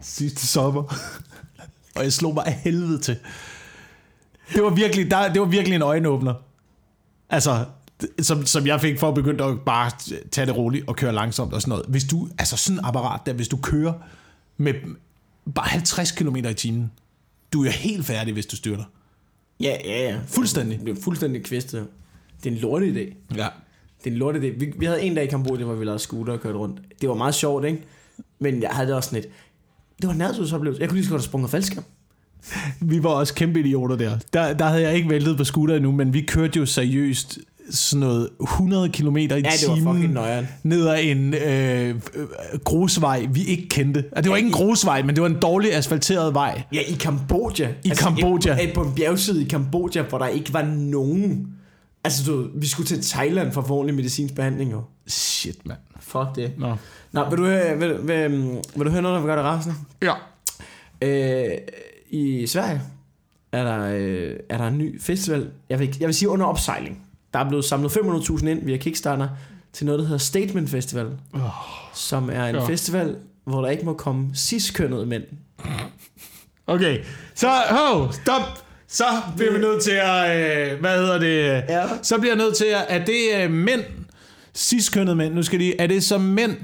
sidste 0.00 0.46
sommer. 0.46 0.82
og 1.96 2.04
jeg 2.04 2.12
slog 2.12 2.34
mig 2.34 2.46
af 2.46 2.52
helvede 2.52 2.98
til. 2.98 3.16
Det 4.54 4.62
var 4.62 4.70
virkelig, 4.70 5.10
der, 5.10 5.32
det 5.32 5.40
var 5.40 5.46
virkelig 5.46 5.76
en 5.76 5.82
øjenåbner. 5.82 6.34
Altså, 7.30 7.64
som, 8.22 8.46
som 8.46 8.66
jeg 8.66 8.80
fik 8.80 8.98
for 8.98 9.08
at 9.08 9.14
begynde 9.14 9.44
at 9.44 9.60
bare 9.66 9.90
tage 10.30 10.46
det 10.46 10.56
roligt 10.56 10.88
og 10.88 10.96
køre 10.96 11.12
langsomt 11.12 11.52
og 11.52 11.60
sådan 11.62 11.70
noget. 11.70 11.86
Hvis 11.88 12.04
du, 12.04 12.28
altså 12.38 12.56
sådan 12.56 12.78
en 12.78 12.84
apparat 12.84 13.20
der, 13.26 13.32
hvis 13.32 13.48
du 13.48 13.56
kører 13.56 13.92
med 14.56 14.74
bare 15.54 15.68
50 15.68 16.12
km 16.12 16.36
i 16.36 16.54
timen, 16.54 16.90
du 17.52 17.64
er 17.64 17.70
helt 17.70 18.06
færdig, 18.06 18.32
hvis 18.32 18.46
du 18.46 18.56
styrter. 18.56 18.84
Ja, 19.60 19.76
ja, 19.84 20.02
ja. 20.02 20.18
Fuldstændig. 20.26 20.80
Det 20.86 20.98
er 20.98 21.02
fuldstændig 21.02 21.44
kvistet. 21.44 21.86
Det 22.44 22.50
er 22.50 22.54
en 22.54 22.60
lorte 22.60 22.86
idé. 22.86 23.34
Ja. 23.36 23.48
Det 23.98 24.06
er 24.06 24.10
en 24.10 24.16
lorte 24.16 24.38
idé. 24.38 24.58
Vi, 24.58 24.72
vi 24.78 24.86
havde 24.86 25.02
en 25.02 25.14
dag 25.14 25.24
i 25.24 25.26
Kambodja, 25.26 25.64
hvor 25.64 25.74
vi 25.74 25.84
lavede 25.84 25.98
scooter 25.98 26.32
og 26.32 26.40
kørte 26.40 26.58
rundt. 26.58 26.80
Det 27.00 27.08
var 27.08 27.14
meget 27.14 27.34
sjovt, 27.34 27.64
ikke? 27.64 27.82
Men 28.38 28.62
jeg 28.62 28.70
havde 28.70 28.88
det 28.88 28.96
også 28.96 29.14
lidt. 29.14 29.26
Det 30.00 30.06
var 30.06 30.12
en 30.12 30.18
nærhedsoplevelse. 30.18 30.80
Jeg 30.80 30.88
kunne 30.88 30.96
lige 30.96 31.04
så 31.04 31.10
godt 31.10 31.22
have 31.22 31.26
sprunget 31.28 31.50
faldskærm. 31.50 31.84
Vi 32.80 33.02
var 33.02 33.10
også 33.10 33.34
kæmpe 33.34 33.60
idioter 33.60 33.96
der. 33.96 34.18
der. 34.32 34.52
Der 34.52 34.64
havde 34.64 34.82
jeg 34.82 34.94
ikke 34.96 35.08
væltet 35.08 35.36
på 35.36 35.44
scooter 35.44 35.76
endnu, 35.76 35.92
men 35.92 36.12
vi 36.14 36.20
kørte 36.20 36.58
jo 36.58 36.66
seriøst 36.66 37.38
sådan 37.70 38.00
noget 38.00 38.28
100 38.40 38.88
km 38.88 39.16
i 39.16 39.28
timen 39.58 40.16
ja, 40.16 40.46
ned 40.62 40.88
ad 40.88 40.98
en 41.02 41.34
øh, 41.34 42.00
grusvej, 42.64 43.26
vi 43.30 43.44
ikke 43.44 43.68
kendte. 43.68 43.98
Altså, 43.98 44.22
det 44.22 44.30
var 44.30 44.36
ikke 44.36 44.46
en 44.46 44.52
grusvej, 44.52 45.02
men 45.02 45.14
det 45.14 45.22
var 45.22 45.28
en 45.28 45.38
dårlig 45.42 45.74
asfalteret 45.74 46.34
vej. 46.34 46.62
Ja, 46.72 46.80
i 46.80 46.92
Kambodja. 46.92 47.68
I 47.84 47.88
altså, 47.88 48.04
Kambodja. 48.04 48.62
Et, 48.62 48.74
på 48.74 48.82
en 48.82 48.94
bjergside 48.94 49.42
i 49.42 49.48
Kambodja, 49.48 50.02
hvor 50.02 50.18
der 50.18 50.26
ikke 50.26 50.52
var 50.52 50.62
nogen... 50.62 51.46
Altså, 52.04 52.32
du, 52.32 52.48
vi 52.54 52.66
skulle 52.66 52.86
til 52.86 53.02
Thailand 53.02 53.52
for 53.52 53.70
ordentlig 53.70 53.94
medicinsk 53.94 54.34
behandling, 54.34 54.72
jo. 54.72 54.82
Shit, 55.06 55.66
mand. 55.66 55.78
Fuck 56.00 56.36
det. 56.36 56.52
Nå. 56.58 56.76
Nå, 57.12 57.30
vil 57.30 57.38
du, 57.38 57.44
høre, 57.44 57.78
vil, 57.78 58.08
vil, 58.08 58.30
vil 58.76 58.86
du 58.86 58.90
høre 58.90 59.02
noget, 59.02 59.14
der 59.14 59.20
vil 59.20 59.26
gøre 59.26 59.36
det 59.36 59.44
rasende? 59.44 59.76
Ja. 60.02 60.14
Øh, 61.02 61.58
I 62.10 62.46
Sverige 62.46 62.80
er 63.52 63.64
der, 63.64 63.94
øh, 63.94 64.36
er 64.48 64.58
der 64.58 64.66
en 64.66 64.78
ny 64.78 65.00
festival. 65.00 65.50
Jeg 65.68 65.78
vil, 65.78 65.96
jeg 66.00 66.06
vil 66.06 66.14
sige 66.14 66.28
under 66.28 66.46
opsejling. 66.46 67.02
Der 67.32 67.38
er 67.38 67.48
blevet 67.48 67.64
samlet 67.64 67.90
500.000 67.90 68.46
ind 68.46 68.64
via 68.64 68.76
Kickstarter 68.76 69.28
til 69.72 69.86
noget, 69.86 69.98
der 69.98 70.04
hedder 70.04 70.18
Statement 70.18 70.70
Festival. 70.70 71.06
Oh, 71.34 71.40
som 71.94 72.30
er 72.32 72.46
en 72.46 72.54
ja. 72.54 72.66
festival, 72.66 73.16
hvor 73.44 73.60
der 73.60 73.68
ikke 73.68 73.84
må 73.84 73.92
komme 73.92 74.34
cis-kønnede 74.34 75.06
mænd. 75.06 75.22
Okay, 76.66 76.98
så 77.34 77.48
ho, 77.70 78.12
stop. 78.12 78.42
Så 78.88 79.04
bliver 79.36 79.52
vi 79.52 79.58
nødt 79.58 79.82
til 79.82 79.90
at, 79.90 80.70
øh, 80.72 80.80
hvad 80.80 80.98
hedder 80.98 81.18
det? 81.18 81.64
Ja. 81.68 81.82
Så 82.02 82.18
bliver 82.18 82.34
jeg 82.34 82.44
nødt 82.44 82.56
til 82.56 82.64
at, 82.64 82.84
er 82.88 83.04
det 83.04 83.44
øh, 83.44 83.50
mænd, 83.50 83.82
cis-kønnede 84.54 85.16
mænd, 85.16 85.34
nu 85.34 85.42
skal 85.42 85.60
de, 85.60 85.80
er 85.80 85.86
det 85.86 86.04
så 86.04 86.18
mænd, 86.18 86.56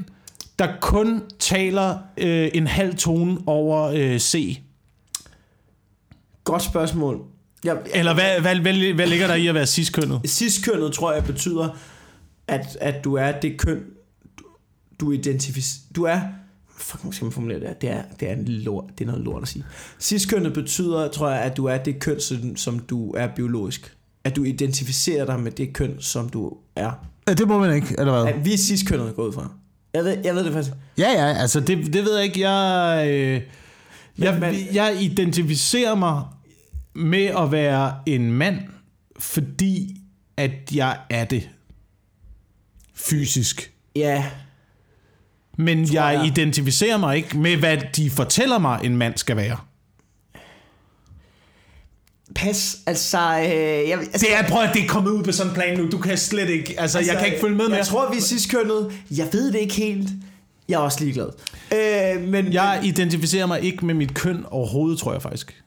der 0.58 0.68
kun 0.80 1.22
taler 1.38 1.98
øh, 2.18 2.50
en 2.54 2.66
halv 2.66 2.96
tone 2.96 3.38
over 3.46 3.82
øh, 3.82 4.18
C? 4.18 4.60
Godt 6.44 6.62
spørgsmål. 6.62 7.20
Jeg, 7.66 7.78
Eller 7.94 8.14
hvad, 8.14 8.40
hvad, 8.40 8.56
hvad, 8.56 8.94
hvad 8.94 9.06
ligger 9.06 9.26
der 9.26 9.34
i 9.34 9.46
at 9.46 9.54
være 9.54 9.66
cis-kønnet? 9.66 10.20
Cis-kønnet 10.26 10.92
tror 10.92 11.12
jeg 11.12 11.24
betyder, 11.24 11.68
at, 12.48 12.78
at 12.80 13.04
du 13.04 13.14
er 13.14 13.32
det 13.32 13.58
køn, 13.58 13.82
du, 14.38 14.44
du 15.00 15.12
identificerer... 15.12 15.82
Du 15.96 16.04
er... 16.04 16.20
Fuck, 16.78 17.14
skal 17.14 17.24
man 17.24 17.32
formulere 17.32 17.60
det 17.60 17.82
Det 17.82 17.90
er, 17.90 18.02
det 18.20 18.30
er, 18.30 18.32
en 18.32 18.48
lort, 18.48 18.84
det 18.98 19.04
er 19.04 19.08
noget 19.08 19.24
lort 19.24 19.42
at 19.42 19.48
sige. 19.48 19.64
Cis-kønnet 20.00 20.52
betyder, 20.52 21.08
tror 21.08 21.30
jeg, 21.30 21.40
at 21.40 21.56
du 21.56 21.64
er 21.64 21.78
det 21.78 22.00
køn, 22.00 22.20
som, 22.20 22.56
som 22.56 22.78
du 22.78 23.10
er 23.10 23.26
biologisk. 23.36 23.96
At 24.24 24.36
du 24.36 24.44
identificerer 24.44 25.26
dig 25.26 25.40
med 25.40 25.52
det 25.52 25.72
køn, 25.72 25.96
som 26.00 26.28
du 26.28 26.52
er. 26.76 26.90
Ja, 27.28 27.34
det 27.34 27.48
må 27.48 27.58
man 27.58 27.74
ikke, 27.74 27.94
eller 27.98 28.22
hvad? 28.22 28.34
At 28.34 28.44
vi 28.44 28.52
er 28.52 28.58
cis-kønnet 28.58 29.16
gået 29.16 29.34
fra. 29.34 29.50
Jeg 29.94 30.04
ved, 30.04 30.16
jeg 30.24 30.34
ved 30.34 30.44
det 30.44 30.52
faktisk. 30.52 30.74
Ja, 30.98 31.10
ja, 31.10 31.32
altså 31.32 31.60
det, 31.60 31.92
det 31.92 32.04
ved 32.04 32.14
jeg 32.16 32.24
ikke. 32.24 32.50
Jeg, 32.50 33.08
øh, 33.10 33.42
jeg, 34.18 34.38
men, 34.40 34.54
jeg 34.72 34.96
identificerer 35.00 35.94
mig 35.94 36.22
med 36.96 37.24
at 37.24 37.52
være 37.52 37.94
en 38.06 38.32
mand, 38.32 38.58
fordi 39.18 39.96
at 40.36 40.50
jeg 40.74 40.98
er 41.10 41.24
det. 41.24 41.48
Fysisk. 42.94 43.72
Ja. 43.96 44.24
Men 45.58 45.92
jeg, 45.92 45.94
jeg 45.94 46.26
identificerer 46.26 46.96
mig 46.96 47.16
ikke 47.16 47.38
med, 47.38 47.56
hvad 47.56 47.78
de 47.96 48.10
fortæller 48.10 48.58
mig, 48.58 48.80
en 48.84 48.96
mand 48.96 49.16
skal 49.16 49.36
være. 49.36 49.56
Pas, 52.34 52.76
altså... 52.86 53.18
Øh, 53.18 53.88
jeg, 53.88 53.98
altså 53.98 54.26
det 54.26 54.36
er, 54.36 54.48
prøv 54.48 54.62
at 54.62 54.74
det 54.74 54.84
er 54.84 54.88
kommet 54.88 55.10
ud 55.10 55.24
på 55.24 55.32
sådan 55.32 55.50
en 55.50 55.54
plan 55.54 55.78
nu. 55.78 55.88
Du 55.90 55.98
kan 55.98 56.18
slet 56.18 56.48
ikke... 56.48 56.80
Altså, 56.80 56.98
altså 56.98 57.12
jeg 57.12 57.20
kan 57.20 57.28
ikke 57.28 57.40
følge 57.40 57.56
med 57.56 57.68
mere. 57.68 57.76
Jeg 57.76 57.86
tror, 57.86 58.10
vi 58.10 58.16
er 58.16 58.22
sidst 58.22 58.50
kønnet. 58.50 58.92
Jeg 59.10 59.28
ved 59.32 59.52
det 59.52 59.58
ikke 59.58 59.74
helt. 59.74 60.08
Jeg 60.68 60.74
er 60.74 60.78
også 60.78 61.00
ligeglad. 61.00 61.28
Øh, 61.72 62.28
men, 62.28 62.52
jeg 62.52 62.80
identificerer 62.84 63.46
mig 63.46 63.60
ikke 63.60 63.86
med 63.86 63.94
mit 63.94 64.14
køn 64.14 64.44
overhovedet, 64.50 64.98
tror 64.98 65.12
jeg 65.12 65.22
faktisk. 65.22 65.62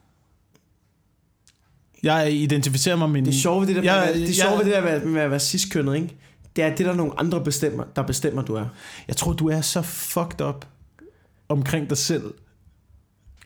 Jeg 2.03 2.33
identificerer 2.33 2.95
mig 2.95 3.09
med 3.09 3.13
min... 3.13 3.25
Det 3.25 3.33
er 3.33 3.37
sjovt 3.39 3.67
ved 3.67 3.75
det 3.75 3.83
der, 3.83 3.93
jeg, 3.93 4.11
med, 4.13 4.21
det, 4.21 4.29
er 4.29 4.33
sjovt 4.33 4.57
ved 4.57 4.65
det 4.65 4.73
der 4.73 4.81
med, 4.81 5.05
med 5.05 5.21
at 5.21 5.31
være 5.31 5.39
cis-kønnet, 5.39 5.95
ikke? 5.95 6.15
Det 6.55 6.63
er 6.63 6.75
det, 6.75 6.85
der 6.85 6.93
nogle 6.93 7.19
andre 7.19 7.43
bestemmer, 7.43 7.83
der 7.95 8.01
bestemmer, 8.01 8.41
du 8.41 8.55
er. 8.55 8.65
Jeg 9.07 9.15
tror, 9.15 9.33
du 9.33 9.49
er 9.49 9.61
så 9.61 9.81
fucked 9.81 10.41
up 10.41 10.65
omkring 11.49 11.89
dig 11.89 11.97
selv, 11.97 12.23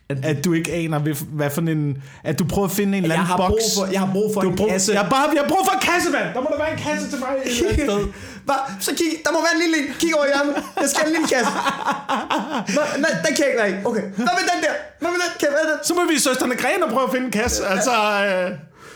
at, 0.10 0.26
at 0.26 0.46
du 0.46 0.54
ikke 0.54 0.72
aner, 0.72 1.00
hvad 1.40 1.50
for 1.50 1.62
en... 1.62 2.04
At 2.24 2.40
du 2.40 2.46
prøver 2.46 2.68
at 2.68 2.76
finde 2.80 2.98
en 2.98 3.04
eller 3.04 3.16
anden 3.16 3.38
boks. 3.38 3.64
For, 3.78 3.86
jeg 3.92 4.00
har 4.00 4.10
brug 4.14 4.34
for 4.34 4.42
du 4.42 4.50
en 4.50 4.56
brug, 4.56 4.70
kasse. 4.70 4.92
Jeg 4.92 5.02
har, 5.02 5.10
bare, 5.10 5.26
jeg 5.36 5.42
har 5.42 5.50
brug 5.50 5.64
for 5.68 5.74
en 5.80 5.84
kasse, 5.90 6.10
mand! 6.16 6.28
Der 6.36 6.42
må 6.42 6.48
der 6.54 6.60
være 6.64 6.72
en 6.78 6.82
kasse 6.88 7.10
til 7.12 7.20
mig. 7.20 7.30
sted. 7.46 8.08
Bare, 8.50 8.64
så 8.80 8.92
kig, 9.00 9.12
der 9.26 9.32
må 9.36 9.40
være 9.48 9.56
en 9.58 9.62
lille 9.66 9.80
Kig 10.00 10.12
over 10.18 10.26
hjørnet. 10.32 10.56
Jeg 10.82 10.90
skal 10.90 11.00
have 11.02 11.10
en 11.12 11.16
lille 11.18 11.30
kasse. 11.36 11.54
Nå, 12.76 12.82
nej, 13.04 13.12
den 13.26 13.34
kan 13.38 13.46
jeg 13.60 13.68
ikke 13.72 13.82
Okay. 13.90 14.06
Hvad 14.26 14.34
med 14.40 14.46
den 14.52 14.60
der? 14.66 14.74
Hvad 15.02 15.12
med 15.16 15.20
den? 15.26 15.32
Kan 15.40 15.48
jeg 15.56 15.66
den? 15.72 15.80
Så 15.88 15.92
må 15.98 16.02
vi 16.12 16.16
søsterne 16.28 16.56
Gren 16.62 16.84
og 16.86 16.90
prøve 16.96 17.06
at 17.08 17.14
finde 17.16 17.26
en 17.32 17.36
kasse. 17.42 17.60
Altså... 17.74 17.92
Øh, 17.92 18.48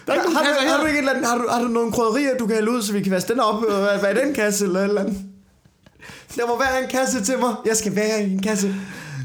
der 0.06 0.14
er 0.14 0.20
har, 0.20 0.24
du, 0.24 0.32
har, 0.72 0.78
du 0.82 0.86
ikke 0.86 1.00
et 1.00 1.04
eller 1.06 1.14
andet, 1.14 1.28
har, 1.32 1.38
du, 1.38 1.46
har 1.50 1.62
du 1.62 1.68
nogle 1.68 1.92
krydderier, 1.92 2.38
du 2.38 2.46
kan 2.48 2.56
hælde 2.56 2.72
ud, 2.72 2.82
så 2.82 2.94
vi 2.94 3.02
kan 3.04 3.12
vaske 3.12 3.34
den 3.34 3.40
op? 3.40 3.60
Hvad 4.00 4.10
er 4.12 4.18
den 4.24 4.34
kasse 4.34 4.66
eller 4.66 4.80
et 4.80 4.84
eller 4.84 5.02
andet? 5.02 5.18
Der 6.36 6.48
må 6.48 6.60
være 6.60 6.84
en 6.84 6.90
kasse 6.90 7.24
til 7.24 7.40
mig. 7.40 7.54
Jeg 7.66 7.78
skal 7.78 7.96
være 7.96 8.24
i 8.24 8.34
en 8.34 8.42
kasse. 8.42 8.76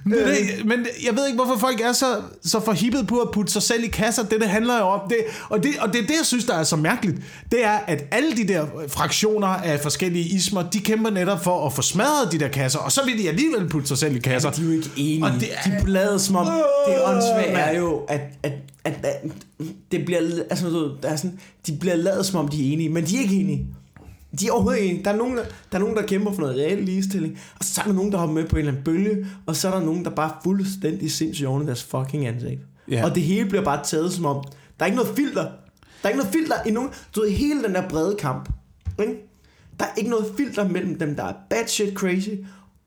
Men, 0.04 0.18
det, 0.18 0.64
men 0.64 0.86
jeg 1.06 1.16
ved 1.16 1.26
ikke, 1.26 1.36
hvorfor 1.44 1.58
folk 1.60 1.80
er 1.80 1.92
så, 1.92 2.06
så 2.44 2.60
forhippet 2.60 3.06
på 3.06 3.18
at 3.18 3.28
putte 3.32 3.52
sig 3.52 3.62
selv 3.62 3.84
i 3.84 3.86
kasser. 3.86 4.22
Det, 4.22 4.40
det 4.40 4.48
handler 4.48 4.78
jo 4.78 4.84
om. 4.84 5.00
Det, 5.08 5.16
og, 5.48 5.62
det, 5.62 5.70
og 5.80 5.92
det 5.92 5.98
er 6.02 6.06
det, 6.06 6.14
jeg 6.18 6.26
synes, 6.26 6.44
der 6.44 6.54
er 6.54 6.62
så 6.64 6.76
mærkeligt. 6.76 7.16
Det 7.52 7.64
er, 7.64 7.78
at 7.86 8.04
alle 8.10 8.36
de 8.36 8.48
der 8.48 8.66
fraktioner 8.88 9.46
af 9.48 9.80
forskellige 9.80 10.24
ismer, 10.24 10.62
de 10.70 10.78
kæmper 10.80 11.10
netop 11.10 11.44
for 11.44 11.66
at 11.66 11.72
få 11.72 11.82
smadret 11.82 12.32
de 12.32 12.38
der 12.38 12.48
kasser, 12.48 12.78
og 12.78 12.92
så 12.92 13.00
vil 13.04 13.18
de 13.18 13.28
alligevel 13.28 13.68
putte 13.68 13.88
sig 13.88 13.98
selv 13.98 14.16
i 14.16 14.18
kasser. 14.18 14.50
Ja, 14.50 14.54
de 14.56 14.62
er 14.62 14.66
jo 14.66 14.72
ikke 14.72 14.90
enige. 14.96 15.24
Og 15.24 15.30
det 15.32 15.40
det 15.40 15.48
er- 15.64 15.78
De 15.78 15.84
blader 15.84 16.18
som 16.18 16.36
om, 16.36 16.46
det 16.88 16.94
åndssvage 17.04 17.46
er 17.52 17.78
jo, 17.78 17.96
at, 18.08 18.20
at, 18.42 18.52
at, 18.84 18.94
at 19.04 19.22
det 19.92 20.04
bliver, 20.04 20.20
altså, 20.50 20.66
der 21.02 21.08
er 21.08 21.16
sådan, 21.16 21.38
de 21.66 21.72
bliver 21.80 21.96
lavet 21.96 22.26
som 22.26 22.38
om, 22.40 22.48
de 22.48 22.68
er 22.68 22.72
enige, 22.72 22.88
men 22.88 23.04
de 23.06 23.16
er 23.16 23.20
ikke 23.20 23.34
enige. 23.34 23.66
De 24.40 24.46
er 24.46 24.52
overhovedet 24.52 24.90
enige. 24.90 25.04
Der 25.04 25.10
er, 25.10 25.16
nogen, 25.16 25.36
der, 25.36 25.44
der 25.72 25.78
er 25.78 25.82
nogen, 25.82 25.96
der 25.96 26.06
kæmper 26.06 26.32
for 26.32 26.40
noget 26.40 26.56
reel 26.56 26.82
ligestilling, 26.82 27.38
og 27.58 27.64
så 27.64 27.80
er 27.80 27.84
der 27.84 27.92
nogen, 27.92 28.12
der 28.12 28.18
hopper 28.18 28.34
med 28.34 28.48
på 28.48 28.56
en 28.56 28.58
eller 28.58 28.72
anden 28.72 28.84
bølge, 28.84 29.26
og 29.46 29.56
så 29.56 29.68
er 29.68 29.72
der 29.78 29.86
nogen, 29.86 30.04
der 30.04 30.10
bare 30.10 30.30
er 30.30 30.40
fuldstændig 30.44 31.12
sindssygt 31.12 31.48
oven 31.48 31.62
i 31.62 31.66
deres 31.66 31.84
fucking 31.84 32.26
ansigt. 32.26 32.60
Ja. 32.90 33.04
Og 33.04 33.14
det 33.14 33.22
hele 33.22 33.48
bliver 33.48 33.64
bare 33.64 33.84
taget 33.84 34.12
som 34.12 34.26
om, 34.26 34.44
der 34.78 34.84
er 34.84 34.86
ikke 34.86 34.96
noget 34.96 35.16
filter. 35.16 35.42
Der 35.42 35.50
er 36.04 36.08
ikke 36.08 36.18
noget 36.18 36.32
filter 36.32 36.56
i 36.66 36.70
nogen, 36.70 36.90
du 37.16 37.20
ved, 37.20 37.30
hele 37.30 37.62
den 37.62 37.74
der 37.74 37.88
brede 37.88 38.16
kamp. 38.18 38.48
Ikke? 39.00 39.14
Der 39.80 39.84
er 39.84 39.94
ikke 39.96 40.10
noget 40.10 40.26
filter 40.36 40.68
mellem 40.68 40.98
dem, 40.98 41.16
der 41.16 41.24
er 41.24 41.34
bad 41.50 41.66
shit 41.66 41.94
crazy, 41.94 42.28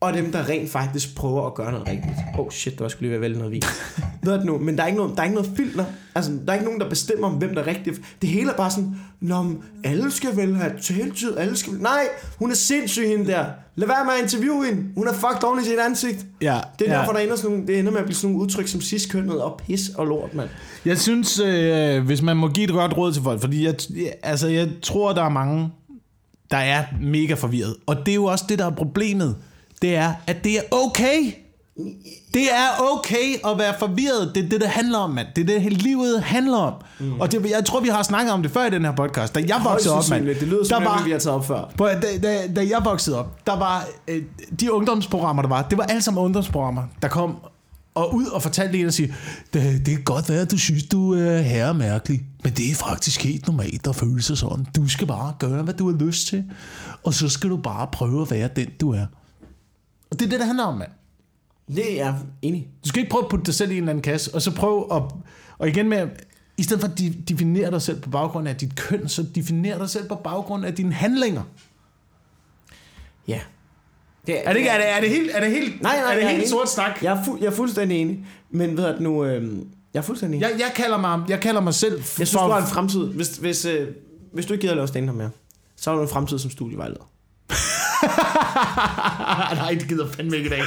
og 0.06 0.14
dem, 0.14 0.32
der 0.32 0.48
rent 0.48 0.70
faktisk 0.70 1.14
prøver 1.16 1.46
at 1.46 1.54
gøre 1.54 1.72
noget 1.72 1.88
rigtigt. 1.88 2.14
Oh 2.38 2.50
shit, 2.50 2.78
der 2.78 2.88
skulle 2.88 3.02
lige 3.02 3.10
være 3.12 3.20
vælge 3.20 3.38
noget 3.38 3.52
vin. 3.52 3.62
Ved 4.22 4.32
det 4.32 4.44
nu? 4.44 4.58
Men 4.58 4.76
der 4.76 4.82
er, 4.82 4.86
ikke 4.86 4.98
noget, 4.98 5.12
der 5.16 5.20
er 5.20 5.24
ikke 5.24 5.34
noget 5.34 5.50
filter. 5.56 5.84
Altså, 6.14 6.30
der 6.46 6.52
er 6.52 6.54
ikke 6.54 6.64
nogen, 6.64 6.80
der 6.80 6.88
bestemmer, 6.88 7.30
hvem 7.30 7.54
der 7.54 7.62
er 7.62 7.66
rigtigt. 7.66 8.00
Det 8.22 8.28
hele 8.30 8.50
er 8.50 8.56
bare 8.56 8.70
sådan, 8.70 8.96
Nå, 9.20 9.42
men 9.42 9.58
alle 9.84 10.10
skal 10.10 10.36
vel 10.36 10.56
have 10.56 10.72
taletid, 10.82 11.36
alle 11.38 11.56
skal 11.56 11.72
vel... 11.72 11.80
Nej, 11.82 12.02
hun 12.38 12.50
er 12.50 12.54
sindssyg 12.54 13.08
hende 13.08 13.26
der. 13.26 13.44
Lad 13.76 13.88
være 13.88 14.04
med 14.04 14.12
at 14.18 14.22
interviewe 14.22 14.66
hende. 14.66 14.84
Hun 14.96 15.08
er 15.08 15.12
fucked 15.12 15.44
oven 15.44 15.60
i 15.60 15.64
sit 15.64 15.78
ansigt. 15.78 16.26
Ja, 16.42 16.60
Det 16.78 16.88
er 16.88 16.92
ja. 16.92 16.98
derfor, 16.98 17.12
der 17.12 17.18
ender, 17.20 17.36
sådan 17.36 17.50
nogle, 17.50 17.66
det 17.66 17.78
ender 17.78 17.90
med 17.92 17.98
at 17.98 18.04
blive 18.04 18.16
sådan 18.16 18.30
nogle 18.32 18.44
udtryk 18.44 18.66
som 18.68 18.80
sidstkønnet 18.80 19.40
og 19.42 19.60
pis 19.66 19.88
og 19.88 20.06
lort, 20.06 20.34
mand. 20.34 20.48
Jeg 20.84 20.98
synes, 20.98 21.40
øh, 21.40 22.04
hvis 22.04 22.22
man 22.22 22.36
må 22.36 22.48
give 22.48 22.64
et 22.64 22.70
godt 22.70 22.96
råd 22.96 23.12
til 23.12 23.22
folk, 23.22 23.40
fordi 23.40 23.64
jeg- 23.64 23.74
altså, 24.22 24.48
jeg 24.48 24.68
tror, 24.82 25.12
der 25.12 25.22
er 25.22 25.28
mange, 25.28 25.70
der 26.50 26.56
er 26.56 26.84
mega 27.00 27.34
forvirret. 27.34 27.76
Og 27.86 27.96
det 28.06 28.08
er 28.08 28.14
jo 28.14 28.24
også 28.24 28.44
det, 28.48 28.58
der 28.58 28.66
er 28.66 28.70
problemet. 28.74 29.36
Det 29.82 29.96
er, 29.96 30.12
at 30.26 30.44
det 30.44 30.56
er 30.58 30.62
okay. 30.70 31.32
Det 32.34 32.42
er 32.42 32.68
okay 32.92 33.50
at 33.52 33.58
være 33.58 33.74
forvirret. 33.78 34.32
Det 34.34 34.44
er 34.44 34.48
det, 34.48 34.60
det 34.60 34.68
handler 34.68 34.98
om, 34.98 35.10
mand. 35.10 35.26
Det 35.36 35.42
er 35.42 35.46
det, 35.46 35.62
hele 35.62 35.76
livet 35.76 36.22
handler 36.22 36.56
om. 36.56 36.74
Mm. 37.00 37.20
Og 37.20 37.32
det, 37.32 37.50
jeg 37.50 37.64
tror, 37.64 37.80
vi 37.80 37.88
har 37.88 38.02
snakket 38.02 38.32
om 38.32 38.42
det 38.42 38.50
før 38.50 38.66
i 38.66 38.70
den 38.70 38.84
her 38.84 38.92
podcast. 38.96 39.34
Da 39.34 39.40
jeg 39.48 39.60
voksede 39.64 39.94
op, 39.94 40.04
mand. 40.10 40.24
Det 40.26 40.42
lyder 40.42 40.58
der 40.58 40.64
som, 40.64 40.84
var, 40.84 40.98
var... 40.98 41.04
vi 41.04 41.10
har 41.10 41.18
taget 41.18 41.36
op 41.36 41.46
før. 41.46 41.84
At- 41.84 42.02
da, 42.02 42.18
da, 42.22 42.46
da 42.56 42.60
jeg 42.70 42.80
voksede 42.84 43.18
op, 43.18 43.46
der 43.46 43.58
var 43.58 43.86
øh, 44.08 44.22
de 44.60 44.72
ungdomsprogrammer, 44.72 45.42
der 45.42 45.48
var, 45.48 45.62
det 45.62 45.78
var 45.78 45.84
alle 45.84 46.02
sammen 46.02 46.24
ungdomsprogrammer, 46.24 46.82
der 47.02 47.08
kom 47.08 47.36
og 47.94 48.14
ud 48.14 48.26
og 48.26 48.42
fortalte 48.42 48.78
en 48.80 48.86
og 48.86 48.92
sige, 48.92 49.14
det, 49.52 49.86
det 49.86 49.94
kan 49.94 50.04
godt 50.04 50.28
være, 50.28 50.40
at 50.40 50.50
du 50.50 50.58
synes, 50.58 50.82
du 50.84 51.14
er 51.14 51.38
herremærkelig, 51.38 52.22
men 52.44 52.52
det 52.52 52.70
er 52.70 52.74
faktisk 52.74 53.24
helt 53.24 53.46
normalt 53.46 53.86
at 53.86 53.96
føle 53.96 54.22
sig 54.22 54.38
sådan. 54.38 54.66
Du 54.76 54.88
skal 54.88 55.06
bare 55.06 55.32
gøre, 55.38 55.62
hvad 55.62 55.74
du 55.74 55.90
har 55.90 55.96
lyst 56.06 56.28
til, 56.28 56.44
og 57.04 57.14
så 57.14 57.28
skal 57.28 57.50
du 57.50 57.56
bare 57.56 57.86
prøve 57.92 58.22
at 58.22 58.30
være 58.30 58.48
den, 58.56 58.66
du 58.80 58.90
er. 58.92 59.06
Og 60.16 60.20
det 60.20 60.26
er 60.26 60.30
det, 60.30 60.38
det 60.38 60.46
handler 60.46 60.64
om, 60.64 60.78
mand. 60.78 60.90
Det 61.68 61.92
er 61.92 62.04
jeg 62.04 62.14
enig. 62.42 62.68
Du 62.84 62.88
skal 62.88 63.00
ikke 63.00 63.10
prøve 63.10 63.24
at 63.24 63.30
putte 63.30 63.46
dig 63.46 63.54
selv 63.54 63.70
i 63.70 63.74
en 63.74 63.82
eller 63.82 63.90
anden 63.90 64.02
kasse, 64.02 64.34
og 64.34 64.42
så 64.42 64.54
prøve 64.54 64.94
at... 64.96 65.02
Og 65.58 65.68
igen 65.68 65.88
med, 65.88 66.08
i 66.58 66.62
stedet 66.62 66.80
for 66.80 66.88
at 66.88 66.98
de- 66.98 67.22
definere 67.28 67.70
dig 67.70 67.82
selv 67.82 68.00
på 68.00 68.10
baggrund 68.10 68.48
af 68.48 68.56
dit 68.56 68.76
køn, 68.76 69.08
så 69.08 69.22
definere 69.34 69.78
dig 69.78 69.90
selv 69.90 70.08
på 70.08 70.14
baggrund 70.14 70.64
af 70.66 70.74
dine 70.74 70.92
handlinger. 70.92 71.42
Ja. 73.28 73.40
Det 74.26 74.48
Er 74.48 74.52
det, 74.52 74.56
ikke, 74.58 74.70
er 74.70 74.78
det, 74.78 74.88
er 74.96 75.00
det 75.00 75.08
helt, 75.10 75.30
er 75.34 75.40
det 75.40 75.50
helt, 75.50 75.82
Nej, 75.82 75.96
nej, 76.00 76.10
er 76.10 76.14
det 76.14 76.24
er 76.24 76.28
helt 76.28 76.38
enig. 76.38 76.50
sort 76.50 76.68
snak? 76.70 77.02
Jeg 77.02 77.12
er, 77.18 77.22
fu- 77.24 77.38
jeg 77.40 77.46
er 77.46 77.50
fuldstændig 77.50 77.98
enig. 78.00 78.26
Men 78.50 78.76
ved 78.76 78.96
du 78.96 79.02
nu, 79.02 79.24
øh, 79.24 79.58
jeg 79.94 79.98
er 79.98 80.02
fuldstændig 80.02 80.36
enig. 80.38 80.50
Jeg, 80.50 80.60
jeg, 80.60 80.72
kalder 80.76 80.96
mig, 80.98 81.22
jeg 81.28 81.40
kalder 81.40 81.60
mig 81.60 81.74
selv 81.74 82.02
for... 82.02 82.20
Jeg 82.20 82.28
synes, 82.28 82.42
du 82.42 82.48
har 82.48 82.60
en 82.60 82.66
fremtid. 82.66 83.06
Hvis, 83.06 83.36
hvis, 83.36 83.64
øh, 83.64 83.88
hvis 84.32 84.46
du 84.46 84.52
ikke 84.52 84.60
gider 84.60 84.72
at 84.72 84.76
lave 84.76 84.88
stand 84.88 85.10
mere, 85.10 85.30
så 85.76 85.90
har 85.90 85.96
du 85.96 86.02
en 86.02 86.08
fremtid 86.08 86.38
som 86.38 86.50
studievejleder. 86.50 87.10
Nej, 89.62 89.76
det 89.80 89.88
gider 89.88 90.06
fandme 90.08 90.36
ikke 90.36 90.46
i 90.46 90.50
dag. 90.50 90.62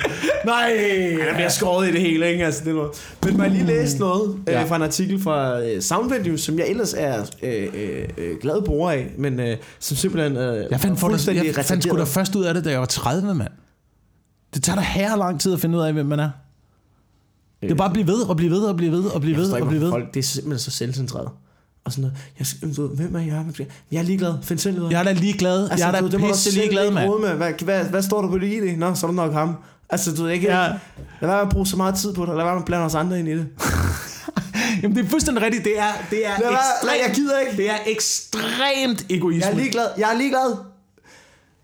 Nej! 0.45 0.69
Der 1.27 1.33
bliver 1.33 1.49
skåret 1.49 1.89
i 1.89 1.91
det 1.91 2.01
hele, 2.01 2.31
ikke? 2.31 2.45
Altså, 2.45 2.63
det 2.63 2.69
er 2.69 2.73
noget. 2.75 2.91
Men 3.25 3.41
jeg 3.41 3.51
lige 3.51 3.65
læse 3.65 3.99
noget 3.99 4.35
øh, 4.47 4.53
Ja. 4.53 4.63
fra 4.63 4.75
en 4.75 4.81
artikel 4.81 5.21
fra 5.21 5.61
øh, 5.61 5.81
Soundvenue, 5.81 6.37
som 6.37 6.59
jeg 6.59 6.67
ellers 6.69 6.93
er 6.97 7.25
øh, 7.43 7.67
øh, 7.73 8.09
øh, 8.17 8.37
glad 8.41 8.65
bruger 8.65 8.91
af, 8.91 9.11
men 9.17 9.39
øh, 9.39 9.57
som 9.79 9.97
simpelthen 9.97 10.37
øh, 10.37 10.65
Jeg 10.71 10.79
fandt, 10.79 10.99
for 10.99 11.07
dig, 11.07 11.13
fuldstændig 11.13 11.45
jeg 11.57 11.65
fandt 11.65 11.83
sgu 11.83 11.97
da 11.97 12.03
først 12.03 12.35
ud 12.35 12.43
af 12.43 12.53
det, 12.53 12.65
da 12.65 12.69
jeg 12.71 12.79
var 12.79 12.85
30, 12.85 13.35
mand. 13.35 13.51
Det 14.53 14.63
tager 14.63 14.75
da 14.75 14.81
her 14.81 15.15
lang 15.15 15.41
tid 15.41 15.53
at 15.53 15.59
finde 15.59 15.77
ud 15.77 15.83
af, 15.83 15.93
hvem 15.93 16.05
man 16.05 16.19
er. 16.19 16.29
Det 17.61 17.71
er 17.71 17.75
bare 17.75 17.87
at 17.87 17.93
blive 17.93 18.07
ved, 18.07 18.21
og 18.29 18.37
blive 18.37 18.51
ved, 18.51 18.61
og 18.61 18.75
blive 18.77 18.91
ved, 18.91 19.05
og 19.05 19.21
blive 19.21 19.37
Jeg 19.37 19.41
ved, 19.45 19.51
og 19.51 19.67
blive 19.67 19.81
ved. 19.81 19.89
folk, 19.89 20.13
det 20.13 20.19
er 20.19 20.23
simpelthen 20.23 20.59
så 20.59 20.71
selvcentreret. 20.71 21.29
Og 21.83 21.91
sådan 21.91 22.01
noget. 22.01 22.17
Jeg, 22.61 22.75
du 22.75 22.81
ved, 22.81 22.95
hvem 22.95 23.15
er 23.15 23.19
jeg? 23.19 23.45
Jeg 23.91 23.99
er 23.99 24.03
ligeglad. 24.03 24.33
Find 24.43 24.59
selv 24.59 24.79
ud 24.79 24.85
af. 24.85 24.91
Jeg 24.91 24.99
er 24.99 25.03
da 25.03 25.11
ligeglad. 25.11 25.69
Altså, 25.69 25.85
jeg 25.85 25.97
er 25.97 26.01
du 26.01 26.07
da 26.07 26.17
du 26.17 26.27
pisse 26.27 26.51
ligeglad, 26.51 26.91
mand. 26.91 27.19
med. 27.19 27.29
Hvad, 27.29 27.53
hvad, 27.63 27.83
hvad, 27.83 28.01
står 28.01 28.21
der 28.21 28.29
på 28.29 28.37
det 28.37 28.47
i 28.47 28.59
det? 28.59 28.77
Nå, 28.77 28.95
så 28.95 29.05
er 29.05 29.09
det 29.09 29.15
nok 29.15 29.33
ham. 29.33 29.55
Altså, 29.89 30.15
du 30.15 30.23
ved 30.23 30.31
ikke... 30.31 30.47
Ja. 30.47 30.67
Lad 31.21 31.29
være 31.29 31.37
med 31.37 31.41
at 31.41 31.49
bruge 31.49 31.67
så 31.67 31.77
meget 31.77 31.95
tid 31.95 32.13
på 32.13 32.25
det. 32.25 32.35
Lad 32.35 32.43
være 32.43 32.53
med 32.53 32.61
at 32.61 32.65
blande 32.65 32.85
os 32.85 32.95
andre 32.95 33.19
ind 33.19 33.27
i 33.27 33.31
det. 33.31 33.47
Jamen, 34.81 34.97
det 34.97 35.05
er 35.05 35.09
fuldstændig 35.09 35.43
rigtigt. 35.43 35.63
Det 35.63 35.79
er, 35.79 35.91
det 36.09 36.25
er 36.25 36.39
Lad 36.39 36.51
nej, 36.51 36.59
ekstremt, 36.59 37.07
jeg 37.07 37.15
gider 37.15 37.39
ikke. 37.39 37.57
det 37.57 37.69
er 37.69 37.77
ekstremt 37.87 39.05
egoisme. 39.09 39.45
Jeg 39.45 39.53
er 39.53 39.57
ligeglad. 39.57 39.87
Jeg 39.97 40.13
er 40.13 40.17
ligeglad. 40.17 40.55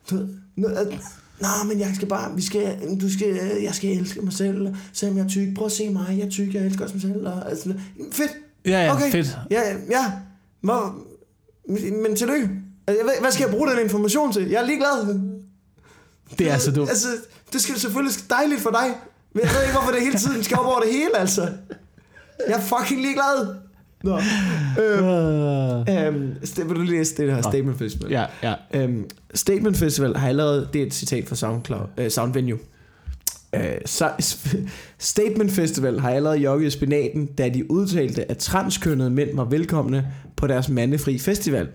Du 0.10 0.28
nu, 0.56 0.68
øh, 0.68 1.00
Nå, 1.40 1.48
men 1.68 1.80
jeg 1.80 1.92
skal 1.96 2.08
bare, 2.08 2.36
vi 2.36 2.42
skal, 2.42 2.98
du 3.02 3.14
skal, 3.14 3.40
jeg 3.64 3.76
skal 3.76 3.90
elske 3.90 4.22
mig 4.22 4.34
selv, 4.34 4.76
selvom 4.94 5.18
jeg 5.18 5.24
er 5.24 5.30
tyk. 5.30 5.56
Prøv 5.56 5.66
at 5.66 5.72
se 5.72 5.90
mig, 5.90 6.06
jeg 6.18 6.26
er 6.26 6.30
tyk, 6.30 6.54
jeg 6.54 6.66
elsker 6.66 6.84
også 6.84 6.96
mig 6.96 7.02
selv. 7.02 7.28
Og, 7.28 7.50
altså, 7.50 7.74
fedt. 8.12 8.32
Ja, 8.66 8.84
ja, 8.86 8.94
okay. 8.96 9.12
fedt. 9.12 9.38
Ja, 9.52 9.62
ja. 9.90 10.12
Hvor, 10.62 10.96
men 12.04 12.16
tillykke. 12.16 12.50
Altså, 12.88 13.04
jeg 13.04 13.06
ved- 13.06 13.22
Hvad 13.22 13.32
skal 13.32 13.44
jeg 13.44 13.52
bruge 13.56 13.70
den 13.72 13.80
information 13.80 14.32
til? 14.34 14.50
Jeg 14.50 14.62
er 14.62 14.66
ligeglad. 14.66 15.20
Det 16.40 16.48
er 16.50 16.54
altså 16.54 16.72
dumt. 16.72 16.90
Altså, 16.90 17.08
det 17.54 17.62
skal 17.62 17.80
selvfølgelig 17.80 18.14
dejligt 18.30 18.62
for 18.62 18.70
dig. 18.70 18.94
Men 19.34 19.44
jeg 19.44 19.52
ved 19.56 19.62
ikke, 19.62 19.74
hvorfor 19.74 19.92
det 19.92 20.02
hele 20.02 20.18
tiden 20.18 20.44
skal 20.44 20.58
op 20.58 20.66
over 20.66 20.80
det 20.80 20.92
hele, 20.92 21.18
altså. 21.18 21.42
Jeg 22.48 22.56
er 22.58 22.62
fucking 22.62 23.02
ligeglad. 23.02 23.56
Nå. 24.04 24.20
Øhm, 24.84 25.06
øhm, 25.90 26.34
st- 26.44 26.64
vil 26.64 26.76
du 26.76 26.82
lige 26.82 26.98
læse 26.98 27.18
det 27.18 27.34
her 27.36 27.42
Statement 27.42 27.78
Festival? 27.78 28.12
Ja, 28.12 28.26
ja. 28.44 28.54
Øhm, 28.74 29.10
Statement 29.34 29.78
Festival 29.78 30.16
har 30.16 30.28
allerede, 30.30 30.68
det 30.74 30.82
er 30.82 30.86
et 30.86 30.94
citat 30.94 31.28
fra 31.28 31.36
SoundCloud, 31.36 31.88
øh, 31.98 32.12
Soundvenue. 32.12 32.58
Øh, 32.60 32.66
Øh, 33.56 33.78
så, 33.86 34.12
Statement 34.98 35.52
Festival 35.52 36.00
har 36.00 36.10
allerede 36.10 36.38
jogget 36.38 36.68
i 36.68 36.70
spinaten, 36.70 37.26
da 37.26 37.50
de 37.50 37.72
udtalte, 37.72 38.32
at 38.32 38.38
transkønnede 38.38 39.10
mænd 39.10 39.36
var 39.36 39.44
velkomne 39.44 40.08
på 40.36 40.48
deres 40.48 40.70
mandefri 40.70 41.18
festival. 41.18 41.68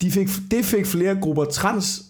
De 0.00 0.10
fik, 0.10 0.28
det 0.50 0.64
fik 0.64 0.86
flere 0.86 1.14
grupper 1.20 1.44
trans, 1.44 2.02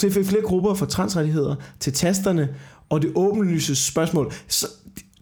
det 0.00 0.12
fik 0.12 0.26
flere 0.26 0.42
grupper 0.42 0.74
for 0.74 0.86
transrettigheder 0.86 1.54
til 1.80 1.92
tasterne, 1.92 2.48
og 2.88 3.02
det 3.02 3.12
åbenlyse 3.14 3.76
spørgsmål. 3.76 4.32
Så, 4.48 4.66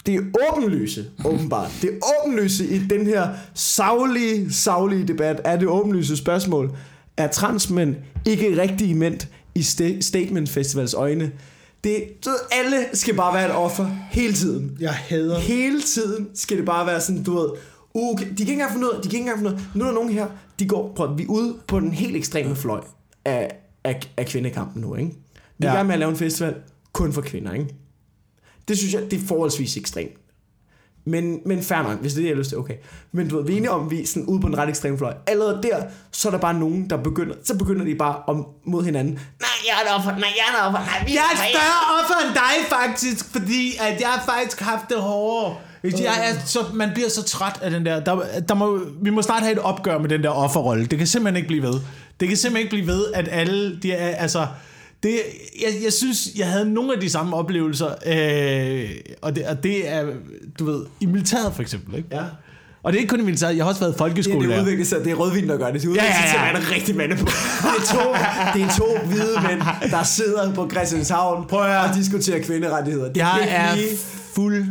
det 0.06 0.14
er 0.14 0.20
åbenlyse, 0.52 1.04
åbenbart. 1.24 1.70
Det 1.82 1.90
åbenlyse 2.20 2.68
i 2.68 2.78
den 2.78 3.06
her 3.06 3.28
savlige, 3.54 4.52
savlige 4.52 5.08
debat 5.08 5.40
er 5.44 5.56
det 5.56 5.68
åbenlyse 5.68 6.16
spørgsmål. 6.16 6.76
Er 7.16 7.28
transmænd 7.28 7.96
ikke 8.26 8.62
rigtige 8.62 8.94
mænd 8.94 9.20
i 9.54 9.62
Statement 10.00 10.48
Festivals 10.48 10.94
øjne? 10.94 11.32
Det, 11.84 12.24
du 12.24 12.30
ved, 12.30 12.38
alle 12.52 12.86
skal 12.92 13.14
bare 13.14 13.34
være 13.34 13.46
et 13.48 13.54
offer 13.56 13.90
hele 14.10 14.32
tiden. 14.32 14.76
Jeg 14.80 14.94
hader. 14.94 15.38
Hele 15.38 15.82
tiden 15.82 16.28
skal 16.34 16.56
det 16.56 16.66
bare 16.66 16.86
være 16.86 17.00
sådan, 17.00 17.22
du 17.22 17.34
ved, 17.38 17.48
uh, 17.94 18.12
okay, 18.14 18.24
de 18.30 18.34
kan 18.36 18.40
ikke 18.40 18.52
engang 18.52 18.72
finde 18.72 18.86
ud 18.86 18.92
af, 18.92 19.02
de 19.02 19.08
kan 19.08 19.18
ikke 19.18 19.30
engang 19.30 19.38
finde 19.38 19.50
ud 19.50 19.56
af, 19.56 19.62
nu 19.74 19.84
er 19.84 19.88
der 19.88 19.94
nogen 19.94 20.10
her, 20.12 20.26
de 20.58 20.68
går, 20.68 20.92
prøv, 20.96 21.18
vi 21.18 21.22
er 21.22 21.26
ude 21.26 21.56
på 21.66 21.80
den 21.80 21.92
helt 21.92 22.16
ekstreme 22.16 22.56
fløj 22.56 22.80
af, 23.24 23.50
af, 23.84 24.00
af 24.16 24.26
kvindekampen 24.26 24.82
nu, 24.82 24.94
ikke? 24.94 25.10
Vi 25.58 25.66
er 25.66 25.68
Ja. 25.68 25.72
i 25.72 25.76
gang 25.76 25.86
med 25.86 25.94
at 25.94 25.98
lave 25.98 26.10
en 26.10 26.16
festival 26.16 26.54
kun 26.92 27.12
for 27.12 27.20
kvinder, 27.22 27.52
ikke? 27.52 27.74
Det 28.68 28.78
synes 28.78 28.94
jeg, 28.94 29.02
det 29.10 29.22
er 29.22 29.26
forholdsvis 29.26 29.76
ekstremt. 29.76 30.12
Men, 31.08 31.38
men 31.46 31.62
fair 31.62 31.82
nok, 31.82 32.00
hvis 32.00 32.12
det 32.12 32.20
er 32.20 32.22
det, 32.22 32.28
jeg 32.28 32.36
har 32.36 32.38
lyst 32.38 32.48
til, 32.48 32.58
okay. 32.58 32.74
Men 33.12 33.28
du 33.28 33.36
ved, 33.36 33.44
vi 33.46 33.52
er 33.52 33.56
enige 33.56 33.70
om, 33.70 33.90
vi 33.90 34.06
sådan 34.06 34.26
ude 34.26 34.40
på 34.40 34.46
en 34.46 34.58
ret 34.58 34.68
ekstrem 34.68 34.98
fløj. 34.98 35.14
Allerede 35.26 35.60
der, 35.62 35.82
så 36.12 36.28
er 36.28 36.30
der 36.32 36.38
bare 36.38 36.54
nogen, 36.54 36.90
der 36.90 36.96
begynder, 36.96 37.34
så 37.44 37.58
begynder 37.58 37.84
de 37.84 37.94
bare 37.94 38.16
om, 38.26 38.46
mod 38.66 38.84
hinanden. 38.84 39.12
Nej, 39.14 39.50
jeg 39.66 39.74
er 39.80 39.90
et 39.90 39.98
offer, 39.98 40.10
nej, 40.10 40.32
jeg 40.36 40.44
er 40.48 40.60
et 40.60 40.66
offer, 40.66 40.78
nej, 40.78 41.04
vi 41.06 41.14
Jeg 41.14 41.22
er 41.32 41.44
et 41.44 41.50
større 41.54 41.80
offer 41.98 42.26
end 42.26 42.34
dig, 42.34 42.78
faktisk, 42.78 43.32
fordi 43.32 43.72
at 43.80 44.00
jeg 44.00 44.08
har 44.08 44.24
faktisk 44.26 44.60
haft 44.60 44.88
det 44.88 44.96
hårdere. 44.96 45.56
Jeg 45.82 46.30
er 46.30 46.46
så, 46.46 46.64
man 46.74 46.90
bliver 46.94 47.08
så 47.08 47.22
træt 47.22 47.58
af 47.62 47.70
den 47.70 47.86
der, 47.86 48.00
der, 48.00 48.40
der 48.48 48.54
må, 48.54 48.80
vi 49.02 49.10
må 49.10 49.22
snart 49.22 49.42
have 49.42 49.52
et 49.52 49.58
opgør 49.58 49.98
med 49.98 50.08
den 50.08 50.22
der 50.22 50.30
offerrolle. 50.30 50.86
Det 50.86 50.98
kan 50.98 51.06
simpelthen 51.06 51.36
ikke 51.36 51.46
blive 51.46 51.62
ved. 51.62 51.80
Det 52.20 52.28
kan 52.28 52.36
simpelthen 52.36 52.64
ikke 52.64 52.70
blive 52.70 52.86
ved, 52.86 53.04
at 53.14 53.28
alle, 53.30 53.78
de 53.82 53.92
er, 53.92 54.16
altså, 54.16 54.46
det, 55.02 55.20
jeg, 55.62 55.68
jeg 55.84 55.92
synes, 55.92 56.28
jeg 56.36 56.46
havde 56.46 56.70
nogle 56.72 56.94
af 56.94 57.00
de 57.00 57.10
samme 57.10 57.36
oplevelser, 57.36 57.88
øh, 58.06 58.90
og, 59.22 59.36
det, 59.36 59.46
og 59.46 59.62
det 59.62 59.88
er, 59.88 60.04
du 60.58 60.64
ved, 60.64 60.84
i 61.00 61.06
militæret 61.06 61.54
for 61.54 61.62
eksempel, 61.62 61.94
ikke? 61.96 62.08
Ja. 62.12 62.22
Og 62.82 62.92
det 62.92 62.98
er 62.98 63.00
ikke 63.00 63.10
kun 63.10 63.20
i 63.20 63.24
militæret, 63.24 63.56
jeg 63.56 63.64
har 63.64 63.68
også 63.68 63.80
været 63.80 63.94
Det 63.94 64.00
er, 64.00 64.04
det 64.06 64.14
folkeskolelærer. 64.14 64.60
udvikler 64.60 64.84
sig, 64.84 64.98
det 65.04 65.10
er 65.10 65.14
rødvin, 65.14 65.48
der 65.48 65.56
gør 65.56 65.70
det. 65.70 65.82
Det 65.82 65.88
udvikler 65.88 66.04
Ja, 66.08 66.12
sig 66.12 66.34
ja, 66.34 66.44
ja. 66.44 66.48
til 66.48 66.54
være 66.54 66.62
en 66.68 66.76
rigtig 66.76 66.96
mande 66.96 67.16
på. 67.16 67.24
Det 67.24 67.32
er, 67.78 67.94
to, 67.94 68.14
det 68.54 68.62
er 68.62 68.70
to 68.78 69.06
hvide 69.06 69.40
mænd, 69.48 69.90
der 69.90 70.02
sidder 70.02 70.54
på 70.54 70.70
Christianshavn 70.70 71.46
Prøv 71.48 71.66
at 71.66 71.88
og 71.90 71.94
diskuterer 71.94 72.42
kvinderettigheder. 72.42 73.06
Det 73.08 73.16
Jeg 73.16 73.46
er 73.50 73.76
fuld... 74.34 74.64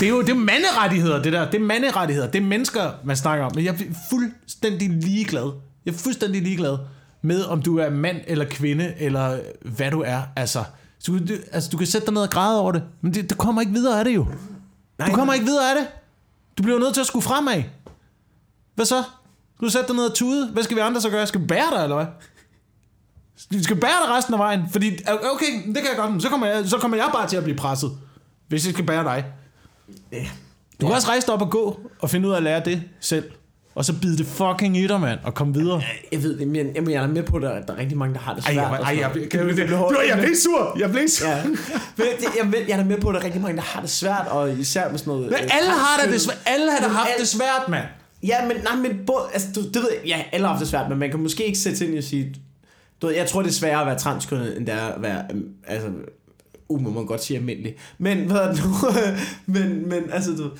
Det 0.00 0.02
er 0.02 0.08
jo 0.08 0.20
det 0.22 0.30
er 0.30 0.34
manderettigheder, 0.34 1.22
det 1.22 1.32
der. 1.32 1.50
Det 1.50 1.60
er 1.60 1.64
manderettigheder. 1.64 2.28
Det 2.30 2.38
er 2.40 2.44
mennesker, 2.44 2.82
man 3.04 3.16
snakker 3.16 3.44
om. 3.44 3.52
Men 3.54 3.64
jeg 3.64 3.74
er 3.74 3.78
fuldstændig 4.10 4.88
ligeglad. 4.90 5.50
Jeg 5.86 5.92
er 5.92 5.98
fuldstændig 5.98 6.42
ligeglad 6.42 6.76
med, 7.22 7.44
om 7.44 7.62
du 7.62 7.78
er 7.78 7.90
mand 7.90 8.16
eller 8.26 8.44
kvinde, 8.44 8.94
eller 8.98 9.40
hvad 9.62 9.90
du 9.90 10.02
er. 10.06 10.22
Altså, 10.36 10.64
du, 11.06 11.18
du, 11.18 11.34
altså, 11.52 11.70
du 11.70 11.76
kan 11.76 11.86
sætte 11.86 12.06
dig 12.06 12.14
ned 12.14 12.22
og 12.22 12.30
græde 12.30 12.60
over 12.60 12.72
det, 12.72 12.82
men 13.00 13.14
det, 13.14 13.30
du 13.30 13.34
kommer 13.34 13.60
ikke 13.60 13.72
videre 13.72 13.98
af 13.98 14.04
det 14.04 14.14
jo. 14.14 14.26
Nej, 14.98 15.08
Du 15.08 15.14
kommer 15.14 15.34
ikke 15.34 15.46
videre 15.46 15.70
af 15.70 15.76
det. 15.76 15.88
Du 16.58 16.62
bliver 16.62 16.78
nødt 16.78 16.94
til 16.94 17.00
at 17.00 17.06
skulle 17.06 17.22
fremad. 17.22 17.62
Hvad 18.74 18.86
så? 18.86 19.02
Du 19.60 19.68
sætter 19.68 19.86
dig 19.86 19.96
ned 19.96 20.04
og 20.04 20.14
tude. 20.14 20.48
Hvad 20.52 20.62
skal 20.62 20.76
vi 20.76 20.80
andre 20.80 21.00
så 21.00 21.10
gøre? 21.10 21.26
Skal 21.26 21.40
vi 21.40 21.46
bære 21.46 21.76
dig, 21.76 21.82
eller 21.82 21.96
hvad? 21.96 22.06
Vi 23.50 23.62
skal 23.62 23.76
bære 23.76 24.06
dig 24.06 24.16
resten 24.16 24.34
af 24.34 24.38
vejen. 24.38 24.62
Fordi, 24.72 24.86
okay, 25.34 25.66
det 25.66 25.74
kan 25.76 25.84
jeg 25.86 25.96
godt. 25.96 26.22
Så 26.22 26.28
kommer 26.28 26.46
jeg, 26.46 26.68
så 26.68 26.78
kommer 26.78 26.96
jeg 26.96 27.10
bare 27.12 27.28
til 27.28 27.36
at 27.36 27.42
blive 27.44 27.56
presset. 27.56 27.90
Hvis 28.48 28.66
jeg 28.66 28.72
skal 28.74 28.86
bære 28.86 29.04
dig. 29.04 29.24
Du 30.80 30.86
kan 30.86 30.94
også 30.94 31.08
rejse 31.08 31.26
dig 31.26 31.34
op 31.34 31.42
og 31.42 31.50
gå, 31.50 31.80
og 31.98 32.10
finde 32.10 32.28
ud 32.28 32.32
af 32.32 32.36
at 32.36 32.42
lære 32.42 32.64
det 32.64 32.82
selv. 33.00 33.30
Og 33.80 33.86
så 33.86 33.92
bide 34.00 34.18
det 34.18 34.26
fucking 34.26 34.76
i 34.76 34.86
dig, 34.86 35.00
mand, 35.00 35.18
og 35.22 35.34
komme 35.34 35.54
videre. 35.54 35.82
Jeg 36.12 36.22
ved 36.22 36.38
det, 36.38 36.48
men 36.48 36.66
jamen, 36.74 36.90
jeg 36.90 37.02
er 37.02 37.06
med 37.08 37.22
på, 37.22 37.36
at 37.36 37.42
der, 37.42 37.62
der 37.62 37.72
er 37.74 37.78
rigtig 37.78 37.98
mange, 37.98 38.14
der 38.14 38.20
har 38.20 38.34
det 38.34 38.44
Ej, 38.46 38.52
svært. 38.52 38.64
jeg, 38.70 38.78
og 38.78 38.84
ej, 38.84 38.84
sådan 38.84 38.98
jeg, 38.98 39.08
noget. 39.34 39.58
jeg, 39.58 39.70
jeg, 39.70 40.08
jeg, 40.08 40.08
jeg 40.08 40.18
blev 40.18 40.36
sur. 40.36 40.78
Jeg 40.78 40.90
blev 40.90 41.08
sur. 41.08 41.28
Ja. 41.28 41.44
Men 41.96 42.06
jeg, 42.06 42.30
jeg, 42.42 42.52
ved- 42.52 42.66
jeg 42.68 42.78
er 42.80 42.84
med 42.84 42.98
på, 42.98 43.08
at 43.08 43.14
der 43.14 43.20
er 43.20 43.24
rigtig 43.24 43.40
mange, 43.40 43.56
der 43.56 43.62
har 43.62 43.80
det 43.80 43.90
svært, 43.90 44.26
og 44.30 44.58
især 44.58 44.90
med 44.90 44.98
sådan 44.98 45.10
noget... 45.10 45.24
Men 45.26 45.32
øh, 45.34 45.56
alle 45.56 45.70
har 45.70 46.00
da 46.04 46.12
det 46.12 46.20
svært. 46.20 46.38
Alle 46.46 46.70
har 46.72 46.78
da 46.78 46.88
haft 46.88 47.10
det 47.18 47.28
svært, 47.28 47.68
mand. 47.68 47.84
Ja, 48.22 48.46
men, 48.48 48.56
nej, 48.64 48.76
men 48.76 49.00
både, 49.06 49.22
altså, 49.32 49.48
du, 49.54 49.60
det 49.60 49.76
ved 49.76 49.88
jeg, 49.92 50.06
ja, 50.06 50.22
alle 50.32 50.46
har 50.46 50.52
haft 50.52 50.60
det 50.60 50.68
svært, 50.68 50.88
men 50.88 50.98
man 50.98 51.10
kan 51.10 51.20
måske 51.20 51.44
ikke 51.46 51.58
sætte 51.58 51.78
sig 51.78 51.88
ind 51.88 51.98
og 51.98 52.04
sige, 52.04 52.34
du 53.02 53.06
ved, 53.06 53.14
jeg 53.14 53.26
tror, 53.26 53.42
det 53.42 53.48
er 53.48 53.52
sværere 53.52 53.80
at 53.80 53.86
være 53.86 53.98
transkønnet, 53.98 54.56
end 54.56 54.66
det 54.66 54.74
er 54.74 54.86
at 54.86 55.02
være, 55.02 55.24
øhm, 55.30 55.48
altså, 55.66 55.88
uh, 56.68 56.82
må 56.82 56.90
man 56.90 57.06
godt 57.06 57.24
sige 57.24 57.36
almindelig. 57.36 57.74
Men, 57.98 58.18
hvad 58.18 58.36
er 58.36 58.52
det 58.52 58.62
nu? 58.64 58.70
men, 59.54 59.88
men, 59.88 60.02
altså, 60.12 60.30
du, 60.30 60.50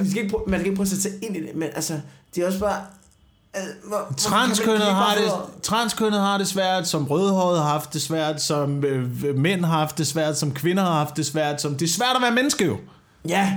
vi 0.00 0.10
skal 0.10 0.22
ikke 0.22 0.30
prøve, 0.30 0.44
man 0.46 0.60
skal 0.60 0.66
ikke 0.66 0.76
prøve 0.76 0.84
at 0.84 0.88
sætte 0.88 1.02
sig 1.02 1.12
ind 1.22 1.36
i 1.36 1.40
det, 1.40 1.54
men 1.54 1.68
altså, 1.74 2.00
det 2.36 2.42
er 2.42 2.46
også 2.46 2.58
bare, 2.60 2.80
altså, 3.54 3.72
hvor, 3.88 3.96
hvor- 3.98 4.14
Transkønnet 4.16 4.80
man 4.80 4.94
har, 4.94 5.14
det, 5.14 5.32
transkønnet 5.62 6.20
har 6.20 6.38
det 6.38 6.48
svært, 6.48 6.88
som 6.88 7.04
rødhåret 7.06 7.58
har 7.62 7.68
haft 7.68 7.92
det 7.92 8.02
svært, 8.02 8.42
som 8.42 8.84
øh, 8.84 9.36
mænd 9.38 9.64
har 9.64 9.78
haft 9.78 9.98
det 9.98 10.06
svært, 10.06 10.38
som 10.38 10.52
kvinder 10.54 10.82
har 10.82 10.92
haft 10.92 11.16
det 11.16 11.26
svært, 11.26 11.60
som 11.62 11.74
det 11.76 11.88
er 11.88 11.92
svært 11.92 12.16
at 12.16 12.22
være 12.22 12.32
menneske 12.32 12.64
jo. 12.64 12.76
Ja. 13.28 13.52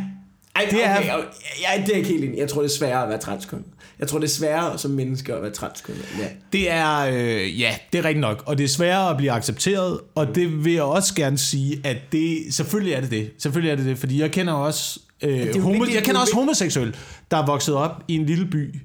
Ej, 0.59 0.67
Det 0.71 0.85
er- 0.85 0.89
er... 0.89 1.15
Okay, 1.17 1.27
ja, 1.61 1.81
det 1.85 1.93
er 1.93 1.97
ikke 1.97 2.09
helt 2.09 2.23
enig. 2.23 2.37
Jeg 2.37 2.49
tror, 2.49 2.61
det 2.61 2.69
er 2.71 2.75
sværere 2.77 3.03
at 3.03 3.09
være 3.09 3.17
transkønnet. 3.19 3.65
Jeg 3.99 4.07
tror, 4.07 4.19
det 4.19 4.25
er 4.25 4.31
sværere 4.31 4.77
som 4.77 4.91
menneske 4.91 5.33
at 5.33 5.41
være 5.41 5.51
transkønnet. 5.51 6.05
Ja. 6.19 6.27
Det 6.53 6.71
er, 6.71 6.99
øh, 6.99 7.59
ja, 7.59 7.75
det 7.93 7.99
er 7.99 8.03
rigtigt 8.05 8.21
nok, 8.21 8.43
og 8.45 8.57
det 8.57 8.63
er 8.63 8.67
sværere 8.67 9.09
at 9.09 9.17
blive 9.17 9.31
accepteret, 9.31 9.99
og 10.15 10.35
det 10.35 10.65
vil 10.65 10.73
jeg 10.73 10.83
også 10.83 11.15
gerne 11.15 11.37
sige, 11.37 11.81
at 11.83 11.97
det, 12.11 12.43
selvfølgelig 12.53 12.93
er 12.93 13.01
det 13.01 13.11
det, 13.11 13.31
selvfølgelig 13.37 13.71
er 13.71 13.75
det 13.75 13.85
det, 13.85 13.97
fordi 13.97 14.21
jeg 14.21 14.31
kender 14.31 14.53
også, 14.53 14.99
øh, 15.23 15.61
homo, 15.61 15.85
jeg 15.93 16.03
kender 16.03 16.17
er 16.17 16.21
også 16.21 16.33
jo 16.35 16.39
homoseksuelle, 16.39 16.93
der 17.31 17.37
er 17.37 17.45
vokset 17.45 17.75
op 17.75 18.03
i 18.07 18.15
en 18.15 18.25
lille 18.25 18.45
by 18.45 18.75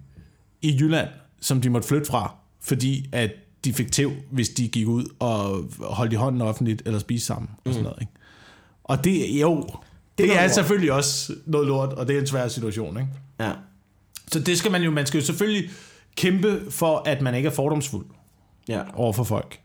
i 0.63 0.77
Jylland, 0.81 1.09
som 1.41 1.61
de 1.61 1.71
måtte 1.71 1.89
flytte 1.89 2.07
fra, 2.07 2.35
fordi 2.63 3.07
at 3.13 3.31
de 3.65 3.73
fik 3.73 3.93
tæv, 3.93 4.13
hvis 4.31 4.49
de 4.49 4.69
gik 4.69 4.87
ud 4.89 5.05
og 5.19 5.65
holdt 5.81 6.13
i 6.13 6.17
hånden 6.17 6.41
offentligt, 6.43 6.83
eller 6.87 6.99
spiste 6.99 7.27
sammen, 7.27 7.51
og 7.65 7.73
sådan 7.73 7.83
noget, 7.83 7.99
ikke? 8.01 8.13
Og 8.85 9.05
det, 9.05 9.41
jo, 9.41 9.67
det, 10.19 10.29
det 10.29 10.37
er 10.37 10.41
lort. 10.43 10.55
selvfølgelig 10.55 10.93
også 10.93 11.33
noget 11.47 11.67
lort, 11.67 11.93
og 11.93 12.09
det 12.09 12.17
er 12.17 12.21
en 12.21 12.27
svær 12.27 12.49
situation, 12.49 12.97
ikke? 12.97 13.09
ja. 13.41 13.51
Så 14.33 14.41
det 14.41 14.59
skal 14.59 14.71
man 14.73 14.83
jo, 14.83 14.91
man 14.91 15.07
skal 15.07 15.21
jo 15.21 15.27
selvfølgelig 15.27 15.71
kæmpe 16.17 16.61
for, 16.71 17.03
at 17.07 17.23
man 17.23 17.35
ikke 17.35 17.47
er 17.47 17.51
fordomsfuld 17.53 18.07
Ja. 18.69 18.81
over 18.95 19.13
for 19.13 19.25
folk. 19.25 19.59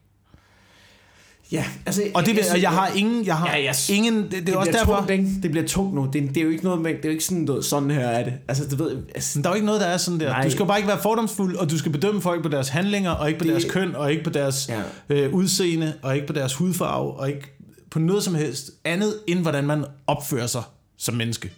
Ja, 1.52 1.66
altså... 1.86 2.02
Og 2.14 2.26
det, 2.26 2.30
synes- 2.36 2.50
og 2.52 2.62
jeg 2.62 2.70
har 2.70 2.88
ingen, 2.96 3.26
jeg 3.26 3.36
har 3.38 3.48
Ja, 3.48 3.64
jeg- 3.64 3.76
ingen, 3.90 4.24
det, 4.24 4.32
det, 4.32 4.48
det 4.48 4.54
er 4.54 4.58
også 4.58 4.72
derfor, 4.72 4.96
Tungt, 4.96 5.12
ikke? 5.12 5.28
Det 5.44 5.52
bliver 5.52 5.68
tungt 5.68 5.96
nu. 5.96 6.06
Det, 6.14 6.14
det 6.30 6.38
er 6.38 6.42
jo 6.42 6.50
ikke 6.50 6.64
noget 6.64 6.82
med... 6.82 6.92
Det 6.92 6.98
er 7.06 7.10
jo 7.10 7.12
ikke 7.12 7.24
sådan 7.24 7.44
noget, 7.44 7.66
sådan 7.66 7.92
her 7.92 8.08
er 8.08 8.24
det. 8.24 8.34
Altså, 8.48 8.70
du 8.78 8.84
ved... 8.84 8.98
Altså, 9.16 9.42
der 9.42 9.46
er 9.50 9.52
jo 9.52 9.56
ikke 9.56 9.66
noget, 9.66 9.82
der 9.82 9.88
er 9.88 9.98
sådan 9.98 10.20
der. 10.20 10.30
Nej. 10.30 10.44
Du 10.44 10.52
skal 10.52 10.66
bare 10.66 10.78
ikke 10.78 10.88
være 10.88 11.02
fordomsfuld, 11.02 11.56
og 11.56 11.70
du 11.70 11.78
skal 11.78 11.92
bedømme 11.92 12.22
folk 12.22 12.44
på 12.44 12.50
deres 12.50 12.70
handlinger, 12.70 13.12
og 13.12 13.28
ikke 13.28 13.40
på 13.40 13.44
Det- 13.46 13.52
deres 13.52 13.66
køn, 13.72 13.96
og 13.96 14.12
ikke 14.12 14.24
på 14.24 14.30
deres 14.30 14.70
Ja. 14.70 14.82
øh, 15.10 15.34
udseende, 15.34 15.94
og 16.02 16.16
ikke 16.16 16.28
på 16.28 16.34
deres 16.34 16.54
hudfarve, 16.54 17.14
og 17.14 17.30
ikke 17.30 17.56
på 17.92 18.00
noget 18.00 18.24
som 18.24 18.36
helst 18.36 18.72
andet, 18.86 19.20
end 19.28 19.40
hvordan 19.40 19.66
man 19.68 19.86
opfører 20.08 20.48
sig 20.48 20.64
som 20.98 21.16
menneske. 21.16 21.52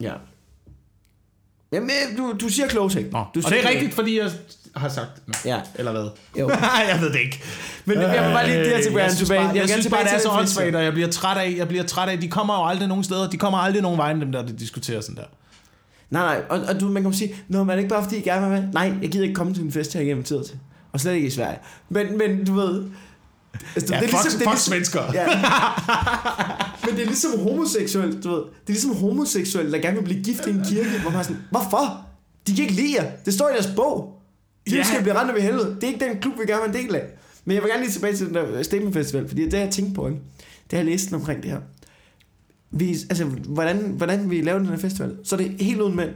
ja. 0.00 0.12
Jamen, 1.72 1.90
du, 2.16 2.34
du 2.40 2.48
siger 2.48 2.68
kloge 2.68 2.90
ting. 2.90 3.10
Nå, 3.12 3.18
du 3.18 3.22
og 3.24 3.30
det 3.34 3.44
siger 3.44 3.62
er 3.62 3.68
rigtigt, 3.68 3.94
fordi 3.94 4.18
jeg 4.18 4.30
har 4.76 4.88
sagt 4.88 5.08
det. 5.26 5.44
Ja. 5.44 5.60
Eller 5.74 5.92
hvad? 5.92 6.08
Jo. 6.40 6.50
jeg 6.90 6.98
ved 7.00 7.12
det 7.12 7.20
ikke. 7.20 7.42
Men 7.84 7.98
jeg 7.98 8.08
vil 8.08 8.16
bare 8.34 8.46
lige 8.46 8.58
det 8.58 8.66
her 8.68 8.82
til 8.82 8.88
Øh, 8.88 8.92
Brian 8.94 9.04
jeg 9.06 9.10
synes 9.14 9.28
tilbage. 9.28 9.40
bare, 9.40 9.48
jeg, 9.48 9.56
jeg 9.56 9.68
synes 9.68 9.88
bare, 9.88 10.04
det 10.04 10.12
er 10.12 10.18
så 10.18 10.28
åndssvagt, 10.30 10.74
og 10.76 10.84
jeg 10.84 10.92
bliver 10.92 11.08
træt 11.10 11.36
af, 11.36 11.54
jeg 11.56 11.68
bliver 11.68 11.84
træt 11.84 12.08
af, 12.08 12.20
de 12.20 12.28
kommer 12.28 12.54
jo 12.58 12.66
aldrig 12.68 12.88
nogen 12.88 13.04
steder, 13.04 13.30
de 13.30 13.36
kommer 13.36 13.58
aldrig 13.58 13.82
nogen 13.82 13.98
vejen, 13.98 14.20
dem 14.20 14.32
der, 14.32 14.42
der 14.42 14.52
diskuterer 14.52 15.00
sådan 15.00 15.16
der. 15.16 15.22
Nej, 16.10 16.22
nej, 16.36 16.44
og, 16.48 16.60
og 16.68 16.80
du, 16.80 16.88
man 16.90 17.02
kan 17.02 17.12
sige, 17.12 17.34
Nå, 17.48 17.58
men 17.64 17.70
er 17.70 17.74
det 17.74 17.82
ikke 17.82 17.94
bare 17.94 18.02
fordi, 18.02 18.16
jeg 18.16 18.24
gerne 18.24 18.50
vil 18.50 18.60
med? 18.62 18.72
Nej, 18.72 18.92
jeg 19.02 19.10
gider 19.10 19.24
ikke 19.24 19.34
komme 19.34 19.54
til 19.54 19.62
en 19.62 19.72
fest, 19.72 19.94
jeg 19.94 20.04
har 20.04 20.10
inviteret 20.10 20.46
til. 20.46 20.58
Og 20.92 21.00
slet 21.00 21.12
ikke 21.12 21.26
i 21.26 21.30
Sverige. 21.30 21.58
Men, 21.88 22.18
men 22.18 22.44
du 22.44 22.54
ved... 22.54 22.84
Altså, 23.76 23.94
Ja, 23.94 24.00
det 24.00 24.06
er 24.06 24.10
fuck, 24.10 24.22
ligesom, 24.24 24.38
det 24.38 24.46
er 24.46 24.50
ligesom, 24.50 24.72
svensker. 24.72 25.00
Ja. 25.14 25.26
Men 26.86 26.94
det 26.96 27.02
er 27.02 27.06
ligesom 27.06 27.38
homoseksuelt, 27.40 28.24
du 28.24 28.28
ved. 28.30 28.38
Det 28.38 28.68
er 28.68 28.72
ligesom 28.72 28.96
homoseksuelle, 28.96 29.72
der 29.72 29.78
gerne 29.78 29.96
vil 29.96 30.04
blive 30.04 30.22
gift 30.22 30.46
i 30.46 30.50
en 30.50 30.62
kirke, 30.68 30.90
hvor 31.02 31.10
man 31.10 31.18
er 31.20 31.22
sådan, 31.22 31.42
hvorfor? 31.50 32.06
De 32.46 32.54
kan 32.54 32.62
ikke 32.62 32.74
lide 32.74 32.94
jer. 33.02 33.10
Det 33.24 33.34
står 33.34 33.48
i 33.48 33.52
deres 33.52 33.68
bog. 33.76 34.20
De 34.70 34.76
Ja. 34.76 34.82
skal 34.82 35.02
blive 35.02 35.20
rendt 35.20 35.34
ved 35.34 35.40
helvede. 35.42 35.76
Det 35.80 35.84
er 35.84 35.88
ikke 35.92 36.04
den 36.04 36.20
klub, 36.20 36.32
vi 36.38 36.46
gerne 36.46 36.62
vil 36.62 36.72
være 36.72 36.80
en 36.82 36.86
del 36.86 36.94
af. 36.94 37.04
Men 37.44 37.54
jeg 37.54 37.62
vil 37.62 37.70
gerne 37.70 37.82
lige 37.82 37.92
tilbage 37.92 38.16
til 38.16 38.26
den 38.26 38.34
der 38.34 38.62
Statement 38.62 38.94
Festival, 38.94 39.28
fordi 39.28 39.44
det 39.44 39.52
har 39.52 39.60
jeg 39.60 39.70
tænkt 39.70 39.94
på, 39.94 40.06
ikke? 40.08 40.18
Det 40.70 40.72
har 40.72 40.78
jeg 40.78 40.84
læst 40.86 41.12
omkring 41.12 41.42
det 41.42 41.50
her. 41.50 41.58
Vi, 42.70 42.88
altså, 43.10 43.24
hvordan, 43.24 43.76
hvordan 43.96 44.30
vi 44.30 44.40
laver 44.40 44.58
den 44.58 44.68
her 44.68 44.76
festival, 44.76 45.16
så 45.24 45.36
er 45.36 45.40
det 45.40 45.54
helt 45.60 45.80
uden 45.80 45.96
mænd. 45.96 46.10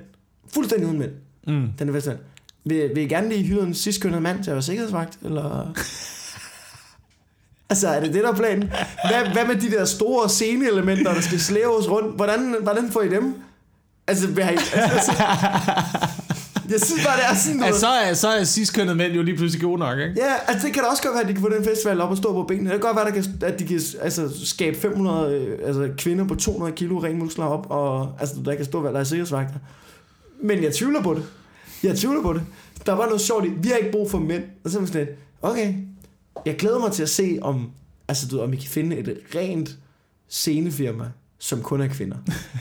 Fuldstændig 0.54 0.86
uden 0.88 0.98
mænd, 0.98 1.10
Mm. 1.46 1.68
den 1.78 1.88
her 1.88 1.94
festival. 1.94 2.18
Vil, 2.64 2.90
vil 2.94 3.04
I 3.04 3.08
gerne 3.08 3.28
lige 3.28 3.44
hyre 3.44 3.62
en 3.62 3.74
sidst 3.74 4.04
mand 4.04 4.42
til 4.44 4.50
at 4.50 4.54
være 4.54 4.62
sikkerhedsvagt, 4.62 5.18
eller... 5.24 5.72
Altså, 7.70 7.88
er 7.88 8.00
det 8.00 8.14
det, 8.14 8.22
der 8.22 8.28
er 8.28 8.34
planen? 8.34 8.72
Hvad, 9.10 9.32
hvad 9.32 9.46
med 9.46 9.56
de 9.56 9.70
der 9.70 9.84
store 9.84 10.28
sceneelementer, 10.28 11.14
der 11.14 11.20
skal 11.20 11.40
slæves 11.40 11.90
rundt? 11.90 12.16
Hvordan, 12.16 12.56
hvordan 12.62 12.90
får 12.90 13.02
I 13.02 13.08
dem? 13.08 13.34
Altså, 14.06 14.26
hvad 14.26 14.44
har 14.44 14.52
I, 14.52 14.56
altså, 14.94 15.12
jeg 16.70 16.80
synes 16.80 17.04
bare, 17.06 17.16
det 17.16 17.24
er 17.30 17.34
sådan 17.34 17.56
noget... 17.56 17.66
Altså, 17.66 17.80
så 17.80 17.88
er, 17.88 18.14
så 18.14 18.28
er 18.28 18.44
sidst 18.44 18.78
mænd 18.96 19.12
jo 19.12 19.22
lige 19.22 19.36
pludselig 19.36 19.62
gode 19.62 19.78
nok, 19.78 19.98
ikke? 19.98 20.14
Ja, 20.16 20.32
altså 20.48 20.66
det 20.66 20.74
kan 20.74 20.82
da 20.82 20.88
også 20.88 21.02
godt 21.02 21.14
være, 21.14 21.22
at 21.22 21.28
de 21.28 21.32
kan 21.32 21.42
få 21.42 21.48
den 21.48 21.64
festival 21.64 22.00
op 22.00 22.10
og 22.10 22.16
stå 22.16 22.32
på 22.32 22.42
benene. 22.42 22.70
Det 22.70 22.80
kan 22.80 22.80
godt 22.80 22.96
være, 22.96 23.04
der 23.04 23.10
kan, 23.10 23.24
at 23.42 23.58
de 23.58 23.66
kan 23.66 23.80
altså, 24.00 24.46
skabe 24.46 24.78
500 24.78 25.34
øh, 25.34 25.58
altså, 25.66 25.88
kvinder 25.98 26.24
på 26.24 26.34
200 26.34 26.72
kilo 26.72 26.98
ren 26.98 27.18
muskler 27.18 27.44
op, 27.44 27.66
og 27.70 28.12
altså, 28.20 28.34
der 28.44 28.54
kan 28.54 28.64
stå, 28.64 28.82
der 28.82 29.00
er 29.00 29.04
sikkerhedsvagter. 29.04 29.58
Men 30.42 30.62
jeg 30.62 30.74
tvivler 30.74 31.02
på 31.02 31.14
det. 31.14 31.22
Jeg 31.82 31.96
tvivler 31.96 32.22
på 32.22 32.32
det. 32.32 32.42
Der 32.86 32.92
var 32.92 33.06
noget 33.06 33.20
sjovt 33.20 33.44
i, 33.44 33.48
vi 33.48 33.68
har 33.68 33.76
ikke 33.76 33.92
brug 33.92 34.10
for 34.10 34.18
mænd. 34.18 34.42
Og 34.64 34.70
så 34.70 34.78
man 34.78 34.86
sådan 34.86 35.06
lidt, 35.06 35.18
okay, 35.42 35.74
jeg 36.46 36.56
glæder 36.56 36.78
mig 36.78 36.92
til 36.92 37.02
at 37.02 37.08
se, 37.08 37.38
om, 37.42 37.70
altså, 38.08 38.28
du, 38.28 38.40
om 38.40 38.52
vi 38.52 38.56
kan 38.56 38.68
finde 38.68 38.96
et 38.96 39.18
rent 39.34 39.76
scenefirma, 40.28 41.04
som 41.38 41.62
kun 41.62 41.80
er 41.80 41.86
kvinder. 41.88 42.16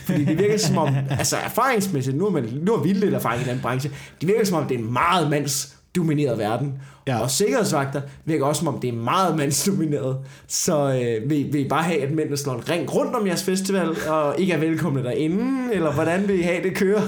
Fordi 0.06 0.26
det 0.26 0.38
virker 0.38 0.58
som 0.58 0.78
om, 0.78 0.96
altså 1.20 1.38
erfaringsmæssigt, 1.38 2.18
nu 2.18 2.24
har, 2.24 2.32
man, 2.32 2.44
nu 2.62 2.76
har 2.76 2.84
vi 2.84 2.94
lidt 2.94 3.14
erfaring 3.14 3.48
i 3.48 3.50
den 3.50 3.60
branche, 3.62 3.92
det 4.22 4.28
virker 4.28 4.46
som 4.46 4.58
om, 4.58 4.68
det 4.68 4.76
er 4.76 4.80
en 4.80 4.94
meget 4.94 5.30
mandsdomineret 5.30 6.38
verden. 6.38 6.74
Ja. 7.08 7.20
Og 7.20 7.32
sikkerhedsvagter 7.32 8.02
virker 8.26 8.46
også 8.46 8.60
som 8.60 8.68
om, 8.68 8.80
det 8.80 8.88
er 8.88 8.94
meget 8.94 9.38
mandsdomineret. 9.38 10.18
Så 10.48 10.78
øh, 10.94 11.30
vil, 11.30 11.54
vil 11.54 11.66
I 11.66 11.68
bare 11.68 11.84
have, 11.84 12.02
at 12.02 12.12
mændene 12.12 12.38
slår 12.38 12.54
en 12.54 12.70
ring 12.70 12.96
rundt 12.96 13.16
om 13.16 13.28
jeres 13.28 13.44
festival, 13.44 13.90
og 14.08 14.40
ikke 14.40 14.54
er 14.54 14.58
velkomne 14.58 15.04
derinde, 15.04 15.74
eller 15.74 15.94
hvordan 15.94 16.28
vil 16.28 16.40
I 16.40 16.42
have 16.42 16.64
det 16.64 16.76
kører? 16.76 17.02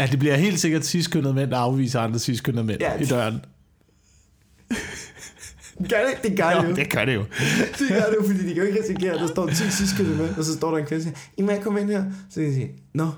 Ja, 0.00 0.06
det 0.10 0.18
bliver 0.18 0.36
helt 0.36 0.60
sikkert 0.60 0.84
sidst 0.84 1.14
mænd, 1.14 1.50
der 1.50 1.56
afviser 1.56 2.00
andre 2.00 2.18
sidst 2.18 2.48
mænd 2.54 2.70
Ja. 2.80 3.00
i 3.00 3.04
døren. 3.04 3.40
Gør 5.78 5.96
det? 5.96 6.30
Det 6.30 6.36
gør 6.38 6.50
det 6.50 6.62
Jo, 6.62 6.68
jo. 6.68 6.74
det 6.76 6.90
gør 6.90 7.04
det 7.04 7.14
jo. 7.14 7.20
Det 7.78 7.88
gør 7.88 7.96
det 7.96 8.16
jo, 8.20 8.26
fordi 8.26 8.38
de 8.48 8.54
kan 8.54 8.56
jo 8.56 8.62
ikke 8.62 8.80
risikere, 8.82 9.12
at 9.14 9.20
der 9.20 9.26
står 9.26 9.46
10 9.48 9.54
sidste 9.70 10.02
med, 10.02 10.28
og 10.38 10.44
så 10.44 10.52
står 10.54 10.70
der 10.70 10.78
en 10.78 10.84
kvinde 10.86 10.98
og 11.00 11.02
siger, 11.02 11.14
I 11.36 11.42
må 11.42 11.52
komme 11.62 11.80
ind 11.80 11.90
her? 11.90 12.04
Så 12.30 12.40
kan 12.40 12.48
de 12.48 12.54
sige, 12.54 12.70
nå, 12.94 13.08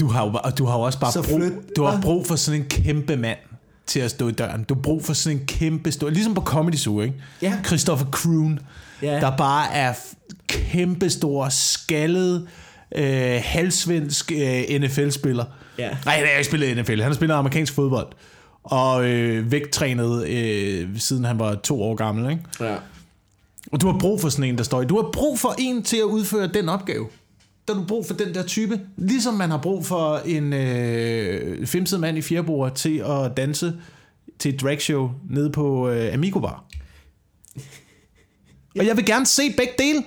Du 0.00 0.06
har 0.06 0.26
jo, 0.26 0.32
og 0.44 0.58
du 0.58 0.64
har 0.64 0.74
jo 0.78 0.80
også 0.82 1.00
bare 1.00 1.12
Så 1.12 1.22
brug, 1.22 1.40
flyt- 1.40 1.76
du 1.76 1.82
har 1.84 1.92
Ah. 1.96 2.02
brug 2.02 2.26
for 2.26 2.36
sådan 2.36 2.60
en 2.60 2.66
kæmpe 2.66 3.16
mand 3.16 3.38
til 3.86 4.00
at 4.00 4.10
stå 4.10 4.28
i 4.28 4.32
døren. 4.32 4.64
Du 4.64 4.74
har 4.74 4.80
brug 4.82 5.04
for 5.04 5.12
sådan 5.12 5.38
en 5.38 5.46
kæmpe 5.46 5.92
stor, 5.92 6.10
ligesom 6.10 6.34
på 6.34 6.40
Comedy 6.40 6.74
Zoo, 6.76 7.00
ikke? 7.00 7.14
Ja. 7.42 7.52
Christopher 7.66 8.06
Kroon, 8.10 8.58
Ja. 9.02 9.20
der 9.20 9.36
bare 9.36 9.74
er 9.74 9.94
kæmpe 10.46 11.10
stor, 11.10 11.48
skaldet, 11.48 12.48
øh, 12.96 13.40
halvsvensk 13.44 14.32
øh, 14.34 14.62
NFL-spiller. 14.80 15.44
Ja. 15.78 15.88
Nej, 16.04 16.14
han 16.14 16.24
har 16.26 16.30
ikke 16.32 16.44
spillet 16.48 16.76
NFL. 16.76 16.92
Han 17.00 17.10
har 17.10 17.14
spillet 17.14 17.34
amerikansk 17.34 17.72
fodbold. 17.74 18.06
Og 18.62 19.10
øh, 19.10 19.52
vægttrænet 19.52 20.28
øh, 20.28 20.98
siden 20.98 21.24
han 21.24 21.38
var 21.38 21.54
to 21.54 21.82
år 21.82 21.94
gammel, 21.94 22.30
ikke? 22.30 22.42
ja. 22.60 22.76
Og 23.72 23.80
du 23.80 23.86
har 23.90 23.98
brug 23.98 24.20
for 24.20 24.28
sådan 24.28 24.44
en, 24.44 24.58
der 24.58 24.64
står 24.64 24.82
i. 24.82 24.84
Du 24.84 25.02
har 25.02 25.10
brug 25.12 25.38
for 25.38 25.54
en 25.58 25.82
til 25.82 25.96
at 25.96 26.02
udføre 26.02 26.46
den 26.46 26.68
opgave. 26.68 27.08
der 27.68 27.74
har 27.74 27.80
du 27.80 27.86
brug 27.86 28.06
for 28.06 28.14
den 28.14 28.34
der 28.34 28.42
type. 28.42 28.80
Ligesom 28.96 29.34
man 29.34 29.50
har 29.50 29.58
brug 29.58 29.86
for 29.86 30.16
en 30.16 30.52
øh, 30.52 31.66
femset 31.66 32.00
mand 32.00 32.18
i 32.18 32.22
fjerbord 32.22 32.74
til 32.74 32.98
at 32.98 33.36
danse 33.36 33.74
til 34.38 34.54
et 34.54 34.60
dragshow 34.60 35.10
nede 35.30 35.50
på 35.50 35.88
øh, 35.88 36.14
Amigo 36.14 36.40
Bar. 36.40 36.64
Og 38.78 38.86
jeg 38.86 38.96
vil 38.96 39.06
gerne 39.06 39.26
se 39.26 39.42
begge 39.56 39.72
dele. 39.78 40.04